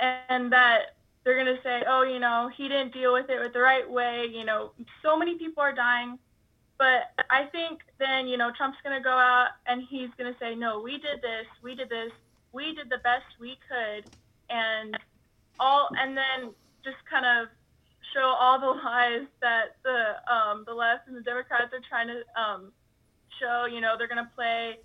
and 0.00 0.52
that 0.52 0.96
they're 1.22 1.36
gonna 1.36 1.60
say, 1.62 1.82
oh, 1.86 2.02
you 2.02 2.18
know, 2.18 2.50
he 2.56 2.68
didn't 2.68 2.92
deal 2.92 3.12
with 3.12 3.28
it 3.28 3.40
with 3.40 3.52
the 3.52 3.60
right 3.60 3.88
way. 3.88 4.26
You 4.32 4.44
know, 4.44 4.72
so 5.02 5.16
many 5.16 5.36
people 5.36 5.62
are 5.62 5.74
dying. 5.74 6.18
But 6.78 7.12
I 7.30 7.44
think 7.44 7.80
then, 7.98 8.26
you 8.26 8.36
know, 8.36 8.50
Trump's 8.56 8.78
going 8.82 8.96
to 8.96 9.02
go 9.02 9.10
out 9.10 9.50
and 9.66 9.82
he's 9.88 10.08
going 10.18 10.32
to 10.32 10.38
say, 10.38 10.54
no, 10.54 10.80
we 10.80 10.98
did 10.98 11.22
this, 11.22 11.46
we 11.62 11.74
did 11.74 11.88
this, 11.88 12.10
we 12.52 12.74
did 12.74 12.90
the 12.90 12.98
best 12.98 13.26
we 13.40 13.56
could, 13.68 14.10
and 14.50 14.98
all, 15.60 15.88
and 15.98 16.16
then 16.16 16.52
just 16.84 16.96
kind 17.10 17.24
of 17.24 17.48
show 18.12 18.24
all 18.24 18.60
the 18.60 18.66
lies 18.84 19.26
that 19.40 19.76
the 19.82 20.32
um, 20.32 20.64
the 20.66 20.74
left 20.74 21.08
and 21.08 21.16
the 21.16 21.22
Democrats 21.22 21.72
are 21.72 21.82
trying 21.88 22.08
to 22.08 22.22
um, 22.40 22.72
show. 23.40 23.66
You 23.66 23.80
know, 23.80 23.94
they're 23.98 24.08
going 24.08 24.24
to 24.24 24.30
play, 24.34 24.78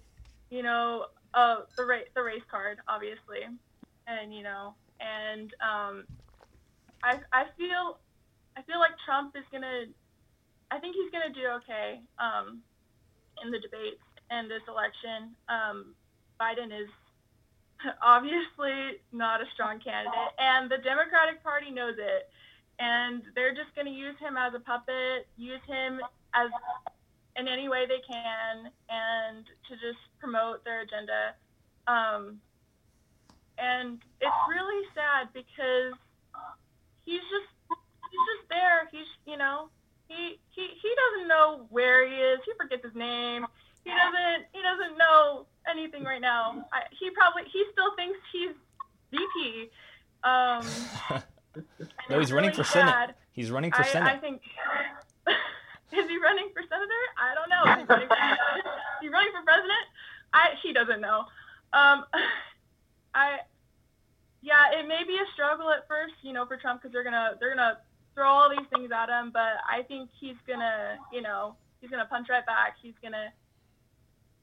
you 0.49 0.63
know, 0.63 1.05
uh, 1.33 1.61
the 1.77 1.85
race 1.85 2.07
the 2.15 2.23
race 2.23 2.43
card, 2.49 2.79
obviously, 2.87 3.45
and 4.07 4.33
you 4.33 4.43
know, 4.43 4.73
and 4.99 5.53
um, 5.61 6.03
I 7.03 7.19
I 7.31 7.45
feel 7.57 7.97
I 8.57 8.61
feel 8.63 8.79
like 8.79 8.91
Trump 9.05 9.35
is 9.35 9.43
going 9.51 9.63
to 9.63 9.85
I 10.71 10.79
think 10.79 10.95
he's 10.95 11.11
going 11.11 11.31
to 11.31 11.39
do 11.39 11.47
okay 11.61 12.01
um, 12.19 12.61
in 13.43 13.51
the 13.51 13.59
debates 13.59 14.03
in 14.31 14.47
this 14.47 14.61
election. 14.67 15.33
Um, 15.49 15.95
Biden 16.39 16.69
is 16.69 16.89
obviously 18.03 18.99
not 19.11 19.41
a 19.41 19.45
strong 19.53 19.79
candidate, 19.79 20.33
and 20.37 20.69
the 20.69 20.77
Democratic 20.77 21.43
Party 21.43 21.71
knows 21.71 21.95
it. 21.97 22.29
And 22.79 23.23
they're 23.35 23.53
just 23.53 23.75
going 23.75 23.87
to 23.87 23.91
use 23.91 24.15
him 24.23 24.37
as 24.37 24.53
a 24.55 24.59
puppet, 24.63 25.27
use 25.35 25.59
him 25.67 25.99
as 26.33 26.47
in 27.35 27.47
any 27.47 27.67
way 27.67 27.83
they 27.87 27.99
can, 28.07 28.71
and 28.87 29.43
to 29.67 29.73
just 29.75 29.99
promote 30.19 30.63
their 30.63 30.81
agenda. 30.81 31.35
Um, 31.87 32.39
and 33.59 33.99
it's 34.21 34.41
really 34.47 34.87
sad 34.95 35.27
because 35.33 35.91
he's 37.03 37.23
just 37.27 37.51
he's 37.67 38.25
just 38.31 38.47
there. 38.49 38.87
He's 38.91 39.11
you 39.27 39.37
know 39.37 39.67
he 40.07 40.39
he 40.55 40.67
he 40.81 40.91
doesn't 40.95 41.27
know 41.27 41.67
where 41.69 42.07
he 42.07 42.15
is. 42.15 42.39
He 42.45 42.51
forgets 42.55 42.83
his 42.83 42.95
name. 42.95 43.45
He 43.83 43.91
doesn't 43.91 44.47
he 44.53 44.59
doesn't 44.63 44.97
know 44.97 45.45
anything 45.69 46.03
right 46.03 46.21
now. 46.21 46.65
I, 46.73 46.83
he 46.97 47.09
probably 47.11 47.43
he 47.51 47.63
still 47.71 47.95
thinks 47.95 48.19
he's 48.31 48.55
VP. 49.11 49.69
Um, 50.23 50.65
no, 52.09 52.19
he's 52.19 52.31
running 52.31 52.49
really 52.49 52.57
for 52.57 52.63
sad. 52.63 52.89
Senate. 52.89 53.15
He's 53.31 53.51
running 53.51 53.71
for 53.71 53.81
I, 53.81 53.87
Senate. 53.87 54.13
I 54.13 54.17
think. 54.17 54.41
is 55.91 56.07
he 56.07 56.17
running 56.19 56.49
for 56.53 56.61
senator? 56.69 57.03
I 57.17 57.33
don't 57.35 57.49
know. 57.49 57.63
He's 57.79 57.89
running 57.89 58.07
for, 58.07 58.15
he's 59.01 59.11
running 59.11 59.31
for 59.31 59.43
president. 59.43 59.85
I 60.33 60.49
he 60.61 60.73
doesn't 60.73 61.01
know. 61.01 61.25
Um, 61.73 62.05
I 63.13 63.39
yeah, 64.41 64.79
it 64.79 64.87
may 64.87 65.03
be 65.05 65.15
a 65.15 65.27
struggle 65.33 65.69
at 65.71 65.87
first, 65.87 66.13
you 66.21 66.33
know, 66.33 66.45
for 66.45 66.57
Trump 66.57 66.81
because 66.81 66.93
they're 66.93 67.03
gonna 67.03 67.35
they're 67.39 67.53
gonna 67.53 67.79
throw 68.15 68.27
all 68.27 68.49
these 68.49 68.67
things 68.73 68.91
at 68.91 69.09
him, 69.09 69.31
but 69.33 69.59
I 69.67 69.83
think 69.83 70.09
he's 70.19 70.35
gonna, 70.47 70.97
you 71.11 71.21
know, 71.21 71.55
he's 71.81 71.89
gonna 71.89 72.05
punch 72.05 72.27
right 72.29 72.45
back. 72.45 72.75
He's 72.81 72.95
gonna 73.01 73.31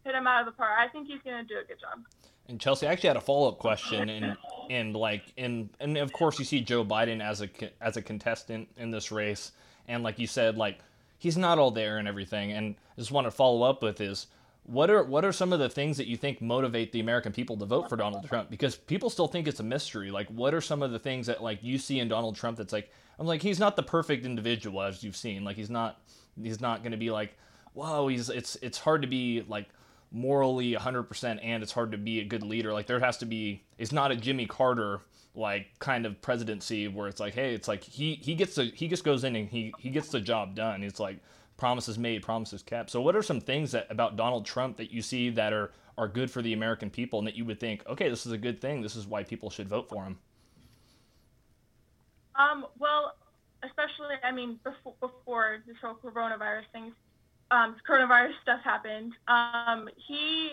hit 0.07 0.15
him 0.15 0.27
out 0.27 0.41
of 0.41 0.47
the 0.47 0.53
park. 0.53 0.71
I 0.79 0.89
think 0.89 1.09
he's 1.09 1.21
gonna 1.25 1.45
do 1.45 1.59
a 1.59 1.67
good 1.67 1.81
job. 1.81 2.05
And 2.49 2.61
Chelsea, 2.61 2.87
I 2.87 2.93
actually 2.93 3.09
had 3.09 3.17
a 3.17 3.21
follow 3.21 3.49
up 3.49 3.59
question, 3.59 4.09
and 4.09 4.37
and 4.71 4.95
like, 4.95 5.25
and 5.37 5.69
and 5.81 5.99
of 5.99 6.13
course 6.13 6.39
you 6.39 6.45
see 6.45 6.61
Joe 6.61 6.85
Biden 6.85 7.21
as 7.21 7.43
a 7.43 7.49
as 7.81 7.97
a 7.97 8.03
contestant 8.03 8.69
in 8.77 8.91
this 8.91 9.11
race, 9.11 9.53
and 9.89 10.03
like 10.03 10.19
you 10.19 10.29
said, 10.29 10.57
like 10.57 10.79
he's 11.19 11.37
not 11.37 11.59
all 11.59 11.71
there 11.71 11.99
and 11.99 12.07
everything. 12.07 12.53
And 12.53 12.77
I 12.97 13.01
just 13.01 13.11
want 13.11 13.27
to 13.27 13.31
follow 13.31 13.63
up 13.63 13.83
with 13.83 14.01
is 14.01 14.29
what 14.63 14.91
are 14.91 15.03
what 15.03 15.25
are 15.25 15.33
some 15.33 15.53
of 15.53 15.59
the 15.59 15.69
things 15.69 15.97
that 15.97 16.07
you 16.07 16.17
think 16.17 16.41
motivate 16.41 16.93
the 16.93 17.01
American 17.01 17.33
people 17.33 17.57
to 17.57 17.65
vote 17.65 17.89
for 17.89 17.97
Donald 17.97 18.27
Trump? 18.29 18.51
Because 18.51 18.77
people 18.77 19.11
still 19.11 19.29
think 19.29 19.49
it's 19.49 19.61
a 19.61 19.65
mystery. 19.65 20.11
Like, 20.11 20.29
what 20.29 20.55
are 20.55 20.61
some 20.61 20.83
of 20.83 20.93
the 20.93 20.99
things 20.99 21.27
that 21.27 21.43
like 21.43 21.63
you 21.63 21.79
see 21.79 22.01
in 22.01 22.09
Donald 22.09 22.37
Trump 22.37 22.59
that's 22.59 22.73
like, 22.73 22.91
I'm 23.19 23.27
like, 23.27 23.43
he's 23.43 23.59
not 23.59 23.77
the 23.77 23.83
perfect 23.83 24.25
individual 24.25 24.83
as 24.83 25.03
you've 25.03 25.17
seen. 25.17 25.45
Like, 25.45 25.57
he's 25.57 25.71
not 25.71 26.01
he's 26.41 26.61
not 26.61 26.83
going 26.83 26.93
to 26.93 26.99
be 26.99 27.11
like, 27.11 27.37
whoa, 27.75 28.09
he's 28.09 28.29
it's 28.29 28.57
it's 28.63 28.79
hard 28.79 29.03
to 29.03 29.09
be 29.09 29.45
like 29.49 29.69
morally 30.11 30.73
100% 30.73 31.41
and 31.43 31.63
it's 31.63 31.73
hard 31.73 31.93
to 31.93 31.99
be 31.99 32.21
a 32.21 32.25
good 32.25 32.43
leader. 32.43 32.73
Like, 32.73 32.87
there 32.87 33.01
has 33.01 33.19
to 33.19 33.27
be. 33.27 33.63
It's 33.79 33.93
not 33.93 34.11
a 34.11 34.17
Jimmy 34.17 34.47
Carter 34.47 35.01
like 35.37 35.79
kind 35.79 36.07
of 36.07 36.21
presidency 36.23 36.89
where 36.89 37.09
it's 37.09 37.21
like, 37.21 37.35
hey, 37.35 37.55
it's 37.55 37.69
like 37.69 37.83
he 37.83 38.15
he 38.15 38.35
gets 38.35 38.55
the 38.55 38.65
he 38.65 38.89
just 38.89 39.05
goes 39.05 39.23
in 39.23 39.37
and 39.37 39.49
he 39.49 39.73
he 39.79 39.91
gets 39.91 40.09
the 40.09 40.21
job 40.21 40.55
done. 40.55 40.83
It's 40.83 40.99
like 40.99 41.19
promises 41.57 41.99
made, 41.99 42.23
promises 42.23 42.63
kept. 42.63 42.91
So, 42.91 43.01
what 43.01 43.15
are 43.15 43.23
some 43.23 43.41
things 43.41 43.73
that 43.73 43.87
about 43.91 44.17
Donald 44.17 44.47
Trump 44.47 44.79
that 44.79 44.91
you 44.91 45.03
see 45.03 45.31
that 45.31 45.53
are 45.53 45.73
are 45.99 46.09
good 46.09 46.31
for 46.31 46.43
the 46.43 46.53
American 46.53 46.91
people, 46.91 47.19
and 47.19 47.29
that 47.29 47.37
you 47.37 47.45
would 47.45 47.61
think, 47.61 47.87
okay, 47.87 48.09
this 48.09 48.27
is 48.27 48.33
a 48.33 48.39
good 48.39 48.61
thing. 48.61 48.83
This 48.83 48.97
is 48.97 49.07
why 49.07 49.23
people 49.23 49.51
should 49.51 49.69
vote 49.69 49.89
for 49.89 50.05
him. 50.05 50.19
Um. 52.35 52.67
Well, 52.79 53.15
especially, 53.63 54.17
I 54.25 54.33
mean, 54.33 54.59
before 54.65 54.95
before 55.01 55.59
this 55.67 55.77
whole 55.83 55.95
coronavirus 55.95 56.65
things, 56.73 56.95
um, 57.51 57.77
coronavirus 57.89 58.33
stuff 58.43 58.61
happened. 58.63 59.13
Um, 59.29 59.89
he 59.97 60.53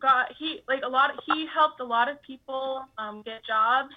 got 0.00 0.32
he 0.38 0.62
like 0.68 0.82
a 0.84 0.88
lot. 0.88 1.12
He 1.26 1.46
helped 1.46 1.80
a 1.80 1.84
lot 1.84 2.08
of 2.08 2.20
people 2.22 2.84
um, 2.98 3.22
get 3.22 3.44
jobs. 3.44 3.94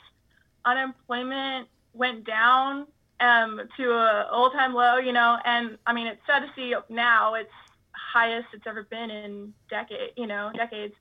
Unemployment 0.65 1.67
went 1.93 2.25
down 2.25 2.87
um, 3.19 3.61
to 3.77 3.91
a 3.91 4.29
all-time 4.31 4.73
low, 4.73 4.97
you 4.97 5.13
know. 5.13 5.37
And 5.45 5.77
I 5.85 5.93
mean, 5.93 6.07
it's 6.07 6.21
sad 6.27 6.39
to 6.39 6.49
see 6.55 6.75
now 6.89 7.35
it's 7.35 7.51
highest 7.91 8.47
it's 8.53 8.67
ever 8.67 8.83
been 8.83 9.09
in 9.09 9.53
decade, 9.69 10.11
you 10.17 10.27
know, 10.27 10.51
decades. 10.55 10.93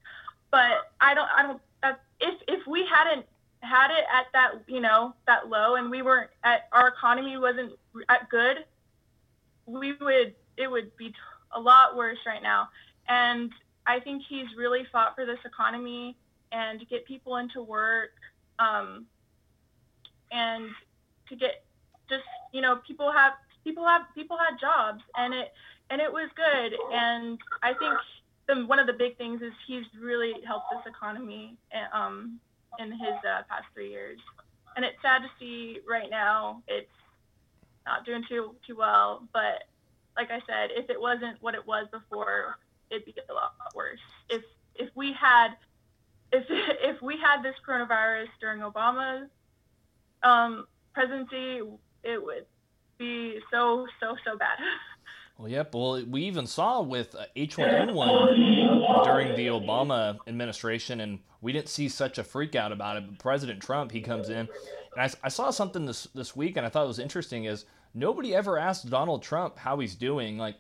But 0.50 0.92
I 1.00 1.14
don't, 1.14 1.28
I 1.36 1.42
don't. 1.42 1.60
Uh, 1.82 1.92
if 2.20 2.34
if 2.48 2.66
we 2.66 2.86
hadn't 2.86 3.26
had 3.60 3.90
it 3.90 4.04
at 4.12 4.26
that, 4.32 4.62
you 4.66 4.80
know, 4.80 5.14
that 5.26 5.48
low, 5.48 5.76
and 5.76 5.90
we 5.90 6.02
weren't 6.02 6.30
at 6.44 6.68
our 6.72 6.88
economy 6.88 7.36
wasn't 7.36 7.72
at 8.08 8.28
good, 8.28 8.64
we 9.66 9.94
would 9.94 10.34
it 10.62 10.70
would 10.70 10.96
be 10.96 11.12
a 11.54 11.60
lot 11.60 11.96
worse 11.96 12.18
right 12.26 12.42
now. 12.42 12.68
And 13.08 13.50
I 13.86 14.00
think 14.00 14.22
he's 14.28 14.46
really 14.56 14.86
fought 14.92 15.14
for 15.14 15.26
this 15.26 15.38
economy 15.44 16.16
and 16.52 16.78
to 16.80 16.86
get 16.86 17.04
people 17.04 17.36
into 17.36 17.62
work, 17.62 18.10
um, 18.58 19.06
and 20.30 20.68
to 21.28 21.36
get 21.36 21.64
just 22.08 22.24
you 22.52 22.60
know 22.60 22.76
people 22.86 23.10
have 23.10 23.32
people 23.64 23.86
have 23.86 24.02
people 24.14 24.36
had 24.38 24.58
jobs 24.60 25.02
and 25.16 25.34
it 25.34 25.52
and 25.90 26.00
it 26.00 26.12
was 26.12 26.28
good. 26.36 26.78
And 26.92 27.38
I 27.62 27.74
think 27.74 27.94
the, 28.48 28.66
one 28.66 28.78
of 28.78 28.86
the 28.86 28.92
big 28.92 29.16
things 29.18 29.42
is 29.42 29.52
he's 29.66 29.84
really 30.00 30.34
helped 30.46 30.66
this 30.70 30.92
economy 30.92 31.56
um, 31.92 32.38
in 32.78 32.92
his 32.92 33.16
uh, 33.26 33.42
past 33.48 33.64
three 33.74 33.90
years. 33.90 34.18
And 34.76 34.84
it's 34.84 34.96
sad 35.02 35.18
to 35.18 35.28
see 35.38 35.80
right 35.86 36.08
now. 36.08 36.62
It's 36.66 36.88
not 37.86 38.06
doing 38.06 38.22
too 38.28 38.54
too 38.66 38.76
well 38.76 39.22
but 39.32 39.64
like 40.16 40.30
I 40.30 40.40
said 40.46 40.70
if 40.76 40.90
it 40.90 41.00
wasn't 41.00 41.40
what 41.40 41.54
it 41.54 41.66
was 41.66 41.86
before 41.90 42.58
it'd 42.90 43.04
be 43.04 43.14
a 43.28 43.32
lot 43.32 43.54
worse 43.74 44.00
if 44.28 44.42
if 44.74 44.90
we 44.94 45.12
had 45.12 45.48
if 46.32 46.44
if 46.48 47.02
we 47.02 47.16
had 47.16 47.42
this 47.42 47.54
coronavirus 47.66 48.28
during 48.40 48.60
Obama's 48.60 49.28
um, 50.22 50.66
presidency 50.94 51.60
it 52.04 52.24
would 52.24 52.46
be 52.98 53.38
so 53.50 53.86
so 54.00 54.16
so 54.24 54.36
bad. 54.36 54.58
Well, 55.38 55.50
yep. 55.50 55.74
Well, 55.74 56.04
we 56.04 56.22
even 56.22 56.46
saw 56.46 56.82
with 56.82 57.16
H1N1 57.36 59.04
during 59.04 59.34
the 59.34 59.46
Obama 59.46 60.18
administration, 60.28 61.00
and 61.00 61.18
we 61.40 61.52
didn't 61.52 61.68
see 61.68 61.88
such 61.88 62.18
a 62.18 62.22
freak 62.22 62.54
out 62.54 62.70
about 62.70 62.98
it. 62.98 63.06
But 63.08 63.18
President 63.18 63.60
Trump, 63.60 63.92
he 63.92 64.02
comes 64.02 64.28
in, 64.28 64.36
and 64.36 64.48
I, 64.96 65.10
I 65.24 65.28
saw 65.28 65.50
something 65.50 65.86
this 65.86 66.06
this 66.14 66.36
week, 66.36 66.56
and 66.56 66.66
I 66.66 66.68
thought 66.68 66.84
it 66.84 66.88
was 66.88 66.98
interesting. 66.98 67.46
Is 67.46 67.64
nobody 67.94 68.34
ever 68.34 68.58
asked 68.58 68.90
Donald 68.90 69.22
Trump 69.22 69.58
how 69.58 69.78
he's 69.78 69.94
doing? 69.94 70.38
Like, 70.38 70.56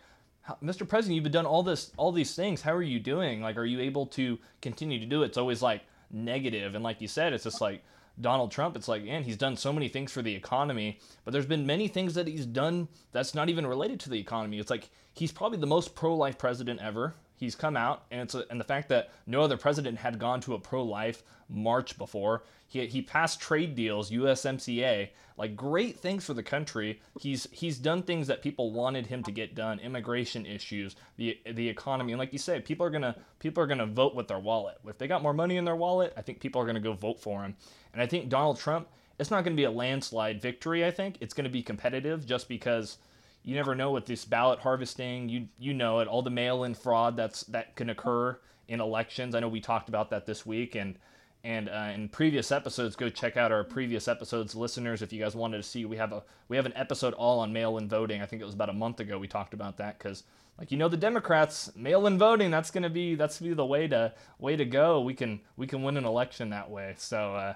Mr. 0.62 0.88
President, 0.88 1.22
you've 1.22 1.32
done 1.32 1.46
all 1.46 1.62
this, 1.62 1.92
all 1.96 2.12
these 2.12 2.34
things. 2.34 2.62
How 2.62 2.72
are 2.72 2.82
you 2.82 2.98
doing? 2.98 3.40
Like, 3.40 3.56
are 3.56 3.64
you 3.64 3.80
able 3.80 4.06
to 4.06 4.38
continue 4.60 4.98
to 4.98 5.06
do 5.06 5.22
it? 5.22 5.26
It's 5.26 5.38
always 5.38 5.62
like 5.62 5.82
negative. 6.10 6.74
and 6.74 6.84
like 6.84 7.00
you 7.00 7.08
said, 7.08 7.32
it's 7.32 7.44
just 7.44 7.60
like 7.60 7.82
Donald 8.20 8.50
Trump, 8.50 8.76
it's 8.76 8.88
like, 8.88 9.04
man, 9.04 9.22
he's 9.22 9.36
done 9.36 9.56
so 9.56 9.72
many 9.72 9.88
things 9.88 10.12
for 10.12 10.22
the 10.22 10.34
economy, 10.34 10.98
but 11.24 11.32
there's 11.32 11.46
been 11.46 11.66
many 11.66 11.88
things 11.88 12.14
that 12.14 12.28
he's 12.28 12.44
done 12.44 12.88
that's 13.12 13.34
not 13.34 13.48
even 13.48 13.66
related 13.66 13.98
to 14.00 14.10
the 14.10 14.18
economy. 14.18 14.58
It's 14.58 14.70
like 14.70 14.90
he's 15.14 15.32
probably 15.32 15.58
the 15.58 15.66
most 15.66 15.94
pro-life 15.94 16.38
president 16.38 16.80
ever. 16.80 17.14
He's 17.42 17.56
come 17.56 17.76
out, 17.76 18.04
and 18.12 18.20
it's 18.20 18.36
a, 18.36 18.44
and 18.50 18.60
the 18.60 18.64
fact 18.64 18.88
that 18.90 19.10
no 19.26 19.42
other 19.42 19.56
president 19.56 19.98
had 19.98 20.20
gone 20.20 20.40
to 20.42 20.54
a 20.54 20.60
pro-life 20.60 21.24
march 21.48 21.98
before. 21.98 22.44
He, 22.68 22.86
he 22.86 23.02
passed 23.02 23.40
trade 23.40 23.74
deals, 23.74 24.12
USMCA, 24.12 25.08
like 25.36 25.56
great 25.56 25.98
things 25.98 26.24
for 26.24 26.34
the 26.34 26.42
country. 26.44 27.00
He's 27.18 27.48
he's 27.50 27.78
done 27.78 28.04
things 28.04 28.28
that 28.28 28.42
people 28.42 28.70
wanted 28.70 29.08
him 29.08 29.24
to 29.24 29.32
get 29.32 29.56
done, 29.56 29.80
immigration 29.80 30.46
issues, 30.46 30.94
the 31.16 31.36
the 31.44 31.68
economy, 31.68 32.12
and 32.12 32.20
like 32.20 32.32
you 32.32 32.38
said, 32.38 32.64
people 32.64 32.86
are 32.86 32.90
gonna 32.90 33.16
people 33.40 33.60
are 33.60 33.66
gonna 33.66 33.86
vote 33.86 34.14
with 34.14 34.28
their 34.28 34.38
wallet. 34.38 34.78
If 34.86 34.98
they 34.98 35.08
got 35.08 35.20
more 35.20 35.34
money 35.34 35.56
in 35.56 35.64
their 35.64 35.74
wallet, 35.74 36.12
I 36.16 36.22
think 36.22 36.38
people 36.38 36.62
are 36.62 36.66
gonna 36.66 36.78
go 36.78 36.92
vote 36.92 37.18
for 37.18 37.42
him. 37.42 37.56
And 37.92 38.00
I 38.00 38.06
think 38.06 38.28
Donald 38.28 38.60
Trump 38.60 38.86
it's 39.18 39.30
not 39.30 39.44
going 39.44 39.56
to 39.56 39.60
be 39.60 39.64
a 39.64 39.70
landslide 39.70 40.40
victory. 40.40 40.84
I 40.84 40.90
think 40.90 41.16
it's 41.20 41.34
going 41.34 41.44
to 41.44 41.50
be 41.50 41.62
competitive, 41.62 42.26
just 42.26 42.48
because 42.48 42.98
you 43.44 43.54
never 43.54 43.74
know 43.74 43.90
with 43.90 44.06
this 44.06 44.24
ballot 44.24 44.60
harvesting. 44.60 45.28
You 45.28 45.48
you 45.58 45.74
know 45.74 46.00
it, 46.00 46.08
all 46.08 46.22
the 46.22 46.30
mail-in 46.30 46.74
fraud 46.74 47.16
that's 47.16 47.42
that 47.44 47.76
can 47.76 47.90
occur 47.90 48.38
in 48.68 48.80
elections. 48.80 49.34
I 49.34 49.40
know 49.40 49.48
we 49.48 49.60
talked 49.60 49.88
about 49.88 50.10
that 50.10 50.26
this 50.26 50.46
week, 50.46 50.74
and 50.74 50.96
and 51.44 51.68
uh, 51.68 51.90
in 51.92 52.08
previous 52.08 52.52
episodes, 52.52 52.94
go 52.94 53.08
check 53.08 53.36
out 53.36 53.50
our 53.50 53.64
previous 53.64 54.06
episodes, 54.06 54.54
listeners. 54.54 55.02
If 55.02 55.12
you 55.12 55.20
guys 55.20 55.34
wanted 55.34 55.56
to 55.56 55.62
see, 55.64 55.84
we 55.84 55.96
have 55.96 56.12
a 56.12 56.22
we 56.48 56.56
have 56.56 56.66
an 56.66 56.72
episode 56.76 57.14
all 57.14 57.40
on 57.40 57.52
mail-in 57.52 57.88
voting. 57.88 58.22
I 58.22 58.26
think 58.26 58.40
it 58.40 58.44
was 58.44 58.54
about 58.54 58.68
a 58.70 58.74
month 58.74 59.00
ago 59.00 59.18
we 59.18 59.26
talked 59.26 59.54
about 59.54 59.76
that 59.78 59.98
because, 59.98 60.22
like 60.58 60.70
you 60.70 60.78
know, 60.78 60.88
the 60.88 60.96
Democrats 60.96 61.72
mail-in 61.74 62.16
voting 62.16 62.50
that's 62.50 62.70
gonna 62.70 62.90
be 62.90 63.16
that's 63.16 63.40
gonna 63.40 63.50
be 63.50 63.54
the 63.54 63.66
way 63.66 63.88
to 63.88 64.12
way 64.38 64.54
to 64.54 64.64
go. 64.64 65.00
We 65.00 65.14
can 65.14 65.40
we 65.56 65.66
can 65.66 65.82
win 65.82 65.96
an 65.96 66.04
election 66.04 66.50
that 66.50 66.70
way. 66.70 66.94
So 66.96 67.34
uh, 67.34 67.54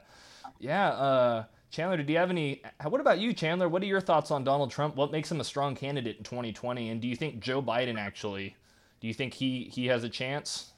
yeah, 0.58 0.88
uh, 0.88 1.44
Chandler, 1.76 2.02
do 2.02 2.10
you 2.10 2.18
have 2.18 2.30
any? 2.30 2.62
What 2.84 3.02
about 3.02 3.18
you, 3.18 3.34
Chandler? 3.34 3.68
What 3.68 3.82
are 3.82 3.86
your 3.86 4.00
thoughts 4.00 4.30
on 4.30 4.44
Donald 4.44 4.70
Trump? 4.70 4.96
What 4.96 5.12
makes 5.12 5.30
him 5.30 5.42
a 5.42 5.44
strong 5.44 5.74
candidate 5.74 6.16
in 6.16 6.24
2020? 6.24 6.88
And 6.88 7.02
do 7.02 7.06
you 7.06 7.14
think 7.14 7.38
Joe 7.38 7.60
Biden 7.60 7.98
actually? 7.98 8.56
Do 9.00 9.08
you 9.08 9.12
think 9.12 9.34
he 9.34 9.64
he 9.64 9.84
has 9.88 10.02
a 10.02 10.08
chance? 10.08 10.72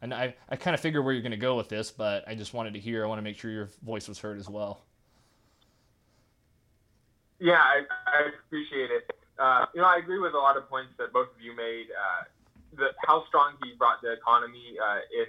And 0.00 0.14
I, 0.14 0.36
I 0.48 0.54
kind 0.54 0.72
of 0.72 0.78
figure 0.78 1.02
where 1.02 1.12
you're 1.12 1.22
going 1.22 1.32
to 1.32 1.36
go 1.36 1.56
with 1.56 1.68
this, 1.68 1.90
but 1.90 2.22
I 2.28 2.36
just 2.36 2.54
wanted 2.54 2.74
to 2.74 2.78
hear. 2.78 3.02
I 3.02 3.08
want 3.08 3.18
to 3.18 3.24
make 3.24 3.36
sure 3.36 3.50
your 3.50 3.70
voice 3.82 4.06
was 4.06 4.20
heard 4.20 4.38
as 4.38 4.48
well. 4.48 4.84
Yeah, 7.40 7.58
I, 7.58 7.82
I 8.06 8.30
appreciate 8.46 8.90
it. 8.92 9.10
Uh, 9.40 9.66
you 9.74 9.80
know, 9.80 9.88
I 9.88 9.96
agree 9.96 10.20
with 10.20 10.34
a 10.34 10.38
lot 10.38 10.56
of 10.56 10.68
points 10.68 10.92
that 10.98 11.12
both 11.12 11.26
of 11.34 11.40
you 11.42 11.56
made. 11.56 11.86
Uh, 11.90 12.22
the, 12.76 12.86
how 13.04 13.26
strong 13.26 13.54
he 13.64 13.72
brought 13.76 14.00
the 14.00 14.12
economy 14.12 14.76
uh, 14.78 15.00
in 15.10 15.26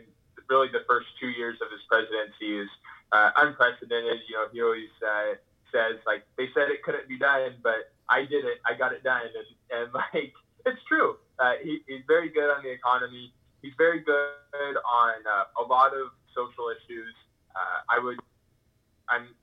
really 0.48 0.68
the 0.68 0.86
first 0.88 1.08
two 1.20 1.30
years 1.30 1.58
of 1.60 1.72
his 1.72 1.82
presidency 1.90 2.60
is 2.60 2.70
uh, 3.12 3.32
unprecedented. 3.38 4.20
You 4.28 4.36
know, 4.36 4.46
he 4.52 4.62
always 4.62 4.94
uh, 5.02 5.36
says 5.72 6.00
like 6.06 6.24
they 6.38 6.48
said 6.54 6.70
it 6.70 6.84
couldn't 6.84 7.08
be 7.08 7.18
done, 7.18 7.56
but 7.64 7.92
I 8.10 8.22
did 8.22 8.46
it. 8.46 8.60
I 8.66 8.78
got 8.78 8.94
it 8.94 9.04
done, 9.04 9.22
and 9.24 9.82
and 9.82 9.94
like 10.14 10.34
it's 10.66 10.82
true. 10.88 11.18
Uh, 11.40 11.54
he, 11.62 11.80
he's 11.88 12.02
very 12.08 12.30
good 12.30 12.50
on 12.50 12.64
the 12.64 12.72
economy 12.72 13.32
he's 13.62 13.74
very 13.78 14.00
good 14.00 14.80
on 14.86 15.20
uh, 15.28 15.62
a 15.62 15.64
lot 15.68 15.94
of 15.94 16.16
social 16.36 16.70
issues. 16.70 17.14
Uh, 17.56 17.84
I 17.90 18.00
would, 18.00 18.18
I'm, 19.10 19.34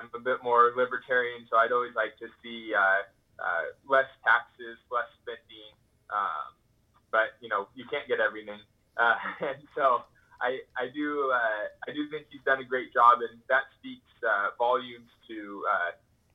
I'm 0.00 0.10
a 0.14 0.20
bit 0.20 0.42
more 0.42 0.72
libertarian, 0.76 1.46
so 1.50 1.56
I'd 1.56 1.72
always 1.72 1.94
like 1.94 2.18
to 2.18 2.28
see 2.42 2.72
uh, 2.74 3.02
uh, 3.42 3.64
less 3.88 4.08
taxes, 4.24 4.78
less 4.90 5.08
spending. 5.22 5.72
Um, 6.14 6.54
but 7.10 7.34
you 7.40 7.48
know, 7.48 7.68
you 7.74 7.84
can't 7.90 8.06
get 8.08 8.20
everything, 8.20 8.60
uh, 8.96 9.16
and 9.40 9.58
so 9.74 10.04
I, 10.42 10.58
I 10.74 10.90
do, 10.90 11.30
uh, 11.30 11.70
I 11.86 11.94
do 11.94 12.10
think 12.10 12.26
he's 12.30 12.42
done 12.42 12.58
a 12.58 12.66
great 12.66 12.92
job, 12.92 13.22
and 13.22 13.38
that 13.48 13.70
speaks 13.78 14.10
uh, 14.26 14.50
volumes 14.58 15.08
to 15.30 15.62
uh, 15.70 15.90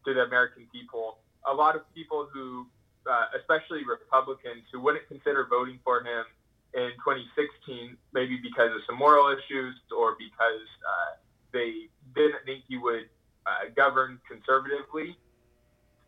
to 0.07 0.15
the 0.15 0.23
American 0.23 0.65
people. 0.71 1.19
A 1.43 1.53
lot 1.53 1.75
of 1.75 1.83
people 1.93 2.27
who, 2.31 2.65
uh, 3.03 3.35
especially 3.35 3.83
Republicans, 3.83 4.63
who 4.71 4.79
wouldn't 4.79 5.07
consider 5.11 5.45
voting 5.49 5.79
for 5.83 5.99
him 5.99 6.23
in 6.73 6.95
2016, 7.03 7.99
maybe 8.15 8.39
because 8.39 8.71
of 8.71 8.79
some 8.87 8.95
moral 8.95 9.27
issues 9.27 9.75
or 9.91 10.15
because 10.15 10.67
uh, 10.87 11.19
they 11.51 11.91
didn't 12.15 12.43
think 12.47 12.63
he 12.67 12.77
would 12.77 13.11
govern 13.75 14.19
conservatively. 14.27 15.15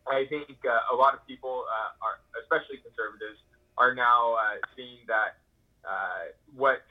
I 0.08 0.24
think 0.28 0.48
a 0.64 0.96
lot 0.96 1.14
of 1.14 1.24
people, 1.26 1.64
are, 2.04 2.20
especially 2.44 2.84
conservatives, 2.84 3.40
are 3.78 3.94
now 3.94 4.36
seeing 4.76 5.00
that 5.08 5.40
what's 6.52 6.84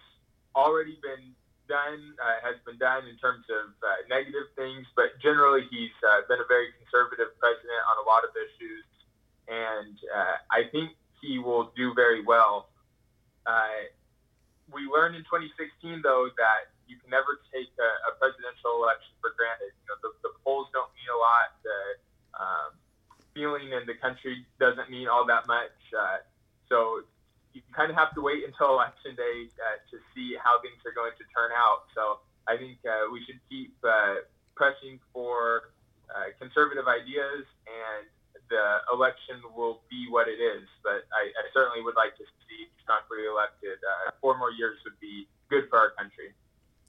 already 0.56 0.97
been 1.02 1.34
done 1.68 2.18
has 2.41 2.58
been 2.66 2.78
done 2.82 3.06
in 3.06 3.18
terms 3.18 3.45
of 3.50 3.70
negative 4.10 4.50
things, 4.56 4.88
but 4.95 5.14
generally 5.22 5.68
he's 5.70 5.93
been 6.28 6.41
a 6.41 6.50
very 6.50 6.74
conservative 6.82 7.38
president 7.38 7.82
on 7.86 8.02
a 8.02 8.06
lot 8.10 8.26
of 8.26 8.34
issues, 8.34 8.86
and 9.47 9.95
I 10.50 10.66
think 10.72 10.97
he 11.22 11.38
will 11.38 11.72
do 11.76 11.93
very 11.93 12.24
well 12.26 12.70
uh, 13.50 13.89
we 14.70 14.86
learned 14.86 15.18
in 15.18 15.26
2016, 15.26 16.06
though, 16.06 16.30
that 16.38 16.70
you 16.86 17.02
can 17.02 17.10
never 17.10 17.41
take 17.50 17.74
a, 17.82 17.89
a 18.10 18.18
presidential 18.22 18.78
election 18.78 19.14
for 19.18 19.34
granted. 19.34 19.74
You 19.82 19.88
know, 19.89 19.97
the, 20.06 20.12
the 20.22 20.34
polls 20.45 20.70
don't 20.74 20.93
mean 20.93 21.10
a 21.10 21.18
lot. 21.18 21.58
The 21.66 21.80
um, 22.38 22.72
feeling 23.34 23.74
in 23.74 23.89
the 23.89 23.97
country 23.97 24.45
doesn't 24.62 24.89
mean 24.93 25.10
all 25.10 25.26
that 25.26 25.50
much. 25.50 25.74
Uh, 25.89 26.22
so 26.70 27.02
you 27.54 27.62
kind 27.74 27.89
of 27.89 27.97
have 27.97 28.14
to 28.14 28.22
wait 28.22 28.45
until 28.45 28.74
election 28.74 29.16
day 29.16 29.50
uh, 29.58 29.78
to 29.89 29.97
see 30.14 30.38
how 30.41 30.62
things 30.62 30.78
are 30.86 30.93
going 30.93 31.14
to 31.18 31.26
turn 31.34 31.50
out. 31.56 31.89
So 31.95 32.20
I 32.47 32.58
think 32.58 32.78
uh, 32.86 33.10
we 33.12 33.24
should 33.26 33.39
keep 33.50 33.74
uh, 33.84 34.26
pressing 34.56 35.00
for 35.14 35.74
uh, 36.14 36.34
conservative 36.39 36.88
ideas 36.88 37.45
and 37.66 38.06
the 38.50 38.82
election 38.91 39.41
will 39.56 39.82
be 39.89 40.08
what 40.10 40.28
it 40.28 40.41
is. 40.41 40.66
But 40.84 41.06
I, 41.14 41.30
I 41.30 41.43
certainly 41.54 41.82
would 41.84 41.95
like 41.95 42.18
to 42.18 42.24
see 42.47 42.68
Trump 42.86 43.06
reelected. 43.10 43.78
Uh, 43.82 44.12
four 44.22 44.38
more 44.38 44.52
years 44.52 44.78
would 44.84 45.00
be 45.00 45.28
good 45.50 45.70
for 45.70 45.78
our 45.78 45.91
country. 45.91 46.34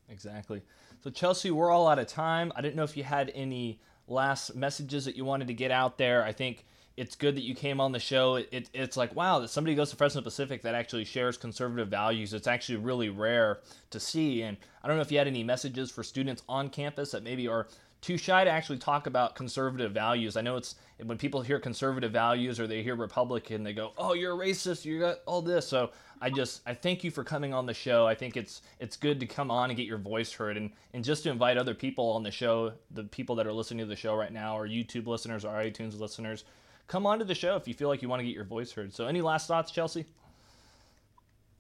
Exactly. 0.09 0.63
So 1.03 1.11
Chelsea, 1.11 1.51
we're 1.51 1.71
all 1.71 1.87
out 1.87 1.99
of 1.99 2.07
time. 2.07 2.53
I 2.57 2.61
didn't 2.61 2.77
know 2.77 2.85
if 2.85 2.97
you 2.97 3.05
had 3.05 3.31
any 3.35 3.81
last 4.09 4.55
messages 4.57 5.05
that 5.05 5.17
you 5.17 5.25
wanted 5.25 5.49
to 5.49 5.55
get 5.55 5.71
out 5.71 5.99
there. 5.99 6.25
I 6.25 6.33
think 6.33 6.65
it's 6.97 7.14
good 7.14 7.36
that 7.36 7.43
you 7.45 7.55
came 7.55 7.80
on 7.80 7.93
the 7.93 7.99
show. 7.99 8.36
It, 8.36 8.49
it, 8.53 8.70
it's 8.74 8.97
like, 8.97 9.14
wow, 9.14 9.38
that 9.41 9.49
somebody 9.49 9.74
goes 9.74 9.91
to 9.91 9.97
Fresno 9.97 10.22
Pacific 10.22 10.62
that 10.62 10.74
actually 10.74 11.05
shares 11.05 11.36
conservative 11.36 11.88
values. 11.88 12.34
It's 12.34 12.47
actually 12.47 12.76
really 12.76 13.09
rare 13.09 13.61
to 13.91 14.01
see. 14.01 14.43
And 14.43 14.57
I 14.82 14.88
don't 14.88 14.97
know 14.97 15.03
if 15.03 15.11
you 15.12 15.18
had 15.18 15.26
any 15.26 15.45
messages 15.45 15.91
for 15.91 16.03
students 16.03 16.43
on 16.49 16.68
campus 16.68 17.12
that 17.12 17.22
maybe 17.22 17.49
are 17.49 17.68
too 18.01 18.16
shy 18.16 18.45
to 18.45 18.51
actually 18.51 18.78
talk 18.78 19.07
about 19.07 19.34
conservative 19.34 19.93
values. 19.93 20.36
I 20.36 20.41
know 20.41 20.57
it's 20.57 20.74
when 21.05 21.18
people 21.18 21.43
hear 21.43 21.59
conservative 21.59 22.12
values 22.12 22.59
or 22.59 22.66
they 22.66 22.82
hear 22.82 22.97
Republican, 22.97 23.62
they 23.62 23.72
go, 23.72 23.93
"Oh, 23.99 24.14
you're 24.14 24.34
a 24.34 24.47
racist. 24.47 24.84
You 24.84 24.99
got 25.01 25.18
all 25.26 25.43
this." 25.43 25.68
So 25.68 25.91
I 26.20 26.30
just 26.30 26.62
I 26.66 26.74
thank 26.74 27.05
you 27.05 27.11
for 27.11 27.24
coming 27.24 27.53
on 27.53 27.66
the 27.66 27.74
show. 27.74 28.07
I 28.07 28.14
think 28.14 28.36
it's 28.36 28.62
it's 28.78 28.97
good 28.97 29.20
to 29.20 29.26
come 29.26 29.51
on 29.51 29.70
and 29.70 29.76
get 29.76 29.86
your 29.86 29.99
voice 29.99 30.32
heard, 30.32 30.57
and 30.57 30.70
and 30.95 31.05
just 31.05 31.24
to 31.24 31.30
invite 31.30 31.59
other 31.59 31.74
people 31.74 32.11
on 32.11 32.22
the 32.22 32.30
show, 32.30 32.72
the 32.91 33.05
people 33.05 33.36
that 33.36 33.47
are 33.47 33.53
listening 33.53 33.80
to 33.80 33.86
the 33.86 33.97
show 33.97 34.14
right 34.14 34.32
now, 34.32 34.59
or 34.59 34.66
YouTube 34.66 35.07
listeners 35.07 35.45
or 35.45 35.51
iTunes 35.55 35.99
listeners, 35.99 36.45
come 36.91 37.07
on 37.07 37.20
to 37.20 37.24
the 37.24 37.34
show 37.34 37.55
if 37.55 37.68
you 37.68 37.72
feel 37.72 37.88
like 37.88 38.03
you 38.03 38.09
want 38.09 38.18
to 38.18 38.26
get 38.26 38.34
your 38.34 38.45
voice 38.45 38.72
heard. 38.72 38.93
So 38.93 39.07
any 39.07 39.22
last 39.22 39.47
thoughts, 39.47 39.70
Chelsea? 39.70 40.05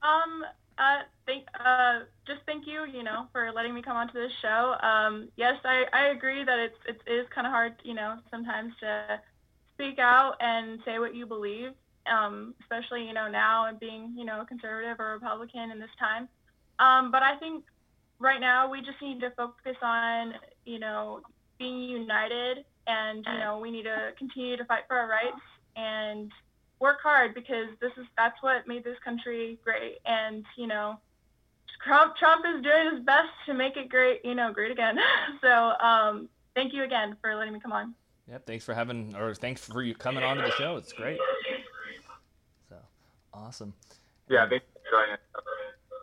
Um, 0.02 0.44
uh, 0.76 1.02
thank, 1.24 1.44
uh, 1.64 2.00
just 2.26 2.40
thank 2.46 2.66
you, 2.66 2.84
you 2.84 3.04
know, 3.04 3.28
for 3.32 3.52
letting 3.52 3.72
me 3.72 3.80
come 3.80 3.96
onto 3.96 4.14
this 4.14 4.32
show. 4.42 4.74
Um, 4.82 5.28
yes, 5.36 5.56
I, 5.64 5.84
I 5.92 6.06
agree 6.06 6.42
that 6.42 6.58
it's, 6.58 6.78
it 6.86 7.00
is 7.08 7.26
kind 7.32 7.46
of 7.46 7.52
hard, 7.52 7.74
you 7.84 7.94
know, 7.94 8.18
sometimes 8.30 8.72
to 8.80 9.20
speak 9.74 10.00
out 10.00 10.34
and 10.40 10.80
say 10.84 10.98
what 10.98 11.14
you 11.14 11.26
believe, 11.26 11.70
um, 12.10 12.54
especially, 12.62 13.06
you 13.06 13.12
know, 13.12 13.28
now 13.30 13.66
and 13.66 13.78
being, 13.78 14.12
you 14.16 14.24
know, 14.24 14.44
conservative 14.48 14.98
or 14.98 15.12
Republican 15.12 15.70
in 15.70 15.78
this 15.78 15.90
time. 15.96 16.28
Um, 16.80 17.12
but 17.12 17.22
I 17.22 17.36
think 17.36 17.64
right 18.18 18.40
now 18.40 18.68
we 18.68 18.80
just 18.80 19.00
need 19.00 19.20
to 19.20 19.30
focus 19.36 19.76
on, 19.80 20.34
you 20.64 20.80
know, 20.80 21.20
being 21.58 21.82
united 21.82 22.64
and, 22.90 23.24
you 23.26 23.38
know, 23.38 23.58
we 23.58 23.70
need 23.70 23.84
to 23.84 24.12
continue 24.18 24.56
to 24.56 24.64
fight 24.64 24.82
for 24.88 24.96
our 24.96 25.08
rights 25.08 25.40
and 25.76 26.32
work 26.80 27.00
hard 27.02 27.34
because 27.34 27.68
this 27.80 27.92
is 27.96 28.06
that's 28.16 28.42
what 28.42 28.66
made 28.66 28.82
this 28.82 28.98
country 29.04 29.58
great. 29.62 29.98
And 30.04 30.44
you 30.56 30.66
know, 30.66 30.98
Trump 31.84 32.16
Trump 32.16 32.44
is 32.46 32.62
doing 32.62 32.94
his 32.94 33.04
best 33.04 33.28
to 33.46 33.54
make 33.54 33.76
it 33.76 33.88
great. 33.88 34.24
You 34.24 34.34
know, 34.34 34.52
great 34.52 34.72
again. 34.72 34.98
so 35.40 35.74
um, 35.78 36.28
thank 36.54 36.72
you 36.72 36.82
again 36.82 37.16
for 37.20 37.34
letting 37.34 37.52
me 37.52 37.60
come 37.60 37.72
on. 37.72 37.94
Yep. 38.28 38.46
Thanks 38.46 38.64
for 38.64 38.74
having, 38.74 39.14
or 39.16 39.34
thanks 39.34 39.64
for 39.64 39.82
you 39.82 39.94
coming 39.94 40.22
on 40.22 40.36
to 40.36 40.42
the 40.42 40.52
show. 40.52 40.76
It's 40.76 40.92
great. 40.92 41.18
So 42.68 42.76
awesome. 43.34 43.74
Yeah. 44.28 44.48
Thanks 44.48 44.64
for 44.72 44.90
joining. 44.90 45.16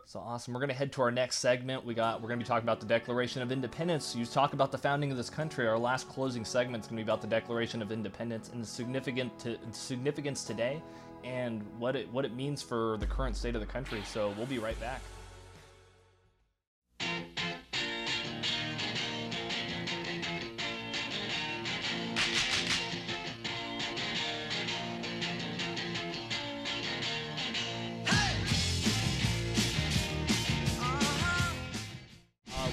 So 0.08 0.20
awesome. 0.20 0.54
We're 0.54 0.60
going 0.60 0.70
to 0.70 0.74
head 0.74 0.90
to 0.92 1.02
our 1.02 1.10
next 1.10 1.36
segment. 1.36 1.84
We 1.84 1.92
got 1.92 2.22
we're 2.22 2.28
going 2.28 2.40
to 2.40 2.42
be 2.42 2.48
talking 2.48 2.64
about 2.64 2.80
the 2.80 2.86
Declaration 2.86 3.42
of 3.42 3.52
Independence. 3.52 4.16
You 4.16 4.24
talk 4.24 4.54
about 4.54 4.72
the 4.72 4.78
founding 4.78 5.10
of 5.10 5.18
this 5.18 5.28
country. 5.28 5.68
Our 5.68 5.78
last 5.78 6.08
closing 6.08 6.46
segment 6.46 6.82
is 6.82 6.88
going 6.88 6.96
to 6.96 7.04
be 7.04 7.06
about 7.06 7.20
the 7.20 7.26
Declaration 7.26 7.82
of 7.82 7.92
Independence 7.92 8.48
and 8.48 8.62
the 8.62 8.66
significant 8.66 9.38
to, 9.40 9.58
significance 9.72 10.44
today 10.44 10.82
and 11.24 11.62
what 11.78 11.94
it 11.94 12.10
what 12.10 12.24
it 12.24 12.34
means 12.34 12.62
for 12.62 12.96
the 13.00 13.06
current 13.06 13.36
state 13.36 13.54
of 13.54 13.60
the 13.60 13.66
country. 13.66 14.00
So 14.06 14.32
we'll 14.38 14.46
be 14.46 14.58
right 14.58 14.80
back. 14.80 15.02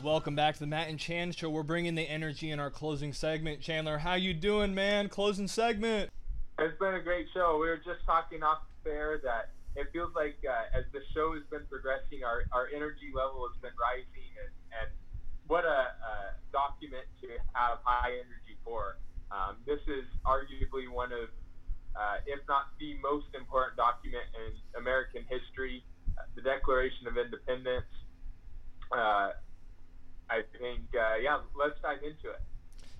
Welcome 0.06 0.36
back 0.36 0.54
to 0.54 0.60
the 0.60 0.68
Matt 0.68 0.88
and 0.88 1.00
Chan 1.00 1.32
show. 1.32 1.50
We're 1.50 1.64
bringing 1.64 1.96
the 1.96 2.06
energy 2.06 2.52
in 2.52 2.60
our 2.60 2.70
closing 2.70 3.12
segment. 3.12 3.60
Chandler, 3.60 3.98
how 3.98 4.14
you 4.14 4.36
doing, 4.36 4.76
man? 4.76 5.10
Closing 5.10 5.48
segment. 5.48 6.12
It's 6.60 6.78
been 6.78 6.94
a 6.94 7.02
great 7.02 7.26
show. 7.34 7.58
We 7.60 7.66
were 7.66 7.82
just 7.82 8.06
talking 8.06 8.44
off 8.44 8.60
there 8.84 9.20
that 9.26 9.50
it 9.76 9.88
feels 9.92 10.14
like 10.14 10.38
uh, 10.46 10.78
as 10.78 10.86
the 10.94 11.02
show 11.12 11.34
has 11.34 11.42
been 11.50 11.66
progressing, 11.66 12.22
our, 12.24 12.46
our 12.54 12.70
energy 12.70 13.10
level 13.16 13.50
has 13.50 13.58
been 13.66 13.74
rising, 13.82 14.30
and, 14.38 14.54
and 14.78 14.90
what 15.48 15.66
a, 15.66 15.98
document 16.54 17.04
to 17.20 17.28
have 17.52 17.84
high 17.84 18.16
energy 18.16 18.56
for. 18.64 18.96
Um, 19.28 19.58
this 19.66 19.82
is 19.92 20.08
arguably 20.24 20.88
one 20.88 21.12
of, 21.12 21.28
uh, 22.00 22.24
if 22.24 22.40
not 22.48 22.72
the 22.80 22.96
most 23.04 23.28
important 23.36 23.76
document 23.76 24.24
in 24.40 24.56
American 24.80 25.28
history, 25.28 25.84
uh, 26.16 26.24
the 26.36 26.42
Declaration 26.42 27.12
of 27.12 27.18
Independence. 27.18 27.92
I 30.30 30.42
think, 30.60 30.82
uh, 30.94 31.16
yeah, 31.22 31.40
let's 31.58 31.80
dive 31.82 32.04
into 32.04 32.30
it. 32.30 32.42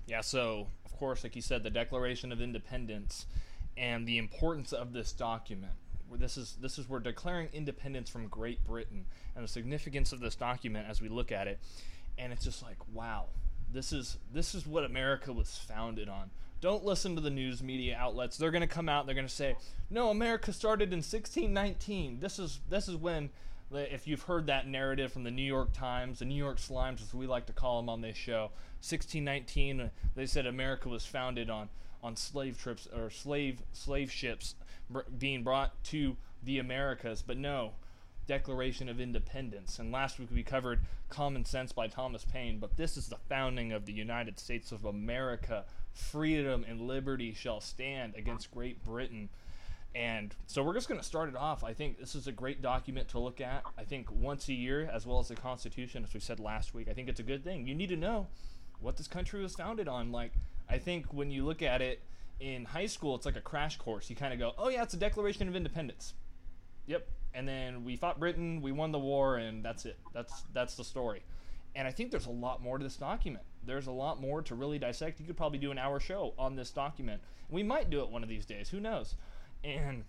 Yeah, 0.06 0.20
so, 0.20 0.68
of 0.84 0.96
course, 0.96 1.24
like 1.24 1.34
you 1.34 1.42
said, 1.42 1.62
the 1.62 1.70
Declaration 1.70 2.32
of 2.32 2.40
Independence 2.40 3.26
and 3.76 4.06
the 4.06 4.18
importance 4.18 4.72
of 4.72 4.92
this 4.92 5.12
document. 5.12 5.72
This 6.12 6.36
is 6.36 6.56
this 6.60 6.78
is 6.78 6.88
we're 6.88 7.00
declaring 7.00 7.48
independence 7.52 8.08
from 8.08 8.28
Great 8.28 8.64
Britain 8.64 9.06
and 9.34 9.42
the 9.42 9.48
significance 9.48 10.12
of 10.12 10.20
this 10.20 10.36
document 10.36 10.86
as 10.88 11.00
we 11.00 11.08
look 11.08 11.32
at 11.32 11.48
it, 11.48 11.58
and 12.16 12.32
it's 12.32 12.44
just 12.44 12.62
like 12.62 12.76
wow, 12.92 13.26
this 13.72 13.92
is 13.92 14.16
this 14.32 14.54
is 14.54 14.66
what 14.66 14.84
America 14.84 15.32
was 15.32 15.58
founded 15.58 16.08
on. 16.08 16.30
Don't 16.60 16.84
listen 16.84 17.16
to 17.16 17.20
the 17.20 17.30
news 17.30 17.62
media 17.62 17.96
outlets. 17.98 18.38
They're 18.38 18.52
going 18.52 18.62
to 18.62 18.66
come 18.68 18.88
out. 18.88 19.06
They're 19.06 19.14
going 19.16 19.26
to 19.26 19.34
say, 19.34 19.56
"No, 19.90 20.08
America 20.10 20.52
started 20.52 20.92
in 20.92 20.98
1619. 20.98 22.20
This 22.20 22.38
is 22.38 22.60
this 22.70 22.88
is 22.88 22.96
when 22.96 23.30
if 23.72 24.06
you've 24.06 24.22
heard 24.22 24.46
that 24.46 24.68
narrative 24.68 25.12
from 25.12 25.24
the 25.24 25.30
New 25.30 25.42
York 25.42 25.72
Times, 25.72 26.20
the 26.20 26.24
New 26.24 26.34
York 26.34 26.58
Slimes, 26.58 27.02
as 27.02 27.12
we 27.12 27.26
like 27.26 27.46
to 27.46 27.52
call 27.52 27.80
them 27.80 27.88
on 27.88 28.00
this 28.00 28.16
show, 28.16 28.50
1619, 28.80 29.90
they 30.14 30.26
said 30.26 30.46
America 30.46 30.88
was 30.88 31.04
founded 31.04 31.50
on 31.50 31.68
on 32.02 32.14
slave 32.14 32.56
trips 32.56 32.86
or 32.94 33.10
slave 33.10 33.62
slave 33.72 34.12
ships 34.12 34.54
being 35.18 35.42
brought 35.42 35.82
to 35.82 36.16
the 36.42 36.58
Americas. 36.58 37.22
But 37.22 37.36
no, 37.36 37.72
Declaration 38.26 38.88
of 38.88 39.00
Independence. 39.00 39.78
And 39.78 39.92
last 39.92 40.18
week 40.18 40.28
we 40.32 40.42
covered 40.42 40.80
Common 41.08 41.44
Sense 41.44 41.72
by 41.72 41.88
Thomas 41.88 42.24
Paine. 42.24 42.58
But 42.58 42.76
this 42.76 42.96
is 42.96 43.08
the 43.08 43.18
founding 43.28 43.72
of 43.72 43.86
the 43.86 43.92
United 43.92 44.38
States 44.38 44.72
of 44.72 44.84
America. 44.84 45.64
Freedom 45.92 46.64
and 46.68 46.82
liberty 46.82 47.32
shall 47.32 47.60
stand 47.60 48.14
against 48.16 48.50
Great 48.50 48.84
Britain. 48.84 49.28
And 49.96 50.34
so 50.46 50.62
we're 50.62 50.74
just 50.74 50.88
going 50.88 51.00
to 51.00 51.06
start 51.06 51.30
it 51.30 51.36
off. 51.36 51.64
I 51.64 51.72
think 51.72 51.98
this 51.98 52.14
is 52.14 52.26
a 52.26 52.32
great 52.32 52.60
document 52.60 53.08
to 53.08 53.18
look 53.18 53.40
at. 53.40 53.64
I 53.78 53.84
think 53.84 54.12
once 54.12 54.46
a 54.48 54.52
year, 54.52 54.90
as 54.92 55.06
well 55.06 55.20
as 55.20 55.28
the 55.28 55.36
Constitution, 55.36 56.04
as 56.04 56.12
we 56.12 56.20
said 56.20 56.38
last 56.38 56.74
week, 56.74 56.88
I 56.90 56.92
think 56.92 57.08
it's 57.08 57.18
a 57.18 57.22
good 57.22 57.42
thing. 57.42 57.66
You 57.66 57.74
need 57.74 57.88
to 57.88 57.96
know 57.96 58.26
what 58.80 58.98
this 58.98 59.08
country 59.08 59.40
was 59.40 59.54
founded 59.54 59.88
on. 59.88 60.12
Like, 60.12 60.32
I 60.68 60.76
think 60.76 61.14
when 61.14 61.30
you 61.30 61.46
look 61.46 61.62
at 61.62 61.80
it 61.80 62.02
in 62.40 62.66
high 62.66 62.84
school, 62.84 63.14
it's 63.14 63.24
like 63.24 63.36
a 63.36 63.40
crash 63.40 63.78
course. 63.78 64.10
You 64.10 64.16
kind 64.16 64.34
of 64.34 64.38
go, 64.38 64.52
oh, 64.58 64.68
yeah, 64.68 64.82
it's 64.82 64.92
a 64.92 64.98
Declaration 64.98 65.48
of 65.48 65.56
Independence. 65.56 66.12
Yep. 66.84 67.08
And 67.32 67.48
then 67.48 67.82
we 67.82 67.96
fought 67.96 68.20
Britain, 68.20 68.60
we 68.60 68.72
won 68.72 68.92
the 68.92 68.98
war, 68.98 69.36
and 69.36 69.64
that's 69.64 69.86
it. 69.86 69.98
That's 70.12 70.42
that's 70.52 70.74
the 70.74 70.84
story. 70.84 71.22
And 71.74 71.88
I 71.88 71.90
think 71.90 72.10
there's 72.10 72.26
a 72.26 72.30
lot 72.30 72.62
more 72.62 72.76
to 72.76 72.84
this 72.84 72.96
document. 72.96 73.44
There's 73.64 73.86
a 73.86 73.92
lot 73.92 74.20
more 74.20 74.42
to 74.42 74.54
really 74.54 74.78
dissect. 74.78 75.20
You 75.20 75.26
could 75.26 75.36
probably 75.36 75.58
do 75.58 75.70
an 75.70 75.78
hour 75.78 76.00
show 76.00 76.34
on 76.38 76.54
this 76.54 76.70
document. 76.70 77.20
We 77.50 77.62
might 77.62 77.90
do 77.90 78.00
it 78.00 78.10
one 78.10 78.22
of 78.22 78.28
these 78.28 78.46
days. 78.46 78.68
Who 78.68 78.80
knows? 78.80 79.14
And 79.66 80.04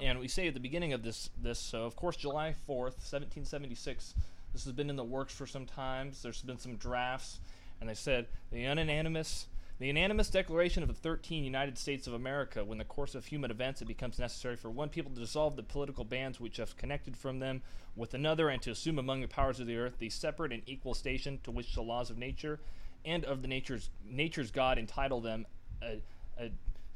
and 0.00 0.18
we 0.18 0.28
say 0.28 0.46
at 0.46 0.54
the 0.54 0.60
beginning 0.60 0.92
of 0.92 1.02
this 1.02 1.30
this 1.42 1.58
so 1.58 1.84
of 1.84 1.96
course 1.96 2.16
July 2.16 2.54
4th 2.68 2.96
1776 3.02 4.14
this 4.52 4.64
has 4.64 4.72
been 4.72 4.90
in 4.90 4.96
the 4.96 5.04
works 5.04 5.34
for 5.34 5.46
some 5.46 5.66
times. 5.66 6.22
There's 6.22 6.42
been 6.42 6.58
some 6.58 6.76
drafts. 6.76 7.40
And 7.80 7.88
they 7.88 7.94
said 7.94 8.26
the 8.50 8.60
unanimous 8.60 9.46
the 9.78 9.86
unanimous 9.86 10.28
declaration 10.28 10.82
of 10.82 10.88
the 10.88 10.94
13 10.94 11.44
United 11.44 11.78
States 11.78 12.08
of 12.08 12.12
America 12.12 12.64
when 12.64 12.78
the 12.78 12.84
course 12.84 13.14
of 13.14 13.26
human 13.26 13.52
events 13.52 13.80
it 13.80 13.84
becomes 13.84 14.18
necessary 14.18 14.56
for 14.56 14.70
one 14.70 14.88
people 14.88 15.12
to 15.12 15.20
dissolve 15.20 15.54
the 15.54 15.62
political 15.62 16.02
bands 16.02 16.40
which 16.40 16.56
have 16.56 16.76
connected 16.76 17.16
from 17.16 17.38
them 17.38 17.62
with 17.94 18.12
another 18.14 18.48
and 18.48 18.60
to 18.62 18.72
assume 18.72 18.98
among 18.98 19.20
the 19.20 19.28
powers 19.28 19.60
of 19.60 19.68
the 19.68 19.76
earth 19.76 19.98
the 20.00 20.10
separate 20.10 20.52
and 20.52 20.64
equal 20.66 20.94
station 20.94 21.38
to 21.44 21.52
which 21.52 21.76
the 21.76 21.82
laws 21.82 22.10
of 22.10 22.18
nature 22.18 22.58
and 23.04 23.24
of 23.24 23.42
the 23.42 23.46
nature's 23.46 23.90
nature's 24.04 24.50
God 24.50 24.78
entitle 24.78 25.20
them 25.20 25.46
a, 25.80 26.00
a 26.36 26.50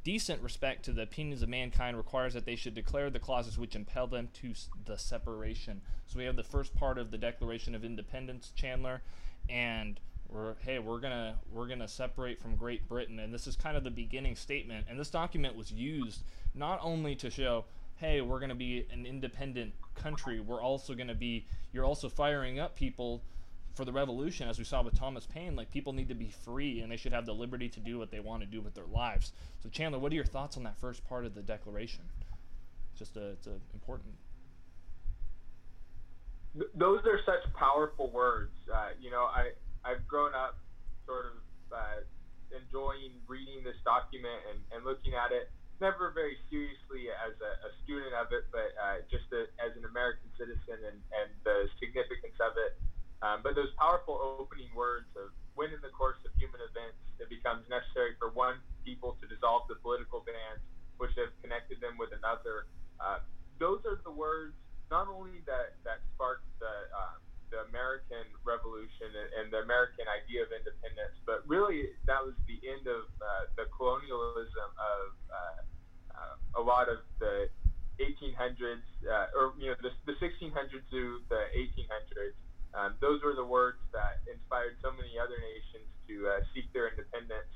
Decent 0.04 0.42
respect 0.42 0.84
to 0.84 0.92
the 0.92 1.02
opinions 1.02 1.42
of 1.42 1.48
mankind 1.48 1.96
requires 1.96 2.34
that 2.34 2.44
they 2.44 2.56
should 2.56 2.74
declare 2.74 3.08
the 3.08 3.20
clauses 3.20 3.56
which 3.56 3.76
impel 3.76 4.08
them 4.08 4.28
to 4.34 4.52
the 4.84 4.98
separation. 4.98 5.80
So 6.08 6.18
we 6.18 6.24
have 6.24 6.34
the 6.34 6.42
first 6.42 6.74
part 6.74 6.98
of 6.98 7.12
the 7.12 7.18
Declaration 7.18 7.74
of 7.74 7.84
Independence, 7.84 8.50
Chandler, 8.56 9.02
and 9.48 10.00
we're 10.28 10.54
hey 10.64 10.78
we're 10.78 10.98
gonna 10.98 11.36
we're 11.52 11.68
gonna 11.68 11.86
separate 11.86 12.40
from 12.40 12.56
Great 12.56 12.88
Britain, 12.88 13.20
and 13.20 13.32
this 13.32 13.46
is 13.46 13.54
kind 13.54 13.76
of 13.76 13.84
the 13.84 13.90
beginning 13.90 14.34
statement. 14.34 14.86
And 14.90 14.98
this 14.98 15.10
document 15.10 15.54
was 15.54 15.70
used 15.70 16.22
not 16.54 16.80
only 16.82 17.14
to 17.16 17.30
show 17.30 17.66
hey 17.96 18.22
we're 18.22 18.40
gonna 18.40 18.56
be 18.56 18.86
an 18.92 19.06
independent 19.06 19.72
country, 19.94 20.40
we're 20.40 20.62
also 20.62 20.94
gonna 20.94 21.14
be 21.14 21.46
you're 21.72 21.84
also 21.84 22.08
firing 22.08 22.58
up 22.58 22.74
people 22.74 23.22
for 23.74 23.84
the 23.84 23.92
revolution, 23.92 24.48
as 24.48 24.58
we 24.58 24.64
saw 24.64 24.82
with 24.82 24.98
Thomas 24.98 25.26
Paine, 25.26 25.56
like 25.56 25.70
people 25.70 25.92
need 25.92 26.08
to 26.08 26.14
be 26.14 26.32
free 26.44 26.80
and 26.80 26.92
they 26.92 26.96
should 26.96 27.12
have 27.12 27.26
the 27.26 27.32
liberty 27.32 27.68
to 27.70 27.80
do 27.80 27.98
what 27.98 28.10
they 28.10 28.20
want 28.20 28.42
to 28.42 28.46
do 28.46 28.60
with 28.60 28.74
their 28.74 28.86
lives. 28.86 29.32
So, 29.62 29.68
Chandler, 29.68 29.98
what 29.98 30.12
are 30.12 30.14
your 30.14 30.24
thoughts 30.24 30.56
on 30.56 30.64
that 30.64 30.78
first 30.78 31.06
part 31.08 31.24
of 31.24 31.34
the 31.34 31.42
Declaration? 31.42 32.04
Just 32.98 33.16
a, 33.16 33.30
it's 33.30 33.46
a 33.46 33.56
important. 33.72 34.14
Those 36.74 37.00
are 37.06 37.18
such 37.24 37.48
powerful 37.54 38.10
words. 38.10 38.52
Uh, 38.68 38.90
you 39.00 39.10
know, 39.10 39.24
I 39.24 39.56
I've 39.84 40.06
grown 40.06 40.34
up 40.34 40.58
sort 41.06 41.32
of 41.32 41.40
uh, 41.72 42.04
enjoying 42.52 43.16
reading 43.26 43.64
this 43.64 43.80
document 43.84 44.36
and, 44.52 44.60
and 44.76 44.84
looking 44.84 45.16
at 45.16 45.32
it 45.32 45.48
never 45.80 46.12
very 46.14 46.36
seriously 46.46 47.10
as 47.10 47.34
a, 47.42 47.52
a 47.66 47.70
student 47.82 48.14
of 48.14 48.30
it, 48.30 48.46
but 48.52 48.70
uh, 48.78 49.02
just 49.10 49.26
a, 49.34 49.48
as 49.58 49.74
an 49.74 49.82
American 49.88 50.30
citizen 50.38 50.78
and, 50.78 50.98
and 51.10 51.28
the 51.42 51.66
significance 51.80 52.38
of 52.38 52.54
it 52.54 52.78
um, 53.22 53.40
but 53.42 53.54
those 53.54 53.70
powerful 53.78 54.18
opening 54.38 54.68
words 54.74 55.06
of 55.14 55.30
when 55.54 55.70
in 55.70 55.80
the 55.80 55.94
course 55.94 56.18
of 56.26 56.34
human 56.34 56.58
events 56.60 56.98
it 57.22 57.30
becomes 57.30 57.62
necessary 57.70 58.18
for 58.18 58.34
one 58.34 58.58
people 58.84 59.16
to 59.22 59.24
dissolve 59.30 59.70
the 59.70 59.78
political 59.78 60.26
bands 60.26 60.62
which 60.98 61.14
have 61.14 61.30
connected 61.42 61.78
them 61.78 61.94
with 61.98 62.10
another, 62.10 62.66
uh, 62.98 63.22
those 63.58 63.82
are 63.86 64.02
the 64.02 64.10
words 64.10 64.54
not 64.90 65.08
only 65.08 65.40
that, 65.46 65.78
that 65.86 66.02
sparked 66.14 66.46
the, 66.58 66.74
uh, 66.92 67.16
the 67.48 67.64
American 67.68 68.24
Revolution 68.44 69.12
and 69.38 69.52
the 69.52 69.60
American 69.60 70.08
idea 70.08 70.42
of 70.42 70.50
independence, 70.50 71.16
but 71.28 71.44
really 71.46 71.94
that 72.08 72.20
was 72.24 72.34
the 72.48 72.58
end 72.64 72.88
of 72.88 73.06
uh, 73.20 73.48
the 73.54 73.68
colonialism 73.76 74.70
of 74.76 75.04
uh, 75.28 75.60
uh, 76.16 76.60
a 76.60 76.62
lot 76.62 76.88
of 76.88 77.04
the 77.20 77.48
1800s, 78.00 78.82
uh, 79.04 79.36
or 79.36 79.52
you 79.60 79.68
know, 79.68 79.76
the, 79.84 79.92
the 80.08 80.16
1600s 80.18 80.80
to 80.90 81.20
the 81.28 81.42
1800s. 81.54 82.36
Um, 82.72 82.96
those 83.04 83.20
were 83.20 83.36
the 83.36 83.44
words 83.44 83.80
that 83.92 84.24
inspired 84.24 84.80
so 84.80 84.90
many 84.92 85.20
other 85.20 85.36
nations 85.36 85.88
to 86.08 86.14
uh, 86.28 86.40
seek 86.56 86.72
their 86.72 86.88
independence. 86.88 87.52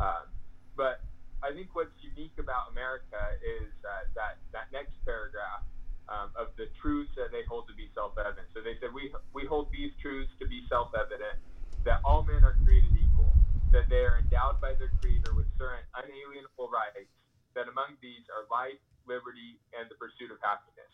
Um, 0.00 0.32
but 0.76 1.04
I 1.44 1.52
think 1.52 1.72
what's 1.76 1.92
unique 2.00 2.36
about 2.40 2.72
America 2.72 3.20
is 3.40 3.68
uh, 3.84 4.08
that 4.16 4.40
that 4.52 4.72
next 4.72 4.96
paragraph 5.04 5.64
um, 6.08 6.32
of 6.36 6.52
the 6.56 6.72
truths 6.80 7.12
that 7.20 7.32
they 7.32 7.44
hold 7.44 7.68
to 7.68 7.76
be 7.76 7.92
self-evident. 7.92 8.48
So 8.56 8.64
they 8.64 8.80
said 8.80 8.92
we 8.96 9.12
we 9.36 9.44
hold 9.44 9.68
these 9.72 9.92
truths 10.00 10.32
to 10.40 10.48
be 10.48 10.64
self-evident 10.68 11.40
that 11.84 12.00
all 12.04 12.24
men 12.24 12.44
are 12.44 12.56
created 12.64 12.92
equal, 12.92 13.32
that 13.72 13.88
they 13.88 14.04
are 14.04 14.20
endowed 14.20 14.60
by 14.60 14.76
their 14.76 14.92
Creator 15.00 15.32
with 15.32 15.48
certain 15.56 15.84
unalienable 15.96 16.68
rights, 16.68 17.08
that 17.56 17.68
among 17.68 17.96
these 18.04 18.24
are 18.28 18.44
life, 18.52 18.76
liberty, 19.08 19.56
and 19.72 19.88
the 19.88 19.96
pursuit 19.96 20.28
of 20.28 20.36
happiness. 20.44 20.92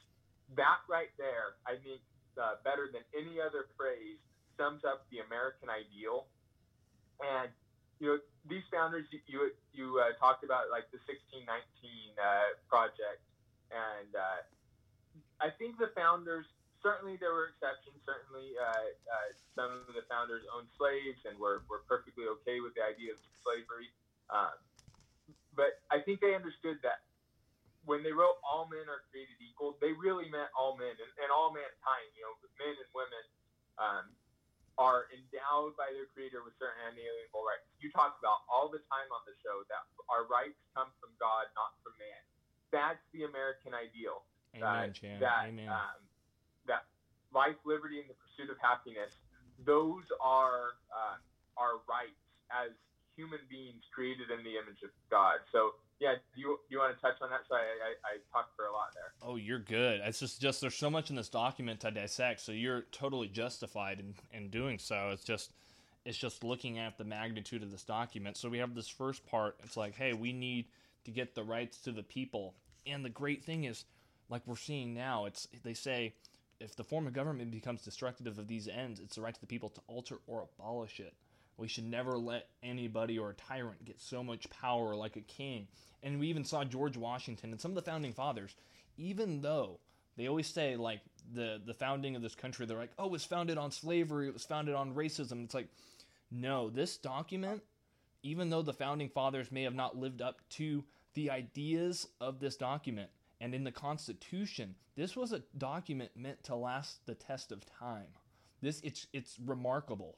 That 0.55 0.79
right 0.87 1.11
there, 1.19 1.59
I 1.67 1.75
think, 1.83 2.07
uh, 2.39 2.61
better 2.65 2.89
than 2.93 3.03
any 3.17 3.41
other 3.41 3.67
phrase 3.77 4.21
sums 4.57 4.85
up 4.85 5.05
the 5.11 5.21
American 5.25 5.69
ideal. 5.69 6.29
And 7.21 7.51
you 8.01 8.13
know, 8.13 8.19
these 8.49 8.65
founders 8.73 9.09
you 9.11 9.21
you, 9.27 9.39
you 9.73 9.87
uh, 10.01 10.13
talked 10.21 10.45
about 10.45 10.69
like 10.69 10.89
the 10.93 11.01
1619 11.09 11.49
uh, 11.49 12.57
project, 12.69 13.25
and 13.73 14.13
uh, 14.13 14.41
I 15.41 15.49
think 15.57 15.81
the 15.81 15.93
founders 15.97 16.45
certainly 16.87 17.17
there 17.19 17.35
were 17.35 17.51
exceptions. 17.51 17.99
Certainly, 18.07 18.55
uh, 18.55 18.95
uh, 19.11 19.29
some 19.59 19.83
of 19.89 19.95
the 19.97 20.07
founders 20.07 20.47
owned 20.55 20.71
slaves 20.79 21.19
and 21.27 21.35
were, 21.35 21.67
were 21.67 21.83
perfectly 21.91 22.31
okay 22.39 22.63
with 22.63 22.79
the 22.79 22.85
idea 22.87 23.11
of 23.11 23.19
slavery. 23.43 23.91
Um, 24.31 24.55
but 25.59 25.83
I 25.91 25.99
think 25.99 26.23
they 26.23 26.39
understood 26.39 26.79
that 26.87 27.06
when 27.87 28.03
they 28.03 28.11
wrote 28.11 28.37
all 28.43 28.67
men 28.67 28.85
are 28.91 29.07
created 29.09 29.39
equal, 29.39 29.79
they 29.79 29.95
really 29.95 30.27
meant 30.27 30.51
all 30.59 30.75
men 30.75 30.91
and, 30.91 31.11
and 31.23 31.31
all 31.31 31.55
mankind, 31.55 32.07
you 32.19 32.27
know, 32.27 32.35
men 32.59 32.75
and 32.75 32.91
women 32.91 33.25
um, 33.79 34.05
are 34.77 35.09
endowed 35.15 35.73
by 35.79 35.89
their 35.95 36.11
creator 36.13 36.43
with 36.43 36.53
certain 36.59 36.83
unalienable 36.91 37.47
rights. 37.47 37.65
You 37.79 37.89
talk 37.95 38.19
about 38.19 38.45
all 38.51 38.69
the 38.69 38.83
time 38.91 39.09
on 39.15 39.23
the 39.25 39.39
show 39.41 39.63
that 39.71 39.87
our 40.11 40.27
rights 40.27 40.59
come 40.75 40.91
from 40.99 41.15
God, 41.17 41.49
not 41.55 41.79
from 41.81 41.95
man. 41.97 42.23
That's 42.75 43.01
the 43.15 43.25
American 43.25 43.73
ideal. 43.73 44.27
Amen, 44.59 44.93
that, 44.93 45.23
that, 45.23 45.43
Amen. 45.49 45.71
Um, 45.71 46.01
that 46.67 46.91
life, 47.31 47.57
liberty, 47.63 48.03
and 48.03 48.11
the 48.11 48.19
pursuit 48.19 48.51
of 48.51 48.59
happiness, 48.59 49.15
those 49.63 50.05
are 50.19 50.77
uh, 50.91 51.17
our 51.55 51.81
rights 51.87 52.19
as 52.51 52.75
human 53.15 53.41
beings 53.49 53.81
created 53.95 54.29
in 54.29 54.45
the 54.45 54.59
image 54.61 54.85
of 54.85 54.93
God. 55.09 55.41
So 55.55 55.79
yeah, 56.01 56.15
do 56.35 56.41
you, 56.41 56.59
do 56.69 56.75
you 56.75 56.79
want 56.79 56.95
to 56.95 57.01
touch 57.01 57.17
on 57.23 57.31
that? 57.31 57.41
Sorry, 57.49 57.63
I, 57.63 57.89
I, 57.89 58.15
I 58.15 58.17
talked 58.33 58.55
for 58.57 58.67
a 58.67 58.73
lot 58.73 58.89
there. 58.95 59.13
Oh, 59.23 59.37
you're 59.37 59.59
good. 59.59 60.01
It's 60.05 60.21
just, 60.21 60.41
just 60.41 60.61
there's 60.61 60.75
so 60.75 60.91
much 60.91 61.11
in 61.11 61.17
this 61.17 61.29
document 61.29 61.81
to 61.81 61.91
dissect, 61.91 62.41
so 62.41 62.53
you're 62.53 62.83
totally 62.93 63.29
justified 63.29 64.01
in, 64.01 64.15
in 64.33 64.51
doing 64.51 64.79
so. 64.79 65.11
It's 65.13 65.25
just 65.25 65.53
it's 66.05 66.17
just 66.17 66.45
looking 66.45 66.79
at 66.79 66.97
the 66.99 67.05
magnitude 67.05 67.65
of 67.65 67.73
this 67.73 67.83
document. 67.83 68.37
So 68.37 68.49
we 68.49 68.59
have 68.59 68.77
this 68.77 68.89
first 68.89 69.27
part. 69.27 69.57
It's 69.65 69.77
like, 69.77 69.97
hey, 69.97 70.13
we 70.13 70.33
need 70.33 70.67
to 71.05 71.11
get 71.11 71.35
the 71.35 71.43
rights 71.43 71.81
to 71.81 71.91
the 71.91 72.05
people. 72.05 72.55
And 72.87 73.05
the 73.05 73.11
great 73.11 73.43
thing 73.43 73.65
is, 73.65 73.85
like 74.29 74.43
we're 74.47 74.55
seeing 74.55 74.95
now, 74.95 75.25
it's 75.25 75.49
they 75.65 75.75
say 75.75 76.15
if 76.61 76.77
the 76.77 76.85
form 76.85 77.07
of 77.07 77.13
government 77.13 77.51
becomes 77.51 77.83
destructive 77.83 78.39
of 78.39 78.47
these 78.47 78.69
ends, 78.69 79.01
it's 79.01 79.17
the 79.17 79.23
right 79.23 79.35
to 79.35 79.41
the 79.41 79.47
people 79.47 79.69
to 79.71 79.81
alter 79.89 80.19
or 80.27 80.47
abolish 80.61 81.01
it. 81.01 81.15
We 81.57 81.69
should 81.69 81.85
never 81.85 82.19
let 82.19 82.49
anybody 82.63 83.19
or 83.19 83.31
a 83.31 83.35
tyrant 83.35 83.85
get 83.85 84.01
so 84.01 84.23
much 84.23 84.49
power 84.51 84.95
like 84.95 85.17
a 85.17 85.23
king. 85.23 85.69
And 86.03 86.21
we 86.21 86.29
even 86.29 86.45
saw 86.45 86.65
George 86.65 86.97
Washington 86.97 87.51
and 87.51 87.61
some 87.61 87.71
of 87.71 87.77
the 87.77 87.91
founding 87.91 88.13
fathers, 88.13 88.55
even 88.99 89.41
though 89.41 89.81
they 90.17 90.29
always 90.29 90.47
say 90.47 90.77
like 90.77 91.01
the 91.33 91.61
the 91.65 91.75
founding 91.75 92.15
of 92.15 92.23
this 92.23 92.35
country, 92.35 92.67
they're 92.67 92.77
like, 92.77 92.93
oh, 92.99 93.07
it 93.07 93.13
was 93.13 93.25
founded 93.25 93.59
on 93.59 93.71
slavery, 93.71 94.29
it 94.29 94.35
was 94.35 94.45
founded 94.45 94.75
on 94.75 94.95
racism. 94.95 95.45
It's 95.45 95.55
like, 95.55 95.69
no, 96.31 96.71
this 96.71 96.97
document, 96.97 97.63
even 98.23 98.51
though 98.51 98.63
the 98.63 98.73
founding 98.73 99.09
fathers 99.09 99.51
may 99.51 99.63
have 99.63 99.75
not 99.75 99.97
lived 99.97 100.21
up 100.21 100.41
to 100.51 100.85
the 101.15 101.31
ideas 101.31 102.07
of 102.21 102.41
this 102.41 102.57
document, 102.57 103.11
and 103.41 103.55
in 103.55 103.65
the 103.65 103.73
Constitution, 103.73 104.75
this 104.97 105.17
was 105.17 105.33
a 105.33 105.43
document 105.57 106.11
meant 106.15 106.43
to 106.45 106.55
last 106.55 107.05
the 107.07 107.15
test 107.15 107.51
of 107.51 107.65
time. 107.65 108.09
This 108.61 108.81
it's 108.83 109.07
it's 109.13 109.39
remarkable 109.45 110.17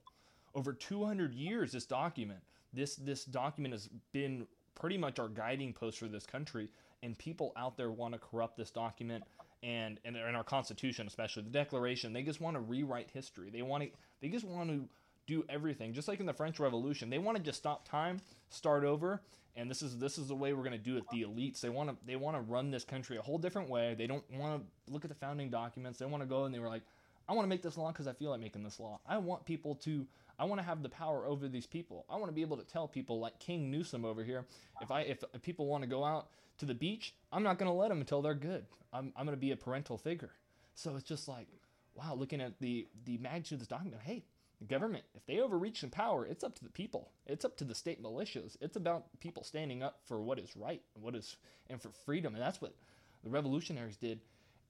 over 0.59 0.73
200 0.73 1.33
years 1.33 1.73
this 1.73 1.87
document. 1.87 2.41
This 2.75 2.97
this 2.97 3.25
document 3.25 3.73
has 3.73 3.89
been 4.13 4.47
pretty 4.75 4.99
much 4.99 5.19
our 5.19 5.29
guiding 5.29 5.73
post 5.73 5.99
for 5.99 6.09
this 6.09 6.27
country 6.27 6.69
and 7.03 7.17
people 7.17 7.53
out 7.57 7.77
there 7.77 7.91
want 7.91 8.13
to 8.13 8.19
corrupt 8.19 8.57
this 8.57 8.71
document 8.71 9.25
and 9.63 9.99
and 10.05 10.17
in 10.17 10.35
our 10.35 10.45
constitution 10.45 11.07
especially. 11.07 11.45
The 11.45 11.51
declaration 11.51 12.13
they 12.13 12.23
just 12.23 12.41
want 12.41 12.57
to 12.57 12.61
rewrite 12.61 13.09
history. 13.13 13.51
They 13.51 13.63
want 13.63 13.85
to 13.85 13.91
they 14.21 14.29
just 14.29 14.45
want 14.45 14.69
to 14.69 14.89
do 15.27 15.45
everything. 15.49 15.93
Just 15.93 16.09
like 16.09 16.21
in 16.21 16.27
the 16.27 16.35
french 16.35 16.59
revolution 16.59 17.09
they 17.09 17.19
want 17.19 17.37
to 17.37 17.43
just 17.43 17.59
stop 17.59 17.89
time 17.89 18.21
start 18.51 18.85
over 18.85 19.23
and 19.57 19.71
this 19.71 19.81
is 19.81 19.97
this 19.99 20.19
is 20.19 20.27
the 20.27 20.35
way 20.35 20.53
we're 20.53 20.65
going 20.65 20.73
to 20.73 20.79
do 20.79 20.97
it 20.97 21.05
the 21.11 21.23
elites. 21.23 21.61
They 21.61 21.71
want 21.71 21.89
to 21.89 21.97
they 22.05 22.17
want 22.17 22.37
to 22.37 22.43
run 22.43 22.73
this 22.73 22.85
country 22.85 23.17
a 23.17 23.23
whole 23.23 23.39
different 23.39 23.71
way. 23.71 23.95
They 23.97 24.09
don't 24.09 24.25
want 24.33 24.61
to 24.61 24.93
look 24.93 25.05
at 25.05 25.09
the 25.09 25.17
founding 25.17 25.51
documents. 25.51 26.01
They 26.01 26.07
want 26.07 26.23
to 26.23 26.29
go 26.29 26.45
and 26.45 26.55
they 26.55 26.59
were 26.59 26.69
like 26.69 26.83
i 27.29 27.35
want 27.35 27.45
to 27.45 27.49
make 27.49 27.61
this 27.61 27.77
law 27.77 27.93
because 27.93 28.07
i 28.07 28.13
feel 28.15 28.31
like 28.31 28.41
making 28.41 28.63
this 28.65 28.81
law. 28.81 29.01
I 29.07 29.19
want 29.19 29.45
people 29.45 29.75
to 29.77 30.07
I 30.39 30.45
want 30.45 30.61
to 30.61 30.65
have 30.65 30.83
the 30.83 30.89
power 30.89 31.27
over 31.27 31.49
these 31.49 31.67
people. 31.67 32.05
I 32.09 32.17
want 32.17 32.29
to 32.29 32.35
be 32.35 32.43
able 32.43 32.57
to 32.59 32.65
tell 32.65 32.87
people 32.87 33.19
like 33.19 33.39
King 33.41 33.71
Newsom 33.71 34.05
over 34.05 34.23
here, 34.23 34.47
if 34.81 34.91
I 34.91 35.01
if, 35.03 35.25
people 35.43 35.67
want 35.67 35.83
to 35.83 35.89
go 35.89 36.05
out 36.05 36.29
to 36.59 36.67
the 36.67 36.75
beach, 36.75 37.15
I'm 37.33 37.43
not 37.43 37.59
going 37.59 37.71
to 37.71 37.77
let 37.77 37.89
them 37.89 38.01
until 38.01 38.23
they're 38.23 38.35
good. 38.35 38.67
I'm 38.93 39.13
I'm 39.17 39.27
going 39.27 39.37
to 39.37 39.41
be 39.41 39.51
a 39.51 39.57
parental 39.57 39.99
figure. 39.99 40.31
So 40.75 40.95
it's 40.95 41.09
just 41.09 41.27
like, 41.27 41.49
wow, 41.95 42.15
looking 42.15 42.41
at 42.41 42.61
the 42.61 42.87
the 43.05 43.19
magnitude 43.19 43.57
of 43.57 43.59
this 43.61 43.69
document. 43.69 44.03
Hey, 44.05 44.25
the 44.61 44.65
government, 44.65 45.05
if 45.15 45.25
they 45.27 45.41
overreach 45.41 45.83
in 45.83 45.91
power, 45.91 46.27
it's 46.27 46.43
up 46.43 46.55
to 46.57 46.65
the 46.65 46.71
people. 46.71 47.11
It's 47.27 47.45
up 47.45 47.57
to 47.59 47.65
the 47.65 47.75
state 47.75 48.03
militias. 48.03 48.57
It's 48.61 48.77
about 48.77 49.07
people 49.21 49.45
standing 49.45 49.83
up 49.83 50.01
for 50.05 50.21
what 50.21 50.39
is 50.39 50.57
right 50.57 50.83
and 50.95 51.05
what 51.05 51.15
is 51.15 51.37
and 51.69 51.81
for 51.81 51.91
freedom. 51.91 52.35
And 52.35 52.43
that's 52.43 52.61
what 52.61 52.75
the 53.23 53.31
revolutionaries 53.31 53.97
did. 53.97 54.21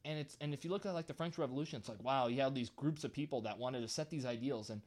And 0.05 0.19
it's 0.19 0.37
and 0.41 0.55
if 0.55 0.65
you 0.65 0.71
look 0.71 0.87
at 0.87 0.95
like 0.95 1.07
the 1.07 1.15
French 1.15 1.37
Revolution, 1.37 1.79
it's 1.79 1.89
like 1.89 2.03
wow, 2.03 2.29
you 2.29 2.41
had 2.41 2.55
these 2.55 2.71
groups 2.71 3.05
of 3.05 3.13
people 3.13 3.43
that 3.43 3.59
wanted 3.59 3.81
to 3.83 3.89
set 3.89 4.09
these 4.09 4.25
ideals 4.25 4.71
and 4.71 4.81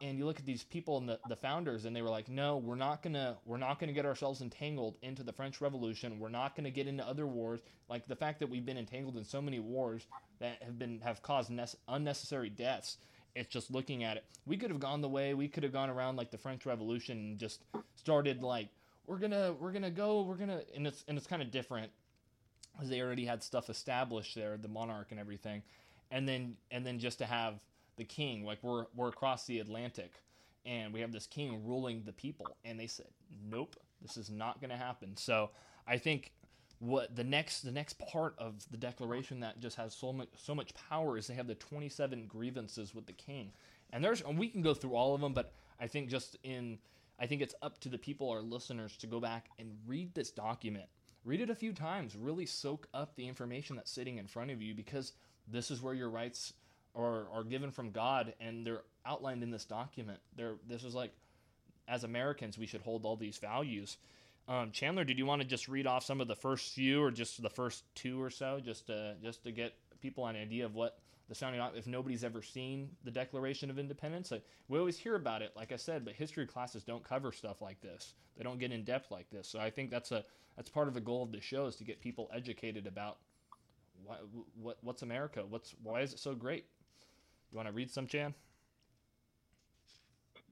and 0.00 0.18
you 0.18 0.24
look 0.26 0.38
at 0.38 0.46
these 0.46 0.64
people 0.64 0.98
and 0.98 1.08
the, 1.08 1.18
the 1.28 1.36
founders 1.36 1.84
and 1.84 1.94
they 1.94 2.02
were 2.02 2.08
like 2.08 2.28
no 2.28 2.56
we're 2.58 2.76
not 2.76 3.02
gonna 3.02 3.36
we're 3.44 3.56
not 3.56 3.78
gonna 3.80 3.92
get 3.92 4.06
ourselves 4.06 4.40
entangled 4.40 4.96
into 5.02 5.22
the 5.22 5.32
french 5.32 5.60
revolution. 5.60 6.18
We're 6.18 6.28
not 6.28 6.54
gonna 6.54 6.70
get 6.70 6.86
into 6.86 7.06
other 7.06 7.26
wars. 7.26 7.60
Like 7.88 8.06
the 8.06 8.16
fact 8.16 8.40
that 8.40 8.48
we've 8.48 8.66
been 8.66 8.78
entangled 8.78 9.16
in 9.16 9.24
so 9.24 9.42
many 9.42 9.58
wars 9.58 10.06
that 10.38 10.62
have 10.62 10.78
been 10.78 11.00
have 11.00 11.22
caused 11.22 11.50
ne- 11.50 11.64
unnecessary 11.88 12.50
deaths 12.50 12.98
it's 13.34 13.48
just 13.48 13.70
looking 13.70 14.04
at 14.04 14.16
it. 14.16 14.24
We 14.46 14.56
could 14.56 14.70
have 14.70 14.80
gone 14.80 15.00
the 15.00 15.08
way 15.08 15.34
we 15.34 15.48
could 15.48 15.62
have 15.62 15.72
gone 15.72 15.90
around 15.90 16.16
like 16.16 16.30
the 16.30 16.38
french 16.38 16.66
revolution 16.66 17.18
and 17.18 17.38
just 17.38 17.62
started 17.94 18.42
like 18.42 18.68
we're 19.06 19.18
gonna 19.18 19.54
we're 19.58 19.72
gonna 19.72 19.90
go 19.90 20.22
we're 20.22 20.36
gonna 20.36 20.62
and 20.74 20.86
it's 20.86 21.04
and 21.08 21.16
it's 21.16 21.26
kind 21.26 21.42
of 21.42 21.50
different 21.50 21.90
because 22.72 22.88
they 22.88 23.00
already 23.00 23.24
had 23.24 23.42
stuff 23.42 23.70
established 23.70 24.34
there 24.34 24.56
the 24.56 24.68
monarch 24.68 25.08
and 25.10 25.20
everything. 25.20 25.62
And 26.10 26.28
then 26.28 26.56
and 26.70 26.84
then 26.84 26.98
just 26.98 27.18
to 27.18 27.26
have 27.26 27.54
the 27.98 28.04
king. 28.04 28.44
Like 28.44 28.58
we're 28.62 28.86
we're 28.94 29.08
across 29.08 29.46
the 29.46 29.58
Atlantic, 29.60 30.14
and 30.64 30.92
we 30.92 31.00
have 31.00 31.12
this 31.12 31.26
king 31.26 31.66
ruling 31.66 32.02
the 32.04 32.12
people. 32.12 32.56
And 32.64 32.78
they 32.78 32.86
said, 32.86 33.08
nope, 33.50 33.76
this 34.00 34.16
is 34.16 34.30
not 34.30 34.60
going 34.60 34.70
to 34.70 34.76
happen. 34.76 35.16
So 35.16 35.50
I 35.86 35.98
think 35.98 36.32
what 36.80 37.14
the 37.16 37.24
next 37.24 37.62
the 37.62 37.72
next 37.72 37.98
part 37.98 38.34
of 38.38 38.64
the 38.70 38.76
declaration 38.76 39.40
that 39.40 39.58
just 39.58 39.76
has 39.76 39.94
so 39.94 40.12
much 40.12 40.28
so 40.36 40.54
much 40.54 40.72
power 40.74 41.18
is 41.18 41.26
they 41.26 41.34
have 41.34 41.48
the 41.48 41.54
27 41.56 42.26
grievances 42.26 42.94
with 42.94 43.06
the 43.06 43.12
king 43.12 43.50
and 43.90 44.04
there's 44.04 44.20
and 44.22 44.38
we 44.38 44.48
can 44.48 44.62
go 44.62 44.74
through 44.74 44.94
all 44.94 45.14
of 45.14 45.20
them 45.20 45.32
but 45.32 45.52
i 45.80 45.88
think 45.88 46.08
just 46.08 46.36
in 46.44 46.78
i 47.18 47.26
think 47.26 47.42
it's 47.42 47.54
up 47.62 47.80
to 47.80 47.88
the 47.88 47.98
people 47.98 48.30
our 48.30 48.40
listeners 48.40 48.96
to 48.96 49.08
go 49.08 49.18
back 49.18 49.48
and 49.58 49.76
read 49.88 50.14
this 50.14 50.30
document 50.30 50.86
read 51.24 51.40
it 51.40 51.50
a 51.50 51.54
few 51.54 51.72
times 51.72 52.14
really 52.14 52.46
soak 52.46 52.86
up 52.94 53.16
the 53.16 53.26
information 53.26 53.74
that's 53.74 53.90
sitting 53.90 54.18
in 54.18 54.26
front 54.28 54.50
of 54.50 54.62
you 54.62 54.72
because 54.72 55.14
this 55.48 55.72
is 55.72 55.82
where 55.82 55.94
your 55.94 56.10
rights 56.10 56.52
or 56.94 57.28
are 57.32 57.44
given 57.44 57.70
from 57.70 57.90
God, 57.90 58.34
and 58.40 58.66
they're 58.66 58.82
outlined 59.04 59.42
in 59.42 59.50
this 59.50 59.64
document. 59.64 60.18
They're, 60.36 60.56
this 60.68 60.84
is 60.84 60.94
like, 60.94 61.12
as 61.86 62.04
Americans, 62.04 62.58
we 62.58 62.66
should 62.66 62.82
hold 62.82 63.04
all 63.04 63.16
these 63.16 63.38
values. 63.38 63.96
Um, 64.48 64.70
Chandler, 64.72 65.04
did 65.04 65.18
you 65.18 65.26
want 65.26 65.42
to 65.42 65.48
just 65.48 65.68
read 65.68 65.86
off 65.86 66.04
some 66.04 66.20
of 66.20 66.28
the 66.28 66.36
first 66.36 66.74
few, 66.74 67.02
or 67.02 67.10
just 67.10 67.40
the 67.42 67.50
first 67.50 67.84
two 67.94 68.22
or 68.22 68.30
so, 68.30 68.60
just 68.62 68.86
to 68.86 69.16
just 69.22 69.44
to 69.44 69.52
get 69.52 69.74
people 70.00 70.26
an 70.26 70.36
idea 70.36 70.64
of 70.64 70.74
what 70.74 70.98
the 71.28 71.34
sounding 71.34 71.60
if 71.74 71.86
nobody's 71.86 72.24
ever 72.24 72.40
seen 72.40 72.88
the 73.04 73.10
Declaration 73.10 73.68
of 73.68 73.78
Independence? 73.78 74.32
we 74.68 74.78
always 74.78 74.96
hear 74.96 75.14
about 75.14 75.42
it, 75.42 75.52
like 75.54 75.72
I 75.72 75.76
said, 75.76 76.04
but 76.04 76.14
history 76.14 76.46
classes 76.46 76.82
don't 76.82 77.04
cover 77.04 77.32
stuff 77.32 77.60
like 77.60 77.80
this. 77.82 78.14
They 78.36 78.44
don't 78.44 78.58
get 78.58 78.72
in 78.72 78.84
depth 78.84 79.10
like 79.10 79.28
this. 79.30 79.48
So 79.48 79.58
I 79.58 79.70
think 79.70 79.90
that's 79.90 80.12
a 80.12 80.24
that's 80.56 80.70
part 80.70 80.88
of 80.88 80.94
the 80.94 81.00
goal 81.00 81.22
of 81.22 81.30
the 81.30 81.40
show 81.40 81.66
is 81.66 81.76
to 81.76 81.84
get 81.84 82.00
people 82.00 82.30
educated 82.34 82.86
about 82.86 83.18
what, 84.04 84.24
what 84.60 84.78
what's 84.80 85.02
America, 85.02 85.44
what's 85.48 85.74
why 85.82 86.00
is 86.00 86.14
it 86.14 86.18
so 86.18 86.34
great. 86.34 86.64
You 87.50 87.56
want 87.56 87.68
to 87.68 87.74
read 87.74 87.90
some, 87.90 88.06
Chan? 88.06 88.34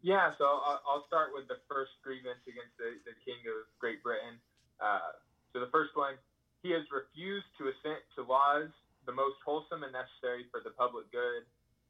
Yeah, 0.06 0.32
so 0.38 0.46
I'll, 0.46 1.04
start 1.10 1.34
with 1.34 1.50
the 1.50 1.58
first 1.66 1.98
grievance 2.04 2.38
against 2.46 2.78
the, 2.78 2.94
the 3.02 3.16
King 3.26 3.42
of 3.50 3.66
Great 3.82 4.06
Britain. 4.06 4.38
Uh, 4.78 5.18
so 5.50 5.58
the 5.58 5.72
first 5.74 5.98
one, 5.98 6.14
he 6.62 6.70
has 6.70 6.86
refused 6.94 7.48
to 7.58 7.72
assent 7.74 8.00
to 8.14 8.22
laws 8.22 8.70
the 9.02 9.14
most 9.14 9.38
wholesome 9.42 9.82
and 9.82 9.90
necessary 9.90 10.46
for 10.54 10.62
the 10.62 10.74
public 10.78 11.10
good. 11.10 11.42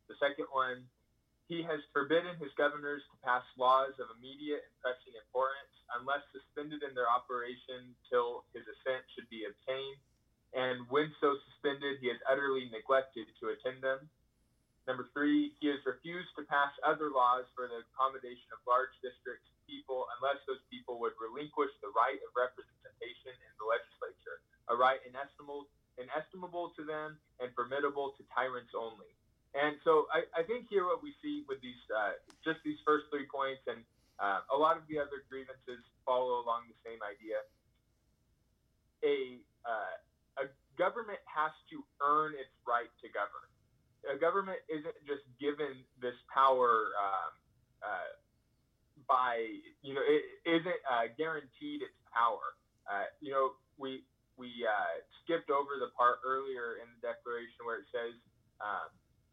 The 0.08 0.16
second 0.16 0.48
one, 0.48 0.88
he 1.48 1.62
has 1.62 1.78
forbidden 1.92 2.40
his 2.40 2.50
governors 2.56 3.04
to 3.12 3.16
pass 3.20 3.44
laws 3.54 3.94
of 4.00 4.08
immediate 4.16 4.64
and 4.64 4.74
pressing 4.80 5.14
importance 5.14 5.72
unless 6.00 6.24
suspended 6.34 6.82
in 6.82 6.96
their 6.96 7.06
operation 7.06 7.94
till 8.10 8.48
his 8.56 8.64
assent 8.64 9.04
should 9.14 9.28
be 9.30 9.46
obtained. 9.46 10.00
And 10.56 10.88
when 10.88 11.12
so 11.20 11.36
suspended, 11.52 12.00
he 12.00 12.08
has 12.08 12.18
utterly 12.26 12.66
neglected 12.72 13.28
to 13.44 13.52
attend 13.54 13.84
them. 13.84 14.08
Number 14.86 15.10
three, 15.10 15.50
he 15.58 15.66
has 15.74 15.82
refused 15.82 16.30
to 16.38 16.46
pass 16.46 16.70
other 16.86 17.10
laws 17.10 17.50
for 17.58 17.66
the 17.66 17.82
accommodation 17.90 18.46
of 18.54 18.62
large 18.70 18.94
districts 19.02 19.50
of 19.50 19.58
people 19.66 20.06
unless 20.18 20.38
those 20.46 20.62
people 20.70 21.02
would 21.02 21.18
relinquish 21.18 21.74
the 21.82 21.90
right 21.90 22.22
of 22.22 22.30
representation 22.38 23.34
in 23.34 23.52
the 23.58 23.66
legislature, 23.66 24.46
a 24.70 24.78
right 24.78 25.02
inestimable, 25.02 25.66
inestimable 25.98 26.70
to 26.78 26.86
them 26.86 27.18
and 27.42 27.50
formidable 27.58 28.14
to 28.14 28.22
tyrants 28.30 28.70
only. 28.78 29.10
And 29.58 29.74
so 29.82 30.06
I, 30.14 30.22
I 30.38 30.46
think 30.46 30.70
here 30.70 30.86
what 30.86 31.02
we 31.02 31.18
see 31.18 31.42
with 31.50 31.58
these, 31.58 31.82
uh, 31.90 32.14
just 32.46 32.62
these 32.62 32.78
first 32.86 33.10
three 33.10 33.26
points 33.26 33.66
and 33.66 33.82
uh, 34.22 34.46
a 34.54 34.56
lot 34.56 34.78
of 34.78 34.86
the 34.86 35.02
other 35.02 35.26
grievances 35.26 35.82
follow 36.06 36.46
along 36.46 36.70
the 36.70 36.78
same 36.86 37.02
idea. 37.02 37.42
A, 39.02 39.42
uh, 39.66 40.46
a 40.46 40.52
government 40.78 41.18
has 41.26 41.50
to 41.74 41.82
earn 41.98 42.38
its 42.38 42.54
right 42.62 42.88
to 43.02 43.10
govern 43.10 43.50
a 44.06 44.16
government 44.16 44.58
isn't 44.70 44.96
just 45.06 45.26
given 45.40 45.82
this 46.00 46.16
power 46.32 46.94
um, 46.98 47.32
uh, 47.82 48.10
by 49.08 49.42
you 49.82 49.94
know 49.94 50.02
it 50.02 50.22
isn't 50.46 50.80
uh, 50.86 51.10
guaranteed 51.18 51.82
its 51.82 51.98
power. 52.10 52.54
Uh, 52.86 53.10
you 53.20 53.30
know 53.30 53.58
we 53.78 54.06
we 54.36 54.52
uh, 54.64 55.02
skipped 55.24 55.50
over 55.50 55.80
the 55.80 55.90
part 55.96 56.20
earlier 56.24 56.78
in 56.80 56.86
the 56.96 57.00
Declaration 57.02 57.64
where 57.64 57.80
it 57.82 57.88
says 57.90 58.14
um, 58.60 58.88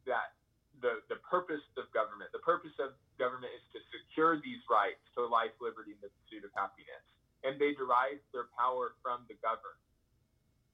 that 0.07 0.36
the 0.82 1.03
the 1.11 1.19
purpose 1.21 1.63
of 1.78 1.88
government, 1.93 2.34
the 2.34 2.43
purpose 2.43 2.74
of 2.82 2.97
government 3.21 3.53
is 3.53 3.63
to 3.78 3.80
secure 3.93 4.41
these 4.41 4.61
rights 4.67 5.01
to 5.13 5.26
life, 5.26 5.53
liberty, 5.61 5.93
and 5.93 6.01
the 6.01 6.11
pursuit 6.24 6.43
of 6.43 6.51
happiness, 6.57 7.03
and 7.45 7.61
they 7.61 7.78
derive 7.78 8.19
their 8.34 8.49
power 8.57 8.97
from 9.05 9.24
the 9.30 9.38
governed. 9.39 9.80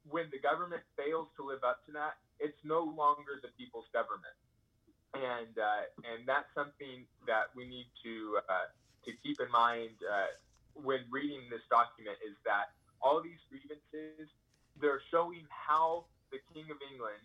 When 0.07 0.31
the 0.31 0.39
government 0.39 0.81
fails 0.95 1.27
to 1.37 1.45
live 1.45 1.61
up 1.67 1.83
to 1.85 1.91
that, 1.99 2.17
it's 2.39 2.59
no 2.63 2.83
longer 2.83 3.39
the 3.41 3.49
people's 3.57 3.87
government, 3.93 4.35
and 5.13 5.53
uh, 5.57 5.83
and 6.07 6.27
that's 6.27 6.49
something 6.55 7.05
that 7.27 7.51
we 7.55 7.67
need 7.67 7.87
to 8.03 8.39
uh, 8.49 8.67
to 9.05 9.11
keep 9.23 9.39
in 9.39 9.51
mind 9.51 9.95
uh, 10.03 10.31
when 10.73 11.03
reading 11.09 11.41
this 11.49 11.63
document 11.69 12.17
is 12.23 12.35
that 12.45 12.71
all 13.01 13.21
these 13.21 13.39
grievances, 13.47 14.27
they're 14.79 15.01
showing 15.11 15.43
how 15.49 16.05
the 16.31 16.39
King 16.53 16.67
of 16.71 16.77
England 16.91 17.23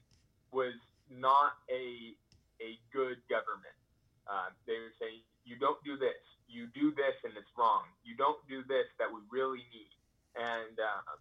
was 0.53 0.75
not 1.11 1.59
a 1.71 2.15
a 2.63 2.79
good 2.93 3.19
government. 3.29 3.77
Uh, 4.25 4.49
they 4.67 4.79
were 4.81 4.95
saying, 4.97 5.21
you 5.45 5.59
don't 5.61 5.83
do 5.85 6.01
this, 6.01 6.23
you 6.49 6.67
do 6.73 6.95
this, 6.97 7.13
and 7.25 7.37
it's 7.37 7.51
wrong. 7.59 7.85
You 8.05 8.17
don't 8.17 8.41
do 8.49 8.65
this 8.65 8.89
that 8.97 9.11
we 9.11 9.21
really 9.29 9.67
need. 9.69 9.93
And 10.35 10.79
uh, 10.81 11.19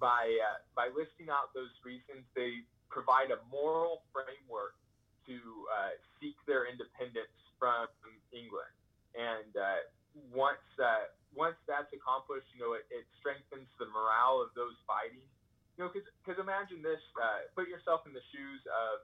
by 0.00 0.26
uh, 0.26 0.58
by 0.74 0.88
listing 0.90 1.28
out 1.30 1.52
those 1.54 1.74
reasons, 1.84 2.24
they 2.34 2.64
provide 2.94 3.34
a 3.34 3.42
moral 3.50 4.06
framework 4.14 4.78
to 5.26 5.34
uh, 5.74 5.98
seek 6.22 6.38
their 6.46 6.70
independence 6.70 7.34
from 7.58 7.90
England. 8.30 8.70
And 9.18 9.50
uh, 9.58 9.82
once 10.30 10.62
uh, 10.78 11.10
once 11.34 11.58
that's 11.66 11.90
accomplished, 11.90 12.46
you 12.54 12.62
know, 12.62 12.78
it, 12.78 12.86
it, 12.94 13.02
strengthens 13.18 13.66
the 13.82 13.90
morale 13.90 14.38
of 14.38 14.54
those 14.54 14.78
fighting. 14.86 15.26
You 15.74 15.86
know, 15.86 15.90
because 15.90 16.38
imagine 16.38 16.78
this: 16.86 17.02
uh, 17.18 17.50
put 17.58 17.66
yourself 17.66 18.06
in 18.06 18.14
the 18.14 18.22
shoes 18.30 18.62
of 18.70 19.02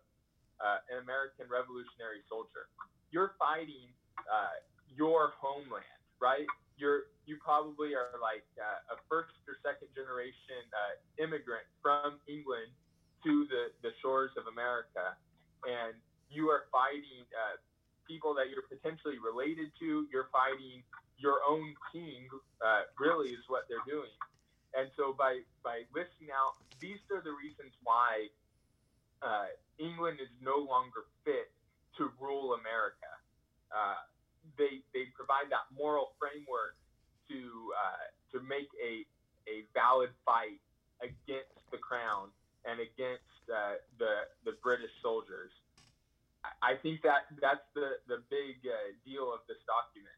uh, 0.62 0.94
an 0.94 1.02
American 1.02 1.50
Revolutionary 1.50 2.22
soldier. 2.30 2.70
You're 3.10 3.34
fighting 3.42 3.90
uh, 4.30 4.62
your 4.86 5.34
homeland, 5.34 5.98
right? 6.22 6.46
You're 6.78 7.10
you 7.26 7.42
probably 7.42 7.94
are 7.98 8.18
like 8.22 8.46
a 8.60 8.98
first 9.10 9.34
or 9.50 9.58
second 9.62 9.90
generation 9.94 10.62
immigrant 11.18 11.66
from 11.82 12.18
England 12.26 12.70
to 13.24 13.46
the, 13.48 13.70
the 13.82 13.92
shores 14.00 14.30
of 14.36 14.46
America, 14.46 15.16
and 15.64 15.94
you 16.30 16.48
are 16.48 16.70
fighting 16.72 17.26
uh, 17.34 17.58
people 18.06 18.34
that 18.34 18.48
you're 18.50 18.66
potentially 18.66 19.18
related 19.20 19.70
to. 19.80 20.06
You're 20.12 20.32
fighting 20.32 20.82
your 21.18 21.44
own 21.46 21.74
king. 21.92 22.26
Uh, 22.64 22.88
really, 22.98 23.30
is 23.30 23.44
what 23.48 23.68
they're 23.68 23.84
doing. 23.86 24.12
And 24.74 24.88
so 24.96 25.14
by 25.16 25.42
by 25.62 25.82
listing 25.94 26.30
out 26.30 26.58
these 26.80 27.02
are 27.10 27.20
the 27.20 27.34
reasons 27.34 27.74
why 27.82 28.30
uh, 29.22 29.52
England 29.78 30.18
is 30.22 30.32
no 30.40 30.56
longer 30.56 31.04
fit 31.24 31.52
to 31.98 32.10
rule 32.20 32.54
America. 32.54 33.10
Uh, 33.74 34.00
they 34.56 34.80
they 34.94 35.10
provide 35.14 35.50
that 35.50 35.68
moral 35.74 36.14
framework 36.18 36.78
to 37.28 37.40
uh, 37.74 38.06
to 38.32 38.42
make 38.46 38.70
a 38.78 39.04
a 39.50 39.66
valid 39.74 40.10
fight 40.24 40.62
against 41.02 41.58
the 41.72 41.78
crown 41.78 42.30
and 42.64 42.80
against 42.80 43.44
uh, 43.52 43.80
the 43.98 44.28
the 44.44 44.56
British 44.62 44.90
soldiers. 45.02 45.50
I 46.62 46.74
think 46.74 47.02
that 47.02 47.28
that's 47.40 47.64
the 47.74 48.00
the 48.08 48.22
big 48.30 48.64
uh, 48.64 48.74
deal 49.04 49.32
of 49.32 49.40
this 49.48 49.58
document. 49.66 50.16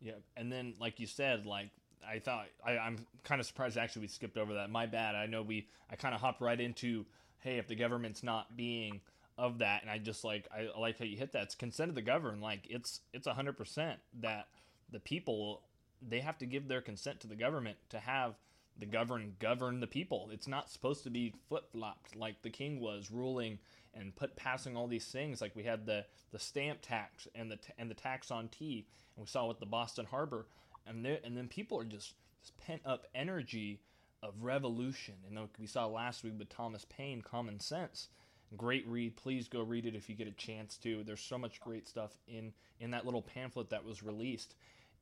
Yeah, 0.00 0.20
and 0.36 0.52
then 0.52 0.74
like 0.80 1.00
you 1.00 1.06
said, 1.06 1.46
like 1.46 1.70
I 2.06 2.18
thought 2.18 2.46
I, 2.64 2.78
I'm 2.78 2.98
kind 3.24 3.40
of 3.40 3.46
surprised 3.46 3.78
actually 3.78 4.02
we 4.02 4.08
skipped 4.08 4.36
over 4.36 4.54
that. 4.54 4.70
My 4.70 4.86
bad. 4.86 5.14
I 5.14 5.26
know 5.26 5.42
we 5.42 5.68
I 5.90 5.96
kind 5.96 6.14
of 6.14 6.20
hopped 6.20 6.40
right 6.40 6.60
into 6.60 7.06
hey 7.40 7.58
if 7.58 7.68
the 7.68 7.76
government's 7.76 8.22
not 8.22 8.56
being 8.56 9.00
of 9.38 9.58
that 9.58 9.82
and 9.82 9.90
I 9.90 9.98
just 9.98 10.24
like 10.24 10.46
I 10.52 10.68
like 10.78 10.98
how 10.98 11.04
you 11.04 11.16
hit 11.16 11.32
that. 11.32 11.44
It's 11.44 11.54
consent 11.54 11.88
of 11.88 11.94
the 11.94 12.02
governed. 12.02 12.42
Like 12.42 12.66
it's 12.68 13.00
it's 13.12 13.26
hundred 13.26 13.56
percent 13.56 14.00
that 14.20 14.48
the 14.90 15.00
people 15.00 15.62
they 16.06 16.20
have 16.20 16.38
to 16.38 16.46
give 16.46 16.68
their 16.68 16.80
consent 16.80 17.20
to 17.20 17.26
the 17.26 17.36
government 17.36 17.76
to 17.90 17.98
have 17.98 18.34
the 18.78 18.86
govern 18.86 19.34
govern 19.38 19.80
the 19.80 19.86
people. 19.86 20.28
It's 20.32 20.48
not 20.48 20.70
supposed 20.70 21.04
to 21.04 21.10
be 21.10 21.34
flip 21.48 21.70
flopped 21.72 22.16
like 22.16 22.42
the 22.42 22.50
king 22.50 22.80
was 22.80 23.10
ruling 23.10 23.58
and 23.94 24.14
put 24.16 24.36
passing 24.36 24.76
all 24.76 24.86
these 24.86 25.06
things. 25.06 25.40
Like 25.40 25.54
we 25.54 25.62
had 25.62 25.86
the 25.86 26.04
the 26.32 26.38
stamp 26.38 26.78
tax 26.82 27.28
and 27.34 27.50
the 27.50 27.58
and 27.78 27.90
the 27.90 27.94
tax 27.94 28.30
on 28.30 28.48
tea, 28.48 28.86
and 29.16 29.24
we 29.24 29.28
saw 29.28 29.46
with 29.46 29.60
the 29.60 29.66
Boston 29.66 30.06
Harbor, 30.06 30.46
and 30.86 31.04
there, 31.04 31.18
and 31.24 31.36
then 31.36 31.48
people 31.48 31.78
are 31.78 31.84
just 31.84 32.14
this 32.40 32.52
pent 32.58 32.82
up 32.84 33.06
energy 33.14 33.80
of 34.22 34.34
revolution. 34.42 35.14
And 35.26 35.36
like 35.36 35.50
we 35.58 35.66
saw 35.66 35.86
last 35.86 36.24
week 36.24 36.34
with 36.38 36.48
Thomas 36.48 36.86
Paine, 36.88 37.22
Common 37.22 37.60
Sense. 37.60 38.08
Great 38.56 38.86
read. 38.86 39.16
Please 39.16 39.48
go 39.48 39.62
read 39.62 39.86
it 39.86 39.94
if 39.94 40.10
you 40.10 40.14
get 40.14 40.28
a 40.28 40.32
chance 40.32 40.76
to. 40.78 41.02
There's 41.04 41.22
so 41.22 41.38
much 41.38 41.60
great 41.60 41.88
stuff 41.88 42.12
in 42.28 42.52
in 42.80 42.90
that 42.90 43.04
little 43.04 43.22
pamphlet 43.22 43.70
that 43.70 43.84
was 43.84 44.02
released. 44.02 44.54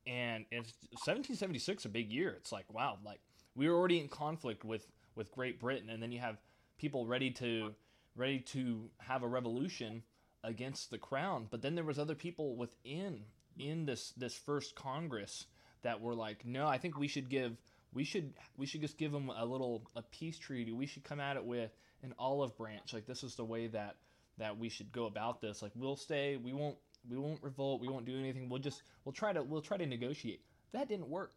And 0.07 0.45
it's 0.51 0.73
1776 0.91 1.85
a 1.85 1.89
big 1.89 2.11
year. 2.11 2.33
It's 2.37 2.51
like 2.51 2.65
wow, 2.73 2.97
like 3.05 3.19
we 3.55 3.67
were 3.67 3.75
already 3.75 3.99
in 3.99 4.07
conflict 4.07 4.63
with 4.63 4.85
with 5.15 5.31
Great 5.31 5.59
Britain, 5.59 5.89
and 5.89 6.01
then 6.01 6.11
you 6.11 6.19
have 6.19 6.37
people 6.77 7.05
ready 7.05 7.31
to 7.31 7.73
ready 8.15 8.39
to 8.39 8.89
have 8.99 9.23
a 9.23 9.27
revolution 9.27 10.03
against 10.43 10.89
the 10.89 10.97
crown. 10.97 11.47
But 11.49 11.61
then 11.61 11.75
there 11.75 11.83
was 11.83 11.99
other 11.99 12.15
people 12.15 12.55
within 12.55 13.21
in 13.57 13.85
this 13.85 14.11
this 14.17 14.35
first 14.35 14.75
Congress 14.75 15.45
that 15.83 16.01
were 16.01 16.15
like, 16.15 16.45
no, 16.45 16.67
I 16.67 16.77
think 16.77 16.97
we 16.97 17.07
should 17.07 17.29
give 17.29 17.57
we 17.93 18.03
should 18.03 18.33
we 18.57 18.65
should 18.65 18.81
just 18.81 18.97
give 18.97 19.11
them 19.11 19.29
a 19.29 19.45
little 19.45 19.83
a 19.95 20.01
peace 20.01 20.39
treaty. 20.39 20.71
We 20.71 20.85
should 20.85 21.03
come 21.03 21.19
at 21.19 21.37
it 21.37 21.43
with 21.43 21.71
an 22.03 22.13
olive 22.17 22.55
branch. 22.57 22.93
Like 22.93 23.05
this 23.05 23.23
is 23.23 23.35
the 23.35 23.45
way 23.45 23.67
that 23.67 23.95
that 24.37 24.57
we 24.57 24.69
should 24.69 24.91
go 24.91 25.05
about 25.05 25.41
this. 25.41 25.61
Like 25.61 25.71
we'll 25.75 25.97
stay, 25.97 26.37
we 26.37 26.53
won't 26.53 26.77
we 27.09 27.17
won't 27.17 27.43
revolt, 27.43 27.81
we 27.81 27.89
won't 27.89 28.05
do 28.05 28.17
anything. 28.17 28.49
We'll 28.49 28.61
just 28.61 28.83
we'll 29.03 29.13
try 29.13 29.33
to 29.33 29.43
we'll 29.43 29.61
try 29.61 29.77
to 29.77 29.85
negotiate. 29.85 30.41
That 30.71 30.87
didn't 30.87 31.09
work. 31.09 31.33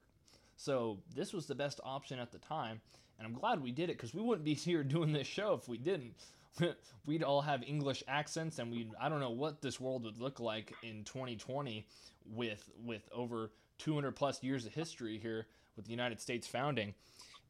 So 0.57 0.99
this 1.15 1.33
was 1.33 1.47
the 1.47 1.55
best 1.55 1.81
option 1.85 2.19
at 2.19 2.33
the 2.33 2.39
time, 2.39 2.81
and 3.19 3.27
I'm 3.27 3.35
glad 3.35 3.63
we 3.63 3.73
did 3.73 3.91
it 3.91 3.97
because 3.97 4.15
we 4.15 4.23
wouldn't 4.23 4.45
be 4.45 4.55
here 4.55 4.85
doing 4.85 5.13
this 5.13 5.27
show 5.27 5.55
if 5.55 5.69
we 5.69 5.79
didn't. 5.79 6.15
We'd 7.07 7.25
all 7.25 7.43
have 7.43 7.63
English 7.65 8.05
accents, 8.07 8.59
and 8.59 8.71
we 8.71 8.89
I 9.01 9.09
don't 9.09 9.21
know 9.21 9.31
what 9.31 9.61
this 9.61 9.81
world 9.81 10.05
would 10.05 10.21
look 10.21 10.41
like 10.41 10.73
in 10.83 11.05
2020 11.05 11.87
with 12.27 12.71
with 12.85 13.09
over 13.13 13.51
200 13.79 14.13
plus 14.13 14.43
years 14.43 14.65
of 14.65 14.73
history 14.73 15.19
here 15.19 15.47
with 15.77 15.85
the 15.85 15.91
United 15.91 16.21
States 16.21 16.47
founding. 16.47 16.95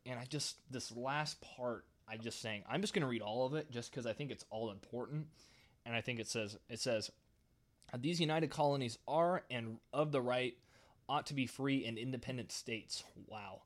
And 0.07 0.19
I 0.19 0.25
just 0.25 0.57
this 0.71 0.95
last 0.97 1.41
part, 1.43 1.85
I 2.09 2.17
just 2.17 2.41
saying 2.41 2.63
I'm 2.69 2.81
just 2.81 2.95
going 2.95 3.03
to 3.03 3.09
read 3.09 3.23
all 3.23 3.47
of 3.47 3.55
it 3.55 3.71
just 3.71 3.91
because 3.91 4.07
I 4.07 4.15
think 4.15 4.31
it's 4.31 4.45
all 4.49 4.71
important, 4.71 5.27
and 5.85 5.95
I 5.95 6.01
think 6.01 6.19
it 6.19 6.29
says 6.29 6.57
it 6.71 6.81
says 6.81 7.11
these 7.99 8.21
united 8.21 8.51
colonies 8.51 8.99
are 9.07 9.45
and 9.51 9.79
of 9.93 10.13
the 10.13 10.21
right 10.21 10.57
ought 11.09 11.27
to 11.27 11.35
be 11.35 11.47
free 11.47 11.85
and 11.87 11.99
independent 11.99 12.53
states. 12.53 13.05
Wow. 13.27 13.63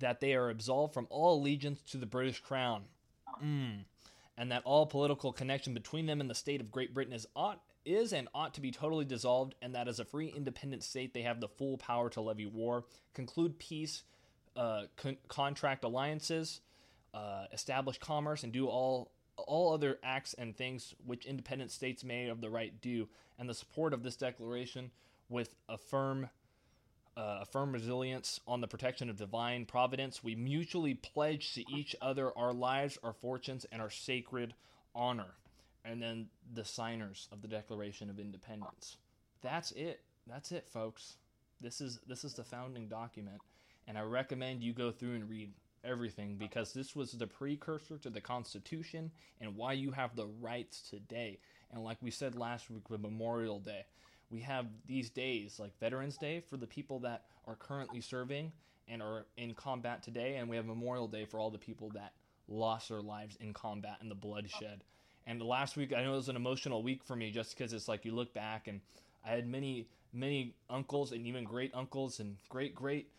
That 0.00 0.20
they 0.20 0.34
are 0.34 0.50
absolved 0.50 0.94
from 0.94 1.06
all 1.10 1.40
allegiance 1.40 1.80
to 1.90 1.96
the 1.96 2.06
British 2.06 2.40
Crown. 2.40 2.84
Mm. 3.42 3.84
And 4.36 4.52
that 4.52 4.62
all 4.64 4.86
political 4.86 5.32
connection 5.32 5.74
between 5.74 6.06
them 6.06 6.20
and 6.20 6.30
the 6.30 6.34
state 6.34 6.60
of 6.60 6.70
Great 6.70 6.94
Britain 6.94 7.12
is 7.12 7.26
ought 7.34 7.60
is 7.84 8.12
and 8.12 8.28
ought 8.34 8.54
to 8.54 8.60
be 8.60 8.70
totally 8.70 9.04
dissolved, 9.04 9.54
and 9.62 9.74
that 9.74 9.88
as 9.88 9.98
a 9.98 10.04
free 10.04 10.28
independent 10.36 10.82
state 10.82 11.14
they 11.14 11.22
have 11.22 11.40
the 11.40 11.48
full 11.48 11.78
power 11.78 12.10
to 12.10 12.20
levy 12.20 12.44
war, 12.44 12.84
conclude 13.14 13.58
peace, 13.58 14.02
uh, 14.56 14.82
con- 14.96 15.16
contract 15.28 15.84
alliances, 15.84 16.60
uh, 17.14 17.46
establish 17.52 17.98
commerce, 17.98 18.44
and 18.44 18.52
do 18.52 18.66
all 18.66 19.10
all 19.46 19.72
other 19.72 19.98
acts 20.02 20.34
and 20.34 20.56
things 20.56 20.94
which 21.06 21.24
independent 21.24 21.70
states 21.70 22.02
may 22.02 22.28
of 22.28 22.40
the 22.40 22.50
right 22.50 22.80
do, 22.80 23.08
and 23.38 23.48
the 23.48 23.54
support 23.54 23.94
of 23.94 24.02
this 24.02 24.16
declaration 24.16 24.90
with 25.28 25.54
a 25.68 25.78
firm 25.78 26.28
uh, 27.18 27.40
a 27.42 27.44
firm 27.44 27.72
resilience 27.72 28.38
on 28.46 28.60
the 28.60 28.68
protection 28.68 29.10
of 29.10 29.16
divine 29.16 29.66
providence, 29.66 30.22
we 30.22 30.36
mutually 30.36 30.94
pledge 30.94 31.52
to 31.54 31.64
each 31.68 31.96
other 32.00 32.30
our 32.38 32.52
lives, 32.52 32.96
our 33.02 33.12
fortunes, 33.12 33.66
and 33.72 33.82
our 33.82 33.90
sacred 33.90 34.54
honor. 34.94 35.34
And 35.84 36.00
then 36.00 36.28
the 36.54 36.64
signers 36.64 37.28
of 37.32 37.42
the 37.42 37.48
Declaration 37.48 38.08
of 38.08 38.20
Independence. 38.20 38.98
That's 39.42 39.72
it. 39.72 40.00
That's 40.28 40.52
it, 40.52 40.68
folks. 40.68 41.16
This 41.60 41.80
is 41.80 41.98
this 42.06 42.22
is 42.22 42.34
the 42.34 42.44
founding 42.44 42.86
document, 42.86 43.40
and 43.88 43.98
I 43.98 44.02
recommend 44.02 44.62
you 44.62 44.72
go 44.72 44.92
through 44.92 45.14
and 45.14 45.28
read 45.28 45.50
everything 45.82 46.36
because 46.36 46.72
this 46.72 46.94
was 46.94 47.12
the 47.12 47.26
precursor 47.26 47.98
to 47.98 48.10
the 48.10 48.20
Constitution 48.20 49.10
and 49.40 49.56
why 49.56 49.72
you 49.72 49.90
have 49.92 50.14
the 50.14 50.26
rights 50.40 50.82
today. 50.88 51.38
And 51.72 51.82
like 51.82 51.98
we 52.00 52.10
said 52.10 52.36
last 52.36 52.70
week 52.70 52.90
with 52.90 53.00
Memorial 53.00 53.58
Day, 53.58 53.86
we 54.30 54.40
have 54.40 54.66
these 54.86 55.10
days 55.10 55.58
like 55.58 55.78
Veterans 55.80 56.16
Day 56.16 56.42
for 56.48 56.56
the 56.56 56.66
people 56.66 56.98
that 57.00 57.24
are 57.46 57.56
currently 57.56 58.00
serving 58.00 58.52
and 58.88 59.02
are 59.02 59.26
in 59.36 59.54
combat 59.54 60.02
today, 60.02 60.36
and 60.36 60.48
we 60.48 60.56
have 60.56 60.66
Memorial 60.66 61.08
Day 61.08 61.24
for 61.24 61.38
all 61.38 61.50
the 61.50 61.58
people 61.58 61.90
that 61.90 62.12
lost 62.48 62.88
their 62.88 63.00
lives 63.00 63.36
in 63.40 63.52
combat 63.52 63.96
and 64.00 64.10
the 64.10 64.14
bloodshed. 64.14 64.82
And 65.26 65.42
last 65.42 65.76
week, 65.76 65.92
I 65.94 66.02
know 66.02 66.14
it 66.14 66.16
was 66.16 66.28
an 66.30 66.36
emotional 66.36 66.82
week 66.82 67.04
for 67.04 67.14
me 67.14 67.30
just 67.30 67.56
because 67.56 67.72
it's 67.72 67.88
like 67.88 68.04
you 68.04 68.14
look 68.14 68.32
back 68.32 68.66
and 68.66 68.80
I 69.24 69.30
had 69.30 69.46
many, 69.46 69.88
many 70.12 70.54
uncles 70.70 71.12
and 71.12 71.26
even 71.26 71.44
great 71.44 71.70
uncles 71.74 72.20
and 72.20 72.36
great 72.48 72.74
great 72.74 73.10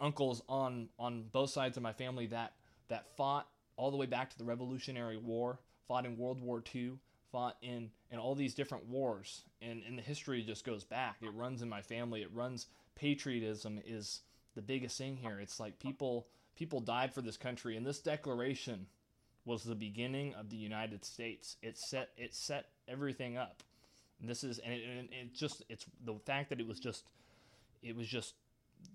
uncles 0.00 0.42
on 0.48 0.88
on 0.98 1.24
both 1.32 1.50
sides 1.50 1.76
of 1.76 1.82
my 1.82 1.92
family 1.92 2.26
that 2.26 2.52
that 2.88 3.06
fought 3.16 3.46
all 3.76 3.90
the 3.90 3.96
way 3.96 4.06
back 4.06 4.30
to 4.30 4.38
the 4.38 4.44
Revolutionary 4.44 5.16
War, 5.16 5.58
fought 5.88 6.04
in 6.04 6.16
World 6.16 6.40
War 6.40 6.62
II, 6.74 6.92
fought 7.32 7.56
in 7.62 7.90
in 8.10 8.18
all 8.18 8.34
these 8.34 8.54
different 8.54 8.86
wars 8.86 9.42
and, 9.60 9.82
and 9.88 9.98
the 9.98 10.02
history 10.02 10.42
just 10.42 10.64
goes 10.64 10.84
back. 10.84 11.16
It 11.22 11.32
runs 11.34 11.62
in 11.62 11.68
my 11.68 11.80
family. 11.80 12.22
It 12.22 12.30
runs 12.32 12.66
patriotism 12.94 13.80
is 13.86 14.20
the 14.54 14.62
biggest 14.62 14.98
thing 14.98 15.16
here. 15.16 15.40
It's 15.40 15.58
like 15.58 15.78
people 15.78 16.26
people 16.54 16.80
died 16.80 17.14
for 17.14 17.22
this 17.22 17.36
country 17.36 17.76
and 17.76 17.86
this 17.86 18.00
declaration 18.00 18.86
was 19.44 19.64
the 19.64 19.74
beginning 19.74 20.34
of 20.34 20.50
the 20.50 20.56
united 20.56 21.04
states. 21.04 21.56
It 21.62 21.78
set 21.78 22.10
it 22.16 22.34
set 22.34 22.66
everything 22.86 23.36
up. 23.36 23.62
And 24.20 24.28
this 24.28 24.44
is 24.44 24.58
and 24.58 24.72
it, 24.72 24.82
and 24.84 25.08
it 25.10 25.34
just 25.34 25.64
it's 25.68 25.86
the 26.04 26.14
fact 26.26 26.50
that 26.50 26.60
it 26.60 26.66
was 26.68 26.78
just 26.78 27.04
it 27.82 27.96
was 27.96 28.06
just 28.06 28.34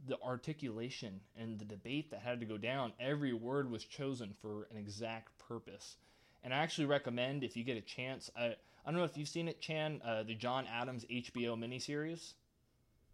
the 0.08 0.18
articulation 0.24 1.20
and 1.38 1.60
the 1.60 1.66
debate 1.66 2.12
that 2.12 2.22
had 2.22 2.40
to 2.40 2.46
go 2.46 2.58
down, 2.58 2.94
every 3.00 3.34
word 3.34 3.70
was 3.70 3.84
chosen 3.84 4.34
for 4.42 4.68
an 4.72 4.78
exact 4.78 5.38
purpose. 5.40 5.98
And 6.44 6.54
I 6.54 6.58
actually 6.58 6.86
recommend 6.86 7.44
if 7.44 7.58
you 7.58 7.64
get 7.64 7.78
a 7.78 7.82
chance. 7.82 8.32
I 8.38 8.56
I 8.86 8.92
don't 8.92 9.00
know 9.00 9.06
if 9.06 9.18
you've 9.18 9.28
seen 9.28 9.50
it, 9.50 9.60
Chan, 9.60 10.02
uh, 10.06 10.24
the 10.24 10.34
John 10.34 10.66
Adams 10.66 11.06
HBO 11.12 11.58
miniseries. 11.58 12.34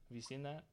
Have 0.08 0.16
you 0.16 0.22
seen 0.22 0.44
that? 0.44 0.64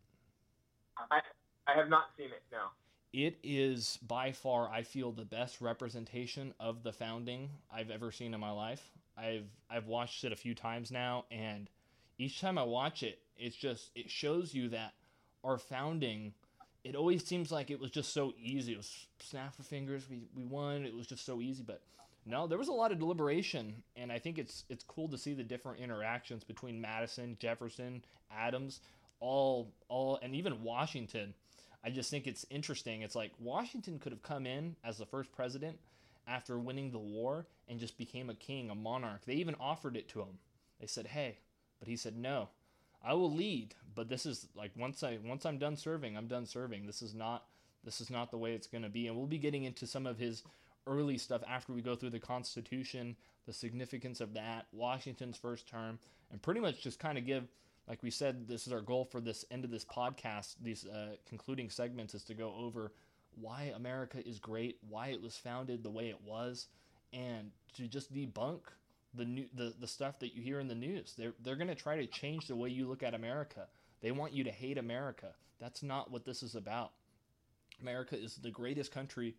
I 1.11 1.21
I 1.67 1.75
have 1.75 1.89
not 1.89 2.11
seen 2.17 2.27
it. 2.27 2.43
No. 2.53 2.67
It 3.13 3.39
is 3.43 3.99
by 4.07 4.33
far, 4.33 4.69
I 4.69 4.83
feel, 4.83 5.11
the 5.11 5.25
best 5.25 5.61
representation 5.61 6.55
of 6.61 6.83
the 6.83 6.93
founding 6.93 7.51
I've 7.73 7.91
ever 7.91 8.13
seen 8.13 8.35
in 8.35 8.41
my 8.41 8.51
life. 8.51 8.91
I've 9.17 9.49
I've 9.69 9.87
watched 9.87 10.25
it 10.25 10.33
a 10.33 10.37
few 10.37 10.55
times 10.55 10.91
now, 10.91 11.25
and 11.31 11.69
each 12.19 12.41
time 12.41 12.59
I 12.59 12.63
watch 12.63 13.03
it, 13.03 13.19
it's 13.37 13.57
just 13.57 13.91
it 13.95 14.11
shows 14.11 14.55
you 14.55 14.69
that 14.69 14.93
our 15.43 15.59
founding. 15.59 16.35
It 16.85 16.95
always 16.95 17.25
seems 17.27 17.53
like 17.53 17.71
it 17.71 17.81
was 17.81 17.91
just 17.91 18.15
so 18.15 18.33
easy. 18.41 18.73
It 18.73 18.79
was 18.79 19.07
snap 19.19 19.59
of 19.59 19.67
fingers, 19.67 20.09
we, 20.09 20.23
we 20.35 20.45
won. 20.45 20.85
It 20.87 20.95
was 20.95 21.07
just 21.07 21.27
so 21.27 21.41
easy, 21.41 21.63
but 21.63 21.83
no, 22.27 22.47
there 22.47 22.59
was 22.59 22.69
a 22.69 22.73
lot 22.73 22.93
of 22.93 22.99
deliberation, 22.99 23.83
and 23.97 24.13
I 24.13 24.19
think 24.19 24.39
it's 24.39 24.65
it's 24.69 24.85
cool 24.85 25.09
to 25.09 25.19
see 25.19 25.35
the 25.35 25.43
different 25.43 25.81
interactions 25.81 26.45
between 26.45 26.81
Madison, 26.81 27.37
Jefferson, 27.41 28.05
Adams, 28.31 28.81
all 29.21 29.73
all, 29.89 30.19
and 30.23 30.35
even 30.35 30.63
Washington. 30.63 31.35
I 31.83 31.91
just 31.91 32.11
think 32.11 32.27
it's 32.27 32.45
interesting. 32.51 33.03
It's 33.03 33.15
like 33.15 33.33
Washington 33.39 33.99
could 33.99 34.13
have 34.13 34.23
come 34.23 34.47
in 34.47 34.77
as 34.85 34.99
the 34.99 35.07
first 35.07 35.33
president 35.33 35.79
after 36.27 36.59
winning 36.59 36.91
the 36.91 36.99
war 36.99 37.47
and 37.69 37.81
just 37.81 37.97
became 37.97 38.29
a 38.29 38.35
king, 38.35 38.69
a 38.69 38.75
monarch. 38.75 39.25
They 39.25 39.35
even 39.35 39.57
offered 39.59 39.97
it 39.97 40.09
to 40.11 40.21
him. 40.21 40.39
They 40.79 40.87
said, 40.87 41.09
"Hey," 41.09 41.39
but 41.79 41.89
he 41.89 41.97
said, 41.97 42.17
"No. 42.17 42.51
I 43.03 43.15
will 43.15 43.33
lead, 43.33 43.75
but 43.95 44.11
this 44.11 44.27
is 44.27 44.47
like 44.55 44.73
once 44.77 45.03
I 45.03 45.19
once 45.25 45.47
I'm 45.47 45.59
done 45.59 45.77
serving, 45.77 46.17
I'm 46.17 46.29
done 46.29 46.45
serving. 46.45 46.87
This 46.87 47.01
is 47.01 47.15
not 47.15 47.47
this 47.83 48.03
is 48.03 48.11
not 48.11 48.31
the 48.31 48.37
way 48.37 48.53
it's 48.53 48.67
going 48.67 48.83
to 48.83 48.91
be." 48.91 49.07
And 49.07 49.17
we'll 49.17 49.27
be 49.27 49.39
getting 49.39 49.65
into 49.65 49.87
some 49.87 50.07
of 50.07 50.19
his 50.19 50.43
early 50.87 51.19
stuff 51.19 51.43
after 51.49 51.73
we 51.73 51.83
go 51.83 51.95
through 51.95 52.11
the 52.11 52.21
Constitution, 52.21 53.17
the 53.47 53.53
significance 53.53 54.21
of 54.21 54.35
that, 54.35 54.67
Washington's 54.73 55.37
first 55.37 55.69
term, 55.69 55.99
and 56.31 56.41
pretty 56.41 56.61
much 56.61 56.83
just 56.83 56.99
kind 56.99 57.19
of 57.19 57.27
give 57.27 57.49
like 57.91 58.05
we 58.05 58.11
said, 58.11 58.47
this 58.47 58.69
is 58.69 58.73
our 58.73 58.81
goal 58.81 59.05
for 59.05 59.21
this 59.21 59.45
end 59.51 59.65
of 59.65 59.73
this 59.73 59.85
podcast. 59.85 60.55
These 60.63 60.87
uh, 60.87 61.17
concluding 61.29 61.71
segments 61.71 62.15
is 62.15 62.23
to 62.25 62.35
go 62.35 62.55
over 62.57 62.93
why 63.35 63.73
America 63.75 64.25
is 64.25 64.39
great, 64.39 64.79
why 64.89 65.09
it 65.09 65.21
was 65.21 65.37
founded 65.37 65.83
the 65.83 65.91
way 65.91 66.09
it 66.09 66.21
was, 66.25 66.69
and 67.13 67.51
to 67.75 67.89
just 67.89 68.15
debunk 68.15 68.61
the 69.15 69.25
new 69.25 69.47
the, 69.55 69.75
the 69.81 69.89
stuff 69.89 70.21
that 70.21 70.37
you 70.37 70.43
hear 70.43 70.61
in 70.61 70.69
the 70.69 70.75
news. 70.75 71.15
They're 71.19 71.35
they're 71.43 71.57
gonna 71.57 71.75
try 71.75 71.97
to 71.97 72.07
change 72.07 72.47
the 72.47 72.55
way 72.55 72.69
you 72.69 72.87
look 72.87 73.03
at 73.03 73.15
America. 73.15 73.67
They 74.01 74.13
want 74.13 74.33
you 74.33 74.45
to 74.45 74.53
hate 74.53 74.79
America. 74.79 75.35
That's 75.59 75.83
not 75.83 76.13
what 76.13 76.25
this 76.25 76.45
is 76.45 76.55
about. 76.55 76.93
America 77.83 78.17
is 78.17 78.37
the 78.37 78.51
greatest 78.51 78.93
country 78.93 79.35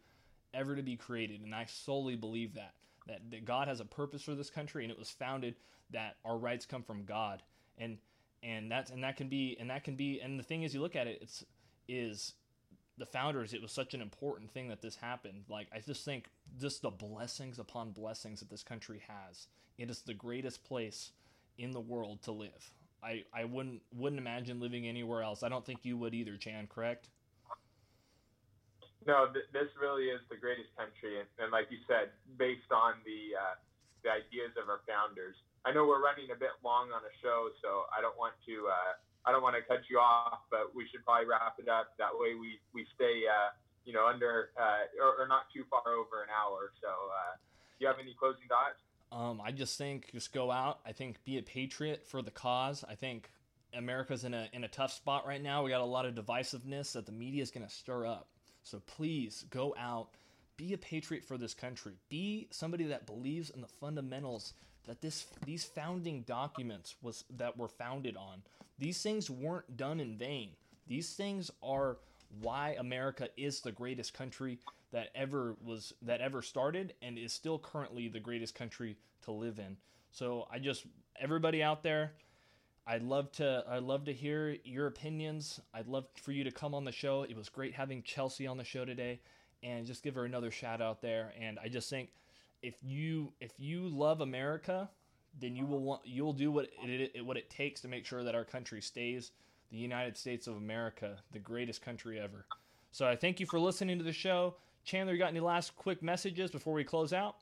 ever 0.54 0.76
to 0.76 0.84
be 0.84 0.96
created, 0.96 1.42
and 1.42 1.54
I 1.56 1.66
solely 1.66 2.16
believe 2.16 2.56
that. 2.56 2.74
That, 3.08 3.32
that 3.32 3.46
God 3.46 3.68
has 3.68 3.80
a 3.80 3.86
purpose 3.86 4.22
for 4.22 4.36
this 4.36 4.52
country, 4.52 4.84
and 4.84 4.92
it 4.92 5.00
was 5.00 5.10
founded 5.10 5.56
that 5.90 6.18
our 6.24 6.38
rights 6.38 6.66
come 6.66 6.84
from 6.84 7.04
God. 7.04 7.42
And 7.78 7.98
and 8.44 8.72
that's 8.72 8.92
and 8.92 9.04
that 9.04 9.18
can 9.18 9.28
be 9.28 9.58
and 9.60 9.70
that 9.70 9.84
can 9.84 9.96
be 9.96 10.20
and 10.20 10.40
the 10.40 10.44
thing 10.44 10.64
is 10.64 10.74
you 10.74 10.82
look 10.82 10.96
at 10.96 11.08
it 11.08 11.20
it's 11.22 11.44
is 11.88 12.34
the 12.98 13.06
founders 13.06 13.54
it 13.54 13.62
was 13.62 13.72
such 13.72 13.94
an 13.94 14.02
important 14.02 14.52
thing 14.52 14.68
that 14.70 14.82
this 14.82 14.96
happened. 14.96 15.44
Like 15.50 15.68
i 15.74 15.80
just 15.80 16.06
think 16.06 16.30
just 16.60 16.82
the 16.82 16.90
blessings 16.90 17.60
upon 17.60 17.92
blessings 17.92 18.40
that 18.40 18.50
this 18.50 18.64
country 18.64 19.02
has. 19.08 19.48
It 19.78 19.90
is 19.90 20.02
the 20.02 20.14
greatest 20.14 20.64
place 20.64 21.12
in 21.58 21.72
the 21.72 21.80
world 21.80 22.22
to 22.24 22.32
live. 22.32 22.74
I 23.04 23.24
i 23.34 23.46
wouldn't 23.46 23.82
wouldn't 23.94 24.20
imagine 24.20 24.60
living 24.60 24.88
anywhere 24.88 25.24
else. 25.24 25.44
I 25.44 25.50
don't 25.50 25.66
think 25.66 25.80
you 25.84 25.98
would 25.98 26.14
either 26.14 26.38
chan 26.38 26.68
correct 26.68 27.10
no 29.08 29.28
th- 29.32 29.50
this 29.54 29.70
really 29.80 30.10
is 30.10 30.22
the 30.30 30.38
greatest 30.38 30.70
country 30.78 31.20
and, 31.20 31.28
and 31.40 31.52
like 31.52 31.68
you 31.70 31.80
said 31.88 32.14
based 32.38 32.70
on 32.70 33.00
the 33.06 33.34
uh, 33.36 33.56
the 34.04 34.10
ideas 34.10 34.54
of 34.58 34.70
our 34.70 34.82
founders 34.86 35.36
I 35.66 35.72
know 35.72 35.86
we're 35.86 36.02
running 36.02 36.34
a 36.34 36.40
bit 36.40 36.58
long 36.66 36.90
on 36.90 37.06
a 37.06 37.14
show, 37.22 37.54
so 37.62 37.86
I 37.94 38.02
don't 38.02 38.18
want 38.18 38.34
to 38.50 38.68
uh, 38.70 38.94
I 39.26 39.32
don't 39.32 39.44
want 39.44 39.56
to 39.56 39.62
cut 39.62 39.86
you 39.90 40.00
off, 40.00 40.42
but 40.50 40.74
we 40.74 40.88
should 40.90 41.06
probably 41.06 41.30
wrap 41.30 41.62
it 41.62 41.70
up. 41.70 41.94
That 42.00 42.10
way 42.14 42.34
we 42.34 42.58
we 42.74 42.86
stay 42.96 43.30
uh, 43.30 43.54
you 43.86 43.94
know 43.94 44.08
under 44.08 44.50
uh, 44.58 44.90
or, 44.98 45.22
or, 45.22 45.28
not 45.28 45.54
too 45.54 45.64
far 45.70 45.94
over 45.94 46.26
an 46.26 46.30
hour. 46.34 46.74
So, 46.82 46.90
uh, 46.90 47.38
do 47.78 47.86
you 47.86 47.88
have 47.88 47.98
any 48.02 48.16
closing 48.18 48.50
thoughts? 48.50 48.82
Um, 49.12 49.42
I 49.44 49.52
just 49.52 49.78
think 49.78 50.12
just 50.14 50.34
go 50.34 50.50
out. 50.50 50.80
I 50.86 50.94
think 50.94 51.24
be 51.26 51.38
a 51.38 51.44
patriot 51.44 52.08
for 52.08 52.24
the 52.24 52.32
cause. 52.32 52.84
I 52.90 52.96
think 52.96 53.30
America's 53.74 54.24
in 54.24 54.34
a 54.34 54.50
in 54.54 54.64
a 54.64 54.68
tough 54.68 54.94
spot 54.94 55.28
right 55.28 55.42
now. 55.42 55.62
We 55.62 55.70
got 55.70 55.82
a 55.82 55.86
lot 55.86 56.08
of 56.08 56.16
divisiveness 56.16 56.94
that 56.94 57.06
the 57.06 57.12
media 57.12 57.44
is 57.44 57.52
going 57.52 57.68
to 57.68 57.72
stir 57.72 58.08
up. 58.08 58.28
So 58.64 58.82
please 58.86 59.46
go 59.50 59.76
out, 59.78 60.10
be 60.58 60.74
a 60.74 60.78
patriot 60.78 61.24
for 61.26 61.38
this 61.38 61.54
country. 61.54 61.94
Be 62.10 62.48
somebody 62.52 62.86
that 62.86 63.06
believes 63.06 63.50
in 63.50 63.62
the 63.62 63.68
fundamentals 63.68 64.54
that 64.86 65.02
this 65.02 65.28
these 65.46 65.64
founding 65.64 66.22
documents 66.24 66.96
was 67.02 67.24
that 67.38 67.58
were 67.58 67.68
founded 67.68 68.18
on. 68.18 68.42
These 68.80 69.02
things 69.02 69.30
weren't 69.30 69.78
done 69.78 70.00
in 70.00 70.18
vain. 70.18 70.52
These 70.88 71.14
things 71.14 71.52
are 71.62 71.98
why 72.42 72.76
America 72.80 73.30
is 73.38 73.62
the 73.62 73.72
greatest 73.72 74.14
country 74.14 74.60
that 74.92 75.10
ever 75.16 75.56
was 75.64 75.94
that 76.02 76.22
ever 76.22 76.42
started 76.42 76.94
and 77.02 77.18
is 77.18 77.34
still 77.34 77.60
currently 77.60 78.08
the 78.08 78.20
greatest 78.20 78.56
country 78.56 78.98
to 79.24 79.32
live 79.32 79.60
in. 79.60 79.78
So 80.12 80.48
I 80.52 80.60
just 80.60 80.86
everybody 81.20 81.62
out 81.62 81.84
there, 81.84 82.14
I'd 82.88 83.04
love 83.04 83.32
to 83.34 83.64
I'd 83.70 83.84
love 83.84 84.06
to 84.06 84.14
hear 84.14 84.58
your 84.64 84.88
opinions. 84.88 85.60
I'd 85.74 85.88
love 85.88 86.06
for 86.22 86.32
you 86.32 86.44
to 86.44 86.52
come 86.52 86.74
on 86.74 86.84
the 86.84 86.92
show. 86.92 87.24
It 87.24 87.36
was 87.36 87.50
great 87.50 87.74
having 87.74 88.02
Chelsea 88.04 88.48
on 88.48 88.58
the 88.58 88.64
show 88.64 88.86
today 88.86 89.20
and 89.64 89.86
just 89.86 90.04
give 90.04 90.16
her 90.16 90.26
another 90.26 90.50
shout 90.52 90.82
out 90.82 91.02
there 91.02 91.34
and 91.40 91.60
I 91.64 91.68
just 91.68 91.90
think 91.90 92.10
if 92.62 92.76
you 92.82 93.34
if 93.40 93.52
you 93.58 93.88
love 93.88 94.22
America, 94.22 94.90
then 95.40 95.56
you 95.56 95.66
will 95.66 95.82
want 95.82 96.02
you'll 96.06 96.34
do 96.34 96.52
what 96.52 96.70
it, 96.84 97.12
it 97.16 97.26
what 97.26 97.38
it 97.38 97.50
takes 97.50 97.82
to 97.82 97.88
make 97.88 98.06
sure 98.06 98.24
that 98.24 98.36
our 98.36 98.46
country 98.46 98.82
stays 98.82 99.32
the 99.72 99.78
United 99.78 100.18
States 100.18 100.48
of 100.48 100.58
America, 100.58 101.18
the 101.32 101.40
greatest 101.40 101.82
country 101.82 102.20
ever. 102.20 102.46
So 102.92 103.08
I 103.08 103.16
thank 103.16 103.40
you 103.40 103.46
for 103.46 103.60
listening 103.60 103.98
to 104.00 104.04
the 104.04 104.12
show. 104.12 104.56
Chandler, 104.84 105.14
you 105.14 105.20
got 105.20 105.30
any 105.30 105.40
last 105.40 105.76
quick 105.76 106.04
messages 106.04 106.52
before 106.52 106.74
we 106.74 106.84
close 106.84 107.14
out? 107.14 107.38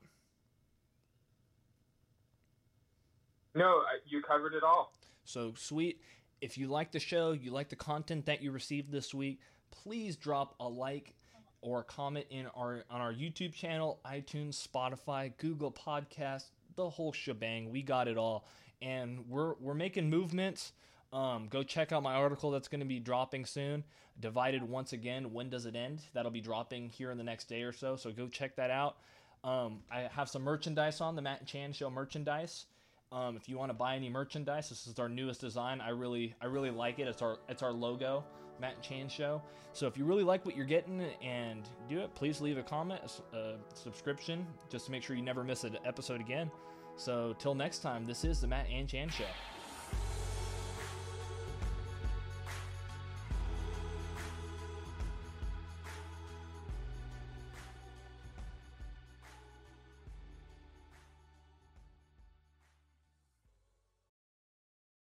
No, 3.55 3.81
you 4.05 4.21
covered 4.21 4.53
it 4.53 4.63
all. 4.63 4.93
So 5.29 5.53
sweet. 5.55 6.01
If 6.41 6.57
you 6.57 6.67
like 6.67 6.91
the 6.91 6.99
show, 6.99 7.33
you 7.33 7.51
like 7.51 7.69
the 7.69 7.75
content 7.75 8.25
that 8.25 8.41
you 8.41 8.51
received 8.51 8.91
this 8.91 9.13
week, 9.13 9.41
please 9.69 10.15
drop 10.15 10.55
a 10.59 10.67
like 10.67 11.13
or 11.61 11.81
a 11.81 11.83
comment 11.83 12.25
in 12.31 12.47
our 12.55 12.83
on 12.89 12.99
our 13.01 13.13
YouTube 13.13 13.53
channel, 13.53 13.99
iTunes, 14.05 14.67
Spotify, 14.67 15.31
Google 15.37 15.71
Podcast, 15.71 16.45
the 16.75 16.89
whole 16.89 17.13
shebang. 17.13 17.69
We 17.69 17.83
got 17.83 18.07
it 18.07 18.17
all, 18.17 18.47
and 18.81 19.29
we're 19.29 19.53
we're 19.59 19.75
making 19.75 20.09
movements. 20.09 20.71
Um, 21.13 21.47
go 21.47 21.61
check 21.61 21.91
out 21.91 22.01
my 22.01 22.15
article 22.15 22.49
that's 22.49 22.67
going 22.67 22.81
to 22.81 22.85
be 22.85 22.99
dropping 22.99 23.45
soon. 23.45 23.83
Divided 24.19 24.63
once 24.63 24.93
again. 24.93 25.31
When 25.31 25.49
does 25.49 25.65
it 25.65 25.75
end? 25.75 26.01
That'll 26.13 26.31
be 26.31 26.41
dropping 26.41 26.89
here 26.89 27.11
in 27.11 27.17
the 27.17 27.23
next 27.23 27.49
day 27.49 27.61
or 27.61 27.71
so. 27.71 27.95
So 27.95 28.11
go 28.11 28.27
check 28.27 28.55
that 28.55 28.71
out. 28.71 28.97
Um, 29.43 29.79
I 29.91 30.09
have 30.11 30.29
some 30.29 30.43
merchandise 30.43 31.01
on 31.01 31.15
the 31.15 31.21
Matt 31.21 31.39
and 31.39 31.47
Chan 31.47 31.73
Show 31.73 31.89
merchandise. 31.89 32.65
Um, 33.11 33.35
if 33.35 33.49
you 33.49 33.57
want 33.57 33.71
to 33.71 33.73
buy 33.73 33.95
any 33.95 34.07
merchandise, 34.07 34.69
this 34.69 34.85
is 34.85 34.99
our 34.99 35.09
newest 35.09 35.41
design. 35.41 35.81
I 35.81 35.89
really, 35.89 36.35
I 36.41 36.45
really 36.45 36.69
like 36.69 36.99
it. 36.99 37.07
It's 37.07 37.23
our, 37.23 37.39
it's 37.49 37.63
our 37.63 37.71
logo, 37.71 38.23
Matt 38.61 38.75
and 38.75 38.83
Chan 38.83 39.09
Show. 39.09 39.41
So 39.73 39.87
if 39.87 39.97
you 39.97 40.05
really 40.05 40.23
like 40.23 40.45
what 40.45 40.55
you're 40.55 40.65
getting 40.65 41.01
and 41.23 41.67
do 41.89 42.01
it, 42.01 42.13
please 42.13 42.39
leave 42.39 42.59
a 42.59 42.63
comment, 42.63 43.01
a 43.33 43.55
subscription, 43.73 44.45
just 44.69 44.85
to 44.85 44.91
make 44.91 45.01
sure 45.01 45.15
you 45.15 45.23
never 45.23 45.43
miss 45.43 45.63
an 45.63 45.77
episode 45.85 46.21
again. 46.21 46.51
So 46.97 47.35
till 47.39 47.55
next 47.55 47.79
time, 47.79 48.05
this 48.05 48.23
is 48.23 48.41
the 48.41 48.47
Matt 48.47 48.67
and 48.71 48.87
Chan 48.87 49.09
Show. 49.09 49.25